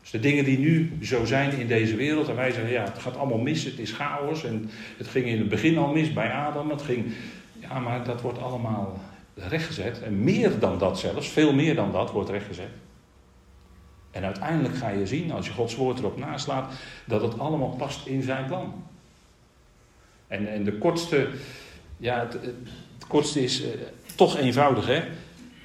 Dus 0.00 0.10
de 0.10 0.20
dingen 0.20 0.44
die 0.44 0.58
nu 0.58 0.98
zo 1.02 1.24
zijn 1.24 1.58
in 1.58 1.66
deze 1.66 1.96
wereld, 1.96 2.28
en 2.28 2.36
wij 2.36 2.50
zeggen 2.50 2.72
ja, 2.72 2.84
het 2.84 2.98
gaat 2.98 3.16
allemaal 3.16 3.38
mis, 3.38 3.64
het 3.64 3.78
is 3.78 3.92
chaos. 3.92 4.44
En 4.44 4.70
het 4.96 5.08
ging 5.08 5.26
in 5.26 5.38
het 5.38 5.48
begin 5.48 5.78
al 5.78 5.92
mis 5.92 6.12
bij 6.12 6.32
Adam. 6.32 6.70
Het 6.70 6.82
ging, 6.82 7.12
ja, 7.60 7.78
maar 7.78 8.04
dat 8.04 8.20
wordt 8.20 8.38
allemaal 8.38 9.00
rechtgezet. 9.34 10.02
En 10.02 10.24
meer 10.24 10.58
dan 10.58 10.78
dat 10.78 10.98
zelfs, 10.98 11.28
veel 11.28 11.52
meer 11.52 11.74
dan 11.74 11.92
dat 11.92 12.10
wordt 12.10 12.30
rechtgezet. 12.30 12.70
En 14.10 14.24
uiteindelijk 14.24 14.76
ga 14.76 14.88
je 14.88 15.06
zien, 15.06 15.32
als 15.32 15.46
je 15.46 15.52
Gods 15.52 15.74
woord 15.74 15.98
erop 15.98 16.18
naslaat, 16.18 16.72
dat 17.04 17.22
het 17.22 17.38
allemaal 17.38 17.74
past 17.78 18.06
in 18.06 18.22
zijn 18.22 18.46
plan. 18.46 18.84
En, 20.26 20.52
en 20.52 20.64
de 20.64 20.78
kortste, 20.78 21.28
ja, 21.96 22.28
het, 22.30 22.52
kortste 23.08 23.42
is 23.42 23.62
uh, 23.62 23.68
toch 24.14 24.36
eenvoudig, 24.36 24.86
hè? 24.86 25.02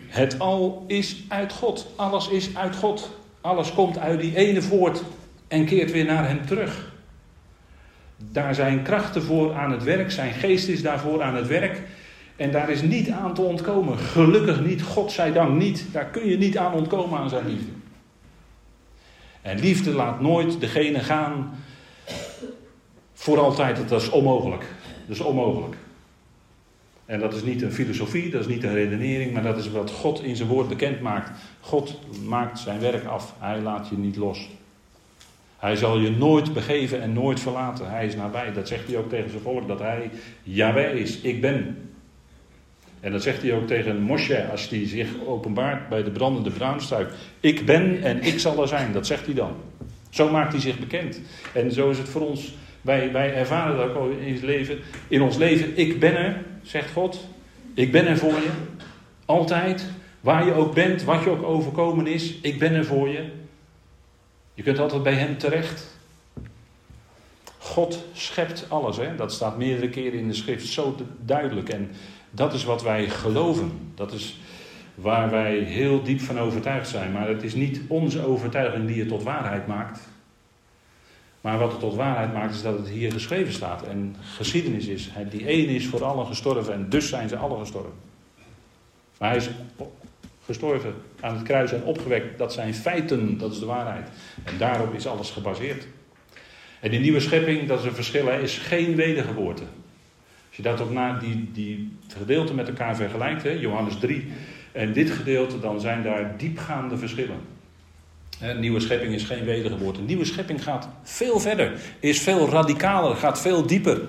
Het 0.08 0.40
al 0.40 0.84
is 0.88 1.24
uit 1.28 1.54
God. 1.54 1.88
Alles 1.96 2.30
is 2.30 2.56
uit 2.56 2.76
God. 2.76 3.10
Alles 3.46 3.74
komt 3.74 3.98
uit 3.98 4.20
die 4.22 4.36
ene 4.36 4.62
voort 4.62 5.04
en 5.48 5.66
keert 5.66 5.92
weer 5.92 6.06
naar 6.06 6.28
hem 6.28 6.46
terug. 6.46 6.94
Daar 8.18 8.56
zijn 8.56 8.84
krachten 8.84 9.24
voor 9.24 9.54
aan 9.54 9.72
het 9.72 9.84
werk, 9.84 10.12
zijn 10.12 10.34
geest 10.34 10.68
is 10.68 10.82
daarvoor 10.82 11.22
aan 11.24 11.36
het 11.36 11.48
werk. 11.48 11.82
En 12.36 12.52
daar 12.52 12.70
is 12.70 12.82
niet 12.82 13.10
aan 13.10 13.34
te 13.34 13.42
ontkomen. 13.42 13.98
Gelukkig 13.98 14.66
niet, 14.66 14.82
God 14.82 15.12
zij 15.12 15.32
dank 15.32 15.58
niet. 15.58 15.86
Daar 15.92 16.06
kun 16.06 16.28
je 16.28 16.38
niet 16.38 16.58
aan 16.58 16.74
ontkomen 16.74 17.20
aan 17.20 17.30
zijn 17.30 17.48
liefde. 17.48 17.72
En 19.42 19.60
liefde 19.60 19.92
laat 19.92 20.22
nooit 20.22 20.60
degene 20.60 21.00
gaan 21.00 21.60
voor 23.14 23.40
altijd. 23.40 23.90
Dat 23.90 24.02
is 24.02 24.10
onmogelijk. 24.10 24.66
Dat 25.08 25.16
is 25.16 25.22
onmogelijk. 25.22 25.76
En 27.06 27.20
dat 27.20 27.34
is 27.34 27.44
niet 27.44 27.62
een 27.62 27.72
filosofie, 27.72 28.30
dat 28.30 28.42
is 28.42 28.48
niet 28.48 28.64
een 28.64 28.74
redenering, 28.74 29.34
maar 29.34 29.44
dat 29.44 29.58
is 29.58 29.72
wat 29.72 29.92
God 29.92 30.24
in 30.24 30.36
zijn 30.36 30.50
woord 30.50 30.68
bekend 30.68 31.02
maakt. 31.02 31.40
God 31.60 32.00
maakt 32.24 32.60
zijn 32.60 32.80
werk 32.80 33.06
af. 33.06 33.34
Hij 33.40 33.62
laat 33.62 33.90
je 33.90 33.98
niet 33.98 34.16
los. 34.16 34.50
Hij 35.58 35.76
zal 35.76 36.00
je 36.00 36.12
nooit 36.12 36.54
begeven 36.54 37.02
en 37.02 37.14
nooit 37.14 37.40
verlaten. 37.40 37.90
Hij 37.90 38.06
is 38.06 38.16
nabij. 38.16 38.54
Dat 38.54 38.68
zegt 38.68 38.88
hij 38.88 38.98
ook 38.98 39.10
tegen 39.10 39.30
zijn 39.30 39.42
volk, 39.42 39.68
dat 39.68 39.80
hij 39.80 40.10
Yahweh 40.44 40.96
is. 40.96 41.22
Ik 41.22 41.42
ben. 41.42 41.90
En 43.00 43.12
dat 43.12 43.24
zegt 43.24 43.42
hij 43.42 43.54
ook 43.54 43.68
tegen 43.68 44.02
Moshe 44.02 44.48
als 44.52 44.70
hij 44.70 44.88
zich 44.88 45.08
openbaart 45.26 45.90
bij 45.90 46.04
de 46.04 46.12
brandende 46.12 46.52
braamstruik. 46.52 47.10
Ik 47.40 47.66
ben 47.66 48.04
en 48.04 48.22
ik 48.24 48.40
zal 48.40 48.62
er 48.62 48.68
zijn, 48.68 48.92
dat 48.92 49.08
zegt 49.08 49.26
hij 49.26 49.36
dan. 49.36 49.56
Zo 50.10 50.30
maakt 50.30 50.52
hij 50.52 50.62
zich 50.62 50.80
bekend. 50.80 51.22
En 51.54 51.72
zo 51.72 51.90
is 51.90 51.98
het 51.98 52.10
voor 52.10 52.22
ons. 52.22 52.54
Wij, 52.86 53.12
wij 53.12 53.34
ervaren 53.34 53.78
dat 53.78 53.96
ook 53.96 54.12
in, 54.12 54.34
het 54.34 54.44
leven, 54.44 54.80
in 55.08 55.22
ons 55.22 55.38
leven. 55.38 55.78
Ik 55.78 56.00
ben 56.00 56.18
er, 56.18 56.44
zegt 56.62 56.92
God. 56.92 57.28
Ik 57.74 57.92
ben 57.92 58.08
er 58.08 58.18
voor 58.18 58.34
je. 58.34 58.50
Altijd. 59.26 59.86
Waar 60.20 60.46
je 60.46 60.54
ook 60.54 60.74
bent, 60.74 61.04
wat 61.04 61.24
je 61.24 61.30
ook 61.30 61.44
overkomen 61.44 62.08
is. 62.08 62.40
Ik 62.42 62.60
ben 62.60 62.74
er 62.74 62.86
voor 62.86 63.10
je. 63.10 63.26
Je 64.54 64.64
kunt 64.64 64.80
altijd 64.80 65.04
bij 65.04 65.14
Hem 65.14 65.38
terecht. 65.38 65.98
God 67.58 68.06
schept 68.14 68.66
alles. 68.70 68.98
Hè? 68.98 69.16
Dat 69.16 69.34
staat 69.34 69.58
meerdere 69.58 69.90
keren 69.90 70.20
in 70.20 70.28
de 70.28 70.34
schrift 70.34 70.68
zo 70.68 70.96
duidelijk. 71.20 71.70
En 71.70 71.92
dat 72.30 72.54
is 72.54 72.64
wat 72.64 72.84
wij 72.84 73.10
geloven. 73.10 73.92
Dat 73.96 74.14
is 74.14 74.40
waar 74.96 75.30
wij 75.30 75.58
heel 75.58 76.04
diep 76.04 76.22
van 76.22 76.40
overtuigd 76.40 76.88
zijn. 76.88 77.12
Maar 77.12 77.28
het 77.28 77.44
is 77.44 77.54
niet 77.54 77.82
onze 77.88 78.26
overtuiging 78.26 78.88
die 78.88 79.00
het 79.00 79.08
tot 79.08 79.24
waarheid 79.24 79.68
maakt. 79.68 80.00
Maar 81.46 81.58
wat 81.58 81.72
het 81.72 81.80
tot 81.80 81.96
waarheid 81.96 82.34
maakt 82.34 82.54
is 82.54 82.62
dat 82.62 82.78
het 82.78 82.90
hier 82.90 83.12
geschreven 83.12 83.54
staat. 83.54 83.84
En 83.84 84.16
geschiedenis 84.36 84.88
is. 84.88 85.10
Die 85.30 85.48
ene 85.48 85.76
is 85.76 85.88
voor 85.88 86.04
allen 86.04 86.26
gestorven 86.26 86.74
en 86.74 86.90
dus 86.90 87.10
zijn 87.10 87.30
ze 87.30 87.38
allen 87.38 87.60
gestorven. 87.60 87.92
Maar 89.20 89.30
hij 89.30 89.38
is 89.38 89.50
gestorven 90.46 90.94
aan 91.20 91.34
het 91.36 91.44
kruis 91.44 91.72
en 91.72 91.84
opgewekt. 91.84 92.38
Dat 92.38 92.54
zijn 92.54 92.76
feiten, 92.76 93.38
dat 93.38 93.52
is 93.52 93.60
de 93.60 93.66
waarheid. 93.66 94.08
En 94.44 94.58
daarop 94.58 94.94
is 94.94 95.08
alles 95.08 95.32
gebaseerd. 95.32 95.88
En 96.80 96.90
die 96.92 97.00
nieuwe 97.00 97.20
schepping, 97.20 97.68
dat 97.68 97.80
is 97.80 97.86
een 97.86 97.96
verschil, 97.96 98.28
is 98.28 98.58
geen 98.58 98.96
wedergeboorte. 98.96 99.64
Als 100.48 100.58
je 100.58 100.62
dat 100.62 100.82
ook 100.82 100.92
na 100.92 101.20
die, 101.20 101.50
die 101.52 101.98
gedeelten 102.18 102.56
met 102.56 102.68
elkaar 102.68 102.96
vergelijkt, 102.96 103.44
hè, 103.44 103.52
Johannes 103.52 104.00
3 104.00 104.28
en 104.72 104.94
dit 104.94 105.10
gedeelte, 105.10 105.60
dan 105.60 105.80
zijn 105.80 106.04
daar 106.04 106.38
diepgaande 106.38 106.98
verschillen. 106.98 107.55
Een 108.40 108.60
nieuwe 108.60 108.80
schepping 108.80 109.14
is 109.14 109.24
geen 109.24 109.46
wedergeboorte. 109.46 110.00
Een 110.00 110.06
nieuwe 110.06 110.26
schepping 110.26 110.64
gaat 110.64 110.90
veel 111.04 111.40
verder, 111.40 111.80
is 112.00 112.20
veel 112.20 112.50
radicaler, 112.50 113.16
gaat 113.16 113.42
veel 113.42 113.66
dieper. 113.66 114.02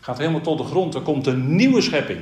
Gaat 0.00 0.18
helemaal 0.18 0.40
tot 0.40 0.58
de 0.58 0.64
grond. 0.64 0.94
Er 0.94 1.00
komt 1.00 1.26
een 1.26 1.56
nieuwe 1.56 1.80
schepping. 1.80 2.20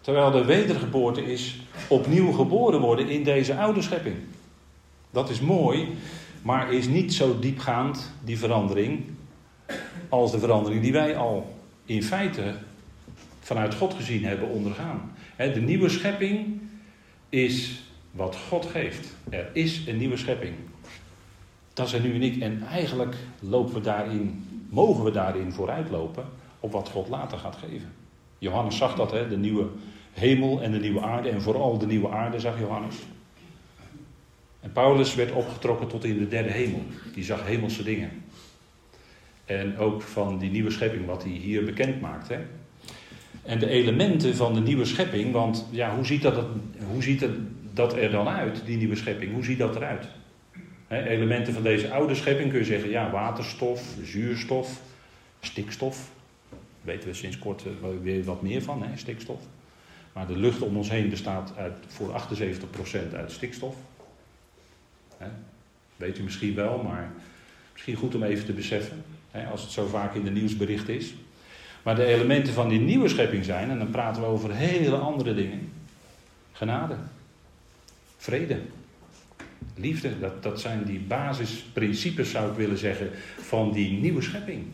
Terwijl 0.00 0.30
de 0.30 0.44
wedergeboorte 0.44 1.24
is 1.32 1.60
opnieuw 1.88 2.32
geboren 2.32 2.80
worden 2.80 3.08
in 3.08 3.24
deze 3.24 3.54
oude 3.54 3.82
schepping. 3.82 4.16
Dat 5.10 5.30
is 5.30 5.40
mooi, 5.40 5.88
maar 6.42 6.72
is 6.72 6.86
niet 6.86 7.14
zo 7.14 7.38
diepgaand, 7.38 8.12
die 8.24 8.38
verandering, 8.38 9.04
als 10.08 10.30
de 10.30 10.38
verandering 10.38 10.82
die 10.82 10.92
wij 10.92 11.16
al 11.16 11.58
in 11.84 12.02
feite 12.02 12.54
vanuit 13.40 13.74
God 13.74 13.94
gezien 13.94 14.24
hebben 14.24 14.48
ondergaan. 14.48 15.12
De 15.36 15.60
nieuwe 15.60 15.88
schepping 15.88 16.60
is 17.28 17.82
wat 18.12 18.36
God 18.48 18.66
geeft. 18.66 19.14
Er 19.30 19.50
is 19.52 19.86
een 19.86 19.96
nieuwe 19.96 20.16
schepping. 20.16 20.54
Dat 21.72 21.88
zijn 21.88 22.02
nu 22.02 22.14
en 22.14 22.22
ik. 22.22 22.40
En 22.40 22.62
eigenlijk 22.62 23.16
lopen 23.40 23.74
we 23.74 23.80
daarin, 23.80 24.44
mogen 24.68 25.04
we 25.04 25.10
daarin 25.10 25.52
vooruitlopen 25.52 26.24
op 26.60 26.72
wat 26.72 26.88
God 26.88 27.08
later 27.08 27.38
gaat 27.38 27.56
geven. 27.56 27.92
Johannes 28.38 28.76
zag 28.76 28.94
dat, 28.94 29.10
hè? 29.10 29.28
de 29.28 29.36
nieuwe 29.36 29.66
hemel 30.12 30.62
en 30.62 30.72
de 30.72 30.78
nieuwe 30.78 31.00
aarde. 31.00 31.28
En 31.28 31.42
vooral 31.42 31.78
de 31.78 31.86
nieuwe 31.86 32.08
aarde 32.08 32.40
zag 32.40 32.58
Johannes. 32.58 32.96
En 34.60 34.72
Paulus 34.72 35.14
werd 35.14 35.32
opgetrokken 35.32 35.88
tot 35.88 36.04
in 36.04 36.18
de 36.18 36.28
derde 36.28 36.50
hemel. 36.50 36.82
Die 37.14 37.24
zag 37.24 37.46
hemelse 37.46 37.82
dingen. 37.82 38.10
En 39.44 39.78
ook 39.78 40.02
van 40.02 40.38
die 40.38 40.50
nieuwe 40.50 40.70
schepping, 40.70 41.06
wat 41.06 41.22
hij 41.22 41.32
hier 41.32 41.64
bekend 41.64 42.00
maakt. 42.00 42.28
Hè? 42.28 42.38
En 43.42 43.58
de 43.58 43.68
elementen 43.68 44.36
van 44.36 44.54
de 44.54 44.60
nieuwe 44.60 44.84
schepping, 44.84 45.32
want 45.32 45.66
ja, 45.70 45.94
hoe 45.94 46.06
ziet 46.06 46.22
dat, 46.22 46.44
hoe 46.92 47.02
ziet 47.02 47.20
dat 47.74 47.96
er 47.96 48.10
dan 48.10 48.28
uit, 48.28 48.62
die 48.64 48.76
nieuwe 48.76 48.96
schepping? 48.96 49.32
Hoe 49.32 49.44
ziet 49.44 49.58
dat 49.58 49.76
eruit? 49.76 50.06
Elementen 50.88 51.54
van 51.54 51.62
deze 51.62 51.90
oude 51.90 52.14
schepping 52.14 52.50
kun 52.50 52.58
je 52.58 52.64
zeggen, 52.64 52.90
ja, 52.90 53.10
waterstof, 53.10 53.94
zuurstof, 54.02 54.80
stikstof. 55.40 56.10
Daar 56.48 56.58
weten 56.94 57.08
we 57.08 57.14
sinds 57.14 57.38
kort 57.38 57.62
eh, 57.66 57.88
weer 58.02 58.24
wat 58.24 58.42
meer 58.42 58.62
van, 58.62 58.82
hè, 58.82 58.96
stikstof. 58.96 59.40
Maar 60.12 60.26
de 60.26 60.36
lucht 60.36 60.62
om 60.62 60.76
ons 60.76 60.90
heen 60.90 61.08
bestaat 61.08 61.52
uit, 61.56 61.74
voor 61.86 62.20
78% 63.10 63.14
uit 63.14 63.32
stikstof. 63.32 63.76
Weet 65.96 66.18
u 66.18 66.22
misschien 66.22 66.54
wel, 66.54 66.82
maar 66.82 67.12
misschien 67.72 67.94
goed 67.94 68.14
om 68.14 68.22
even 68.22 68.44
te 68.44 68.52
beseffen, 68.52 69.04
als 69.50 69.62
het 69.62 69.70
zo 69.70 69.86
vaak 69.86 70.14
in 70.14 70.24
de 70.24 70.30
nieuwsbericht 70.30 70.88
is. 70.88 71.14
Maar 71.82 71.94
de 71.94 72.04
elementen 72.04 72.52
van 72.52 72.68
die 72.68 72.80
nieuwe 72.80 73.08
schepping 73.08 73.44
zijn, 73.44 73.70
en 73.70 73.78
dan 73.78 73.90
praten 73.90 74.22
we 74.22 74.28
over 74.28 74.54
hele 74.54 74.96
andere 74.96 75.34
dingen. 75.34 75.72
Genade, 76.52 76.96
vrede, 78.22 78.60
liefde, 79.74 80.18
dat, 80.18 80.42
dat 80.42 80.60
zijn 80.60 80.84
die 80.84 81.00
basisprincipes, 81.00 82.30
zou 82.30 82.50
ik 82.50 82.56
willen 82.56 82.78
zeggen, 82.78 83.10
van 83.38 83.72
die 83.72 84.00
nieuwe 84.00 84.22
schepping. 84.22 84.64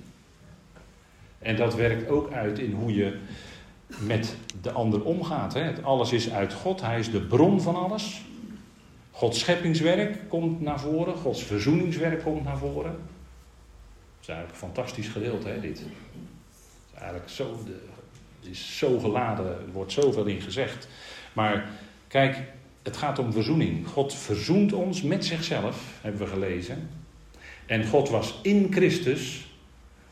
En 1.38 1.56
dat 1.56 1.74
werkt 1.74 2.08
ook 2.08 2.32
uit 2.32 2.58
in 2.58 2.72
hoe 2.72 2.94
je 2.94 3.18
met 3.98 4.36
de 4.60 4.70
ander 4.70 5.04
omgaat. 5.04 5.54
Hè. 5.54 5.82
Alles 5.82 6.12
is 6.12 6.30
uit 6.30 6.52
God, 6.52 6.80
Hij 6.80 6.98
is 6.98 7.10
de 7.10 7.20
bron 7.20 7.60
van 7.60 7.76
alles. 7.76 8.22
Gods 9.10 9.38
scheppingswerk 9.38 10.28
komt 10.28 10.60
naar 10.60 10.80
voren, 10.80 11.16
Gods 11.16 11.42
verzoeningswerk 11.42 12.22
komt 12.22 12.44
naar 12.44 12.58
voren. 12.58 12.92
Dat 12.92 14.20
is 14.20 14.28
eigenlijk 14.28 14.60
een 14.60 14.66
fantastisch 14.68 15.08
gedeelte, 15.08 15.48
hè, 15.48 15.60
dit 15.60 15.82
eigenlijk 16.94 17.28
zo, 17.30 17.58
de, 17.64 17.78
is 18.50 18.78
zo 18.78 18.98
geladen, 18.98 19.46
er 19.46 19.72
wordt 19.72 19.92
zoveel 19.92 20.24
in 20.24 20.40
gezegd. 20.40 20.88
Maar 21.32 21.68
kijk, 22.08 22.38
het 22.82 22.96
gaat 22.96 23.18
om 23.18 23.32
verzoening. 23.32 23.86
God 23.86 24.14
verzoent 24.14 24.72
ons 24.72 25.02
met 25.02 25.24
zichzelf, 25.24 25.98
hebben 26.00 26.20
we 26.20 26.26
gelezen. 26.26 26.88
En 27.66 27.86
God 27.86 28.08
was 28.08 28.38
in 28.42 28.66
Christus, 28.70 29.46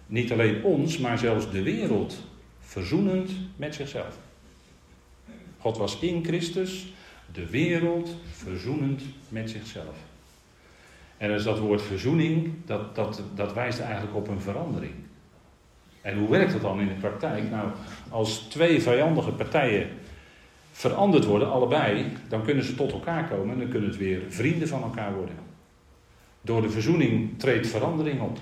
niet 0.06 0.32
alleen 0.32 0.62
ons, 0.62 0.98
maar 0.98 1.18
zelfs 1.18 1.50
de 1.50 1.62
wereld, 1.62 2.16
verzoenend 2.60 3.30
met 3.56 3.74
zichzelf. 3.74 4.18
God 5.58 5.76
was 5.76 5.98
in 5.98 6.24
Christus, 6.24 6.92
de 7.32 7.46
wereld, 7.46 8.16
verzoenend 8.30 9.02
met 9.28 9.50
zichzelf. 9.50 9.96
En 11.16 11.28
dus 11.28 11.42
dat 11.42 11.58
woord 11.58 11.82
verzoening, 11.82 12.52
dat, 12.64 12.94
dat, 12.94 13.22
dat 13.34 13.52
wijst 13.52 13.80
eigenlijk 13.80 14.16
op 14.16 14.28
een 14.28 14.40
verandering. 14.40 14.94
En 16.00 16.18
hoe 16.18 16.28
werkt 16.28 16.52
dat 16.52 16.60
dan 16.60 16.80
in 16.80 16.88
de 16.88 16.94
praktijk? 16.94 17.50
Nou, 17.50 17.68
als 18.08 18.38
twee 18.38 18.82
vijandige 18.82 19.32
partijen 19.32 19.88
veranderd 20.76 21.24
worden, 21.24 21.50
allebei, 21.50 22.12
dan 22.28 22.42
kunnen 22.42 22.64
ze 22.64 22.74
tot 22.74 22.92
elkaar 22.92 23.28
komen 23.28 23.52
en 23.52 23.58
dan 23.58 23.68
kunnen 23.68 23.88
het 23.88 23.98
weer 23.98 24.22
vrienden 24.28 24.68
van 24.68 24.82
elkaar 24.82 25.14
worden. 25.14 25.34
Door 26.40 26.62
de 26.62 26.70
verzoening 26.70 27.38
treedt 27.38 27.66
verandering 27.66 28.20
op. 28.20 28.38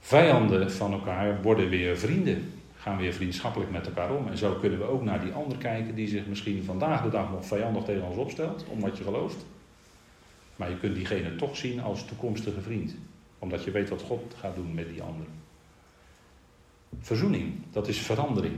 Vijanden 0.00 0.72
van 0.72 0.92
elkaar 0.92 1.42
worden 1.42 1.68
weer 1.68 1.98
vrienden, 1.98 2.52
gaan 2.76 2.96
weer 2.96 3.12
vriendschappelijk 3.12 3.70
met 3.70 3.86
elkaar 3.86 4.14
om. 4.14 4.28
En 4.28 4.38
zo 4.38 4.52
kunnen 4.54 4.78
we 4.78 4.84
ook 4.84 5.02
naar 5.02 5.20
die 5.20 5.32
ander 5.32 5.58
kijken 5.58 5.94
die 5.94 6.08
zich 6.08 6.26
misschien 6.26 6.64
vandaag 6.64 7.02
de 7.02 7.10
dag 7.10 7.30
nog 7.30 7.46
vijandig 7.46 7.84
tegen 7.84 8.06
ons 8.06 8.16
opstelt, 8.16 8.64
omdat 8.68 8.98
je 8.98 9.04
gelooft. 9.04 9.44
Maar 10.56 10.70
je 10.70 10.78
kunt 10.78 10.94
diegene 10.94 11.36
toch 11.36 11.56
zien 11.56 11.80
als 11.80 12.04
toekomstige 12.04 12.60
vriend, 12.60 12.94
omdat 13.38 13.64
je 13.64 13.70
weet 13.70 13.88
wat 13.88 14.02
God 14.02 14.34
gaat 14.38 14.54
doen 14.54 14.74
met 14.74 14.88
die 14.88 15.02
ander. 15.02 15.26
Verzoening, 17.00 17.52
dat 17.70 17.88
is 17.88 17.98
verandering. 17.98 18.56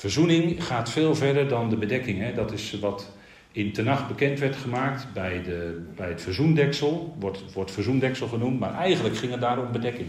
Verzoening 0.00 0.64
gaat 0.64 0.90
veel 0.90 1.14
verder 1.14 1.48
dan 1.48 1.70
de 1.70 1.76
bedekking. 1.76 2.18
Hè. 2.18 2.34
Dat 2.34 2.52
is 2.52 2.78
wat 2.78 3.10
in 3.52 3.72
Tenach 3.72 4.08
bekend 4.08 4.38
werd 4.38 4.56
gemaakt 4.56 5.06
bij, 5.12 5.42
de, 5.42 5.86
bij 5.96 6.08
het 6.08 6.22
verzoendeksel. 6.22 7.16
Wordt, 7.18 7.52
wordt 7.52 7.70
verzoendeksel 7.70 8.28
genoemd, 8.28 8.60
maar 8.60 8.74
eigenlijk 8.74 9.16
ging 9.16 9.32
het 9.32 9.40
daar 9.40 9.58
om 9.58 9.72
bedekking. 9.72 10.08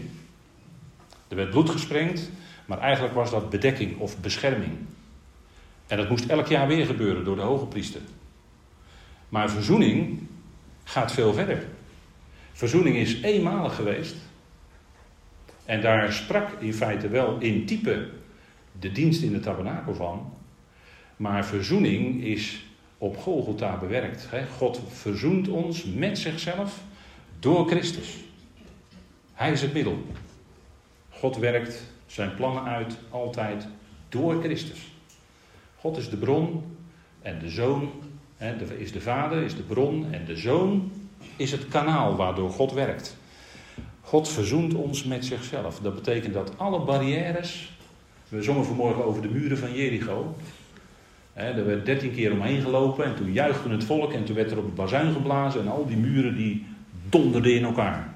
Er 1.28 1.36
werd 1.36 1.50
bloed 1.50 1.70
gesprengd, 1.70 2.30
maar 2.66 2.78
eigenlijk 2.78 3.14
was 3.14 3.30
dat 3.30 3.50
bedekking 3.50 3.98
of 3.98 4.20
bescherming. 4.20 4.72
En 5.86 5.96
dat 5.96 6.08
moest 6.08 6.26
elk 6.26 6.46
jaar 6.46 6.66
weer 6.66 6.86
gebeuren 6.86 7.24
door 7.24 7.36
de 7.36 7.42
hoge 7.42 7.66
priester. 7.66 8.00
Maar 9.28 9.50
verzoening 9.50 10.20
gaat 10.84 11.12
veel 11.12 11.32
verder. 11.32 11.66
Verzoening 12.52 12.96
is 12.96 13.20
eenmalig 13.22 13.74
geweest 13.74 14.16
en 15.64 15.80
daar 15.80 16.12
sprak 16.12 16.48
in 16.60 16.74
feite 16.74 17.08
wel 17.08 17.36
in 17.38 17.66
type 17.66 18.08
de 18.82 18.92
dienst 18.92 19.22
in 19.22 19.32
de 19.32 19.40
tabernakel 19.40 19.94
van. 19.94 20.32
Maar 21.16 21.46
verzoening 21.46 22.24
is 22.24 22.64
op 22.98 23.16
Golgotha 23.16 23.76
bewerkt. 23.76 24.28
God 24.58 24.80
verzoent 24.88 25.48
ons 25.48 25.84
met 25.84 26.18
zichzelf 26.18 26.80
door 27.38 27.66
Christus. 27.68 28.16
Hij 29.32 29.52
is 29.52 29.62
het 29.62 29.72
middel. 29.72 30.02
God 31.10 31.36
werkt 31.36 31.82
zijn 32.06 32.34
plannen 32.34 32.62
uit 32.62 32.96
altijd 33.10 33.66
door 34.08 34.42
Christus. 34.42 34.92
God 35.76 35.96
is 35.96 36.10
de 36.10 36.16
bron 36.16 36.76
en 37.22 37.38
de 37.38 37.48
zoon 37.48 37.90
is 38.78 38.92
de 38.92 39.00
vader, 39.00 39.42
is 39.42 39.56
de 39.56 39.62
bron 39.62 40.12
en 40.12 40.24
de 40.24 40.36
zoon 40.36 40.92
is 41.36 41.52
het 41.52 41.68
kanaal 41.68 42.16
waardoor 42.16 42.50
God 42.50 42.72
werkt. 42.72 43.16
God 44.00 44.28
verzoent 44.28 44.74
ons 44.74 45.04
met 45.04 45.24
zichzelf. 45.24 45.80
Dat 45.80 45.94
betekent 45.94 46.34
dat 46.34 46.58
alle 46.58 46.80
barrières. 46.84 47.72
We 48.32 48.42
zongen 48.42 48.64
vanmorgen 48.64 49.04
over 49.04 49.22
de 49.22 49.28
muren 49.28 49.58
van 49.58 49.74
Jericho. 49.74 50.36
er 51.32 51.66
werd 51.66 51.86
dertien 51.86 52.12
keer 52.12 52.32
omheen 52.32 52.60
gelopen 52.60 53.04
en 53.04 53.16
toen 53.16 53.32
juichte 53.32 53.68
het 53.68 53.84
volk 53.84 54.12
en 54.12 54.24
toen 54.24 54.34
werd 54.34 54.50
er 54.50 54.58
op 54.58 54.64
het 54.64 54.74
bazuin 54.74 55.12
geblazen 55.12 55.60
en 55.60 55.68
al 55.68 55.86
die 55.86 55.96
muren 55.96 56.36
die 56.36 56.66
donderden 57.08 57.54
in 57.54 57.64
elkaar. 57.64 58.14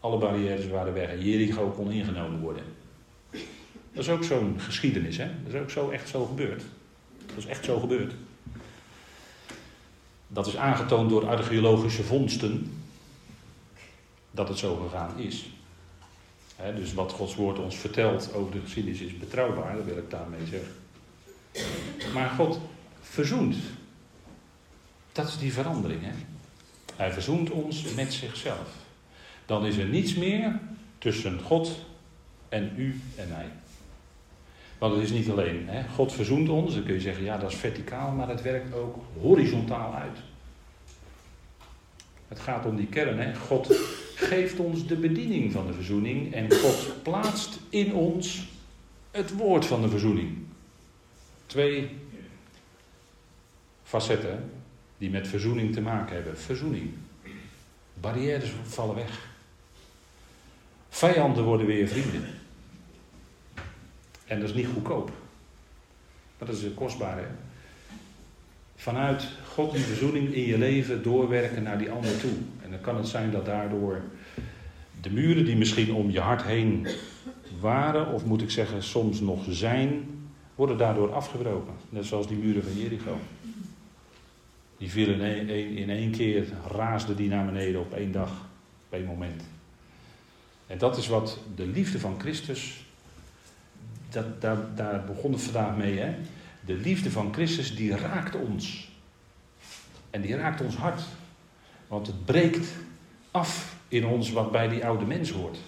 Alle 0.00 0.18
barrières 0.18 0.68
waren 0.68 0.92
weg 0.92 1.08
en 1.08 1.24
Jericho 1.24 1.68
kon 1.68 1.90
ingenomen 1.90 2.40
worden. 2.40 2.64
Dat 3.92 4.04
is 4.04 4.08
ook 4.08 4.24
zo'n 4.24 4.54
geschiedenis, 4.60 5.16
hè? 5.16 5.26
Dat 5.44 5.54
is 5.54 5.60
ook 5.60 5.70
zo 5.70 5.90
echt 5.90 6.08
zo 6.08 6.24
gebeurd. 6.24 6.62
Dat 7.26 7.36
is 7.36 7.46
echt 7.46 7.64
zo 7.64 7.78
gebeurd. 7.78 8.12
Dat 10.28 10.46
is 10.46 10.56
aangetoond 10.56 11.10
door 11.10 11.26
archeologische 11.26 12.02
vondsten 12.02 12.72
dat 14.30 14.48
het 14.48 14.58
zo 14.58 14.74
gegaan 14.76 15.18
is. 15.18 15.50
Dus 16.70 16.94
wat 16.94 17.12
Gods 17.12 17.34
woord 17.34 17.58
ons 17.58 17.76
vertelt 17.76 18.34
over 18.34 18.52
de 18.52 18.60
geschiedenis 18.60 19.00
is 19.00 19.18
betrouwbaar, 19.18 19.76
dat 19.76 19.84
wil 19.84 19.96
ik 19.96 20.10
daarmee 20.10 20.46
zeggen. 20.46 20.72
Maar 22.14 22.28
God 22.28 22.60
verzoent. 23.00 23.56
Dat 25.12 25.28
is 25.28 25.38
die 25.38 25.52
verandering. 25.52 26.00
Hè? 26.02 26.12
Hij 26.96 27.12
verzoent 27.12 27.50
ons 27.50 27.94
met 27.94 28.12
zichzelf. 28.12 28.68
Dan 29.46 29.66
is 29.66 29.76
er 29.76 29.86
niets 29.86 30.14
meer 30.14 30.60
tussen 30.98 31.40
God 31.40 31.84
en 32.48 32.72
u 32.76 33.00
en 33.16 33.28
mij. 33.28 33.50
Want 34.78 34.94
het 34.94 35.02
is 35.02 35.10
niet 35.10 35.30
alleen, 35.30 35.68
hè? 35.68 35.82
God 35.94 36.12
verzoent 36.12 36.48
ons, 36.48 36.74
dan 36.74 36.84
kun 36.84 36.94
je 36.94 37.00
zeggen, 37.00 37.24
ja 37.24 37.38
dat 37.38 37.50
is 37.50 37.56
verticaal, 37.56 38.12
maar 38.12 38.28
het 38.28 38.42
werkt 38.42 38.74
ook 38.74 38.96
horizontaal 39.20 39.94
uit. 39.94 40.18
Het 42.28 42.40
gaat 42.40 42.66
om 42.66 42.76
die 42.76 42.86
kern, 42.86 43.18
hè? 43.18 43.34
God 43.34 43.74
geeft 44.22 44.58
ons 44.58 44.86
de 44.86 44.96
bediening 44.96 45.52
van 45.52 45.66
de 45.66 45.72
verzoening 45.72 46.34
en 46.34 46.52
God 46.52 47.02
plaatst 47.02 47.58
in 47.68 47.94
ons 47.94 48.48
het 49.10 49.32
woord 49.32 49.66
van 49.66 49.82
de 49.82 49.88
verzoening. 49.88 50.36
Twee 51.46 51.90
facetten 53.82 54.50
die 54.98 55.10
met 55.10 55.28
verzoening 55.28 55.72
te 55.72 55.80
maken 55.80 56.14
hebben. 56.14 56.38
Verzoening. 56.38 56.90
Barrières 57.94 58.52
vallen 58.62 58.94
weg. 58.94 59.30
Vijanden 60.88 61.44
worden 61.44 61.66
weer 61.66 61.88
vrienden. 61.88 62.24
En 64.26 64.40
dat 64.40 64.48
is 64.48 64.54
niet 64.54 64.66
goedkoop. 64.66 65.10
Maar 66.38 66.48
dat 66.48 66.56
is 66.56 66.74
kostbaar, 66.74 67.16
hè? 67.16 67.26
Vanuit 68.82 69.28
God 69.48 69.72
die 69.72 69.80
verzoening 69.80 70.34
in 70.34 70.46
je 70.46 70.58
leven 70.58 71.02
doorwerken 71.02 71.62
naar 71.62 71.78
die 71.78 71.90
ander 71.90 72.20
toe. 72.20 72.30
En 72.62 72.70
dan 72.70 72.80
kan 72.80 72.96
het 72.96 73.08
zijn 73.08 73.30
dat 73.30 73.46
daardoor 73.46 74.00
de 75.00 75.10
muren 75.10 75.44
die 75.44 75.56
misschien 75.56 75.92
om 75.92 76.10
je 76.10 76.20
hart 76.20 76.42
heen 76.42 76.86
waren, 77.60 78.12
of 78.12 78.24
moet 78.24 78.42
ik 78.42 78.50
zeggen 78.50 78.82
soms 78.82 79.20
nog 79.20 79.44
zijn, 79.48 80.04
worden 80.54 80.76
daardoor 80.76 81.12
afgebroken. 81.12 81.72
Net 81.88 82.04
zoals 82.04 82.28
die 82.28 82.36
muren 82.36 82.62
van 82.62 82.78
Jericho. 82.78 83.18
Die 84.78 84.90
vielen 84.90 85.48
in 85.76 85.90
één, 85.90 86.10
keer, 86.10 86.46
raasden 86.70 87.16
die 87.16 87.28
naar 87.28 87.44
beneden 87.44 87.80
op 87.80 87.92
één 87.92 88.12
dag, 88.12 88.30
op 88.86 88.92
één 88.92 89.06
moment. 89.06 89.42
En 90.66 90.78
dat 90.78 90.96
is 90.96 91.08
wat 91.08 91.38
de 91.54 91.66
liefde 91.66 91.98
van 91.98 92.20
Christus, 92.20 92.84
dat, 94.10 94.40
daar, 94.40 94.74
daar 94.74 95.04
begon 95.04 95.32
het 95.32 95.42
vandaag 95.42 95.76
mee. 95.76 95.98
Hè? 95.98 96.14
De 96.64 96.74
liefde 96.74 97.10
van 97.10 97.32
Christus, 97.32 97.76
die 97.76 97.96
raakt 97.96 98.34
ons. 98.34 98.90
En 100.10 100.20
die 100.20 100.36
raakt 100.36 100.60
ons 100.60 100.76
hart. 100.76 101.02
Want 101.86 102.06
het 102.06 102.24
breekt 102.24 102.66
af 103.30 103.76
in 103.88 104.06
ons 104.06 104.30
wat 104.30 104.52
bij 104.52 104.68
die 104.68 104.84
oude 104.86 105.04
mens 105.04 105.30
hoort. 105.30 105.58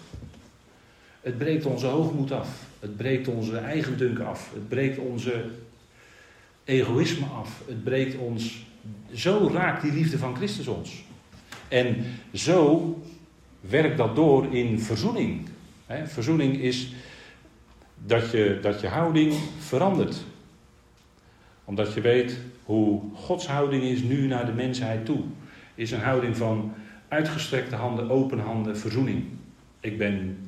Het 1.21 1.39
breekt 1.39 1.65
onze 1.65 1.87
hoogmoed 1.87 2.33
af. 2.33 2.49
Het 2.81 2.97
breekt 2.97 3.29
onze 3.29 3.59
eigendunk 3.59 4.19
af. 4.19 4.51
Het 4.53 4.69
breekt 4.69 4.99
onze 4.99 5.45
egoïsme 6.65 7.27
af. 7.27 7.63
Het 7.67 7.85
breekt 7.85 8.17
ons. 8.17 8.67
Zo 9.13 9.51
raakt 9.53 9.83
die 9.83 9.93
liefde 9.93 10.19
van 10.19 10.37
Christus 10.37 10.67
ons. 10.67 11.05
En 11.69 12.05
zo 12.33 13.03
werkt 13.61 13.97
dat 13.97 14.17
door 14.17 14.55
in 14.55 14.81
verzoening. 14.81 15.49
Verzoening 16.05 16.57
is 16.57 16.95
dat 18.07 18.31
je, 18.31 18.59
dat 18.63 18.81
je 18.81 18.89
houding 18.89 19.35
verandert. 19.59 20.25
Omdat 21.65 21.95
je 21.95 22.01
weet 22.01 22.39
hoe 22.65 23.01
Gods 23.15 23.47
houding 23.47 23.83
is 23.83 24.01
nu 24.01 24.27
naar 24.27 24.47
de 24.47 24.53
mensheid 24.53 25.05
toe. 25.05 25.21
Is 25.75 25.91
een 25.91 26.01
houding 26.01 26.37
van 26.37 26.75
uitgestrekte 27.09 27.75
handen, 27.75 28.11
open 28.11 28.39
handen, 28.39 28.79
verzoening. 28.79 29.25
Ik 29.81 29.99
ben, 29.99 30.39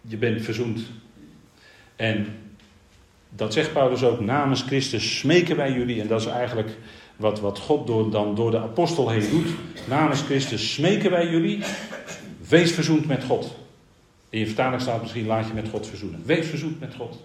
je 0.00 0.16
bent 0.16 0.42
verzoend. 0.42 0.80
En 1.96 2.26
dat 3.30 3.52
zegt 3.52 3.72
Paulus 3.72 4.02
ook, 4.02 4.20
namens 4.20 4.62
Christus 4.62 5.18
smeken 5.18 5.56
wij 5.56 5.72
jullie. 5.72 6.00
En 6.00 6.08
dat 6.08 6.20
is 6.20 6.26
eigenlijk 6.26 6.70
wat, 7.16 7.40
wat 7.40 7.58
God 7.58 7.86
door, 7.86 8.10
dan 8.10 8.34
door 8.34 8.50
de 8.50 8.58
apostel 8.58 9.10
heen 9.10 9.30
doet. 9.30 9.48
Namens 9.88 10.22
Christus 10.22 10.74
smeken 10.74 11.10
wij 11.10 11.30
jullie. 11.30 11.64
Wees 12.48 12.72
verzoend 12.72 13.06
met 13.06 13.24
God. 13.24 13.56
In 14.30 14.38
je 14.38 14.46
vertaling 14.46 14.80
staat 14.80 15.00
misschien 15.00 15.26
laat 15.26 15.46
je 15.46 15.52
met 15.52 15.68
God 15.68 15.86
verzoenen. 15.86 16.22
Wees 16.24 16.46
verzoend 16.46 16.80
met 16.80 16.94
God. 16.94 17.22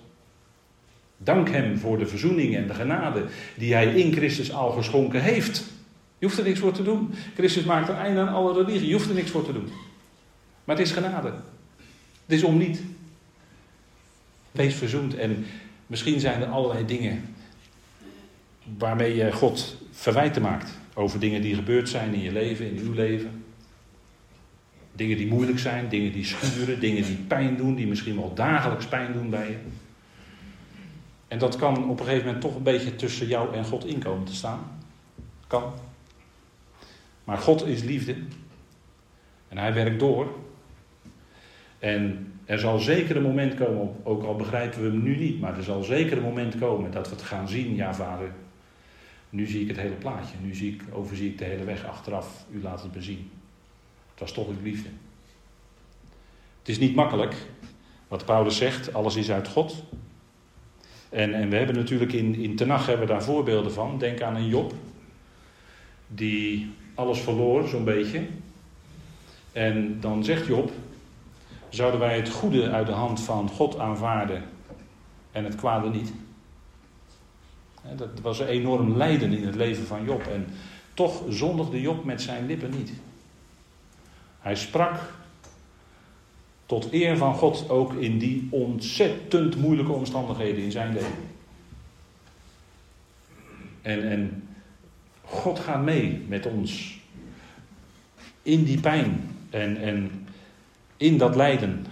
Dank 1.23 1.49
Hem 1.49 1.77
voor 1.77 1.97
de 1.97 2.07
verzoening 2.07 2.55
en 2.55 2.67
de 2.67 2.73
genade 2.73 3.25
die 3.57 3.73
Hij 3.73 3.85
in 3.85 4.13
Christus 4.13 4.53
al 4.53 4.71
geschonken 4.71 5.21
heeft. 5.21 5.63
Je 6.17 6.25
hoeft 6.25 6.37
er 6.37 6.43
niks 6.43 6.59
voor 6.59 6.71
te 6.71 6.83
doen. 6.83 7.13
Christus 7.35 7.63
maakt 7.63 7.89
een 7.89 7.95
einde 7.95 8.19
aan 8.19 8.33
alle 8.33 8.53
religie. 8.53 8.87
Je 8.87 8.93
hoeft 8.93 9.09
er 9.09 9.15
niks 9.15 9.31
voor 9.31 9.45
te 9.45 9.53
doen. 9.53 9.69
Maar 10.63 10.75
het 10.77 10.85
is 10.85 10.91
genade. 10.91 11.33
Het 12.25 12.35
is 12.35 12.43
om 12.43 12.57
niet. 12.57 12.81
Wees 14.51 14.75
verzoend. 14.75 15.15
En 15.15 15.45
misschien 15.87 16.19
zijn 16.19 16.41
er 16.41 16.47
allerlei 16.47 16.85
dingen 16.85 17.35
waarmee 18.77 19.15
je 19.15 19.31
God 19.31 19.77
verwijten 19.91 20.41
maakt. 20.41 20.71
Over 20.93 21.19
dingen 21.19 21.41
die 21.41 21.55
gebeurd 21.55 21.89
zijn 21.89 22.13
in 22.13 22.21
je 22.21 22.31
leven, 22.31 22.65
in 22.65 22.77
uw 22.77 22.93
leven. 22.93 23.43
Dingen 24.95 25.17
die 25.17 25.27
moeilijk 25.27 25.59
zijn, 25.59 25.89
dingen 25.89 26.11
die 26.11 26.25
schuren, 26.25 26.79
dingen 26.79 27.03
die 27.03 27.15
pijn 27.15 27.57
doen, 27.57 27.75
die 27.75 27.87
misschien 27.87 28.15
wel 28.15 28.33
dagelijks 28.33 28.85
pijn 28.85 29.13
doen 29.13 29.29
bij 29.29 29.47
je. 29.49 29.57
En 31.33 31.39
dat 31.39 31.55
kan 31.55 31.89
op 31.89 31.99
een 31.99 32.05
gegeven 32.05 32.25
moment 32.25 32.43
toch 32.43 32.55
een 32.55 32.63
beetje 32.63 32.95
tussen 32.95 33.27
jou 33.27 33.55
en 33.55 33.65
God 33.65 33.85
inkomen 33.85 34.25
te 34.25 34.33
staan. 34.33 34.59
Kan. 35.47 35.73
Maar 37.23 37.37
God 37.37 37.65
is 37.65 37.83
liefde. 37.83 38.15
En 39.47 39.57
hij 39.57 39.73
werkt 39.73 39.99
door. 39.99 40.27
En 41.79 42.33
er 42.45 42.59
zal 42.59 42.79
zeker 42.79 43.15
een 43.15 43.21
moment 43.21 43.55
komen, 43.55 43.95
ook 44.03 44.23
al 44.23 44.35
begrijpen 44.35 44.81
we 44.81 44.87
hem 44.87 45.03
nu 45.03 45.17
niet, 45.17 45.39
maar 45.39 45.57
er 45.57 45.63
zal 45.63 45.83
zeker 45.83 46.17
een 46.17 46.23
moment 46.23 46.57
komen 46.57 46.91
dat 46.91 47.09
we 47.09 47.15
het 47.15 47.23
gaan 47.23 47.47
zien. 47.47 47.75
Ja, 47.75 47.93
vader, 47.93 48.31
nu 49.29 49.47
zie 49.47 49.61
ik 49.61 49.67
het 49.67 49.77
hele 49.77 49.95
plaatje. 49.95 50.35
Nu 50.41 50.55
zie 50.55 50.73
ik, 50.73 50.83
overzie 50.91 51.29
ik 51.29 51.37
de 51.37 51.45
hele 51.45 51.63
weg 51.63 51.85
achteraf. 51.85 52.45
U 52.51 52.61
laat 52.61 52.81
het 52.81 52.95
me 52.95 53.01
zien. 53.01 53.31
Het 54.11 54.19
was 54.19 54.31
toch 54.31 54.47
uw 54.47 54.61
liefde. 54.63 54.89
Het 56.59 56.69
is 56.69 56.79
niet 56.79 56.95
makkelijk, 56.95 57.35
wat 58.07 58.25
Paulus 58.25 58.57
zegt, 58.57 58.93
alles 58.93 59.15
is 59.15 59.31
uit 59.31 59.47
God. 59.47 59.83
En, 61.13 61.33
en 61.33 61.49
we 61.49 61.55
hebben 61.55 61.75
natuurlijk 61.75 62.13
in, 62.13 62.35
in 62.35 62.57
hebben 62.59 62.99
we 62.99 63.05
daar 63.05 63.23
voorbeelden 63.23 63.73
van. 63.73 63.97
Denk 63.97 64.21
aan 64.21 64.35
een 64.35 64.47
Job, 64.47 64.73
die 66.07 66.71
alles 66.95 67.19
verloor, 67.19 67.67
zo'n 67.67 67.83
beetje. 67.83 68.25
En 69.51 69.97
dan 69.99 70.23
zegt 70.23 70.45
Job, 70.45 70.71
zouden 71.69 71.99
wij 71.99 72.15
het 72.15 72.29
goede 72.29 72.69
uit 72.69 72.87
de 72.87 72.93
hand 72.93 73.21
van 73.21 73.49
God 73.49 73.79
aanvaarden 73.79 74.43
en 75.31 75.43
het 75.43 75.55
kwade 75.55 75.89
niet? 75.89 76.13
Dat 77.95 78.19
was 78.21 78.39
een 78.39 78.47
enorm 78.47 78.97
lijden 78.97 79.31
in 79.31 79.45
het 79.45 79.55
leven 79.55 79.85
van 79.85 80.05
Job. 80.05 80.27
En 80.27 80.45
toch 80.93 81.23
zondigde 81.29 81.81
Job 81.81 82.03
met 82.03 82.21
zijn 82.21 82.45
lippen 82.45 82.69
niet. 82.69 82.91
Hij 84.39 84.55
sprak 84.55 84.99
tot 86.73 86.93
eer 86.93 87.17
van 87.17 87.33
God 87.33 87.69
ook 87.69 87.93
in 87.93 88.17
die 88.17 88.47
ontzettend 88.49 89.55
moeilijke 89.57 89.91
omstandigheden 89.91 90.63
in 90.63 90.71
zijn 90.71 90.93
leven. 90.93 91.31
En, 93.81 94.09
en 94.09 94.43
God 95.21 95.59
gaat 95.59 95.83
mee 95.83 96.21
met 96.27 96.45
ons 96.45 96.99
in 98.41 98.63
die 98.63 98.79
pijn 98.79 99.29
en, 99.49 99.77
en 99.77 100.27
in 100.97 101.17
dat 101.17 101.35
lijden 101.35 101.85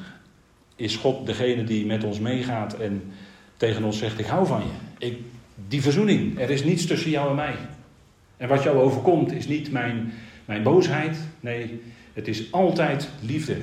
is 0.76 0.96
God 0.96 1.26
degene 1.26 1.64
die 1.64 1.86
met 1.86 2.04
ons 2.04 2.20
meegaat 2.20 2.80
en 2.80 3.14
tegen 3.58 3.84
ons 3.84 3.98
zegt: 3.98 4.20
Ik 4.20 4.26
hou 4.26 4.48
van 4.48 4.62
je. 4.62 5.06
Ik, 5.08 5.18
die 5.68 5.82
verzoening, 5.82 6.40
er 6.40 6.50
is 6.50 6.64
niets 6.64 6.86
tussen 6.86 7.12
jou 7.12 7.30
en 7.30 7.36
mij. 7.36 7.56
En 8.38 8.48
wat 8.48 8.64
jou 8.64 8.78
overkomt 8.78 9.32
is 9.32 9.48
niet 9.48 9.72
mijn, 9.72 10.14
mijn 10.46 10.64
boosheid. 10.64 11.18
Nee, 11.40 11.82
het 12.14 12.28
is 12.28 12.52
altijd 12.52 13.10
liefde. 13.20 13.58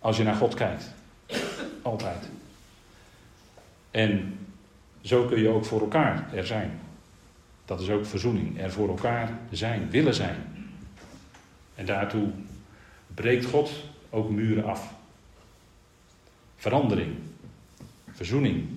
Als 0.00 0.16
je 0.16 0.22
naar 0.22 0.34
God 0.34 0.54
kijkt. 0.54 0.94
Altijd. 1.82 2.28
En 3.90 4.38
zo 5.00 5.24
kun 5.24 5.40
je 5.40 5.48
ook 5.48 5.64
voor 5.64 5.80
elkaar 5.80 6.34
er 6.34 6.46
zijn. 6.46 6.80
Dat 7.64 7.80
is 7.80 7.90
ook 7.90 8.06
verzoening. 8.06 8.60
Er 8.60 8.72
voor 8.72 8.88
elkaar 8.88 9.38
zijn, 9.50 9.90
willen 9.90 10.14
zijn. 10.14 10.36
En 11.74 11.86
daartoe 11.86 12.28
breekt 13.14 13.44
God 13.44 13.70
ook 14.10 14.30
muren 14.30 14.64
af. 14.64 14.94
Verandering. 16.56 17.14
Verzoening. 18.10 18.68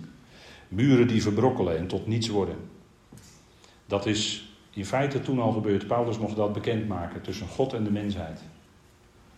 Muren 0.67 1.07
die 1.07 1.21
verbrokkelen 1.21 1.77
en 1.77 1.87
tot 1.87 2.07
niets 2.07 2.27
worden. 2.27 2.55
Dat 3.85 4.05
is 4.05 4.51
in 4.69 4.85
feite 4.85 5.21
toen 5.21 5.39
al 5.39 5.51
gebeurd. 5.51 5.87
Paulus 5.87 6.17
mocht 6.17 6.35
dat 6.35 6.53
bekendmaken 6.53 7.21
tussen 7.21 7.47
God 7.47 7.73
en 7.73 7.83
de 7.83 7.91
mensheid. 7.91 8.39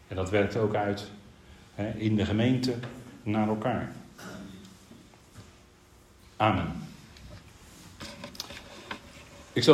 En 0.07 0.15
dat 0.15 0.29
werkt 0.29 0.57
ook 0.57 0.75
uit 0.75 1.11
in 1.97 2.15
de 2.15 2.25
gemeente 2.25 2.73
naar 3.23 3.47
elkaar. 3.47 3.91
Amen. 6.35 6.84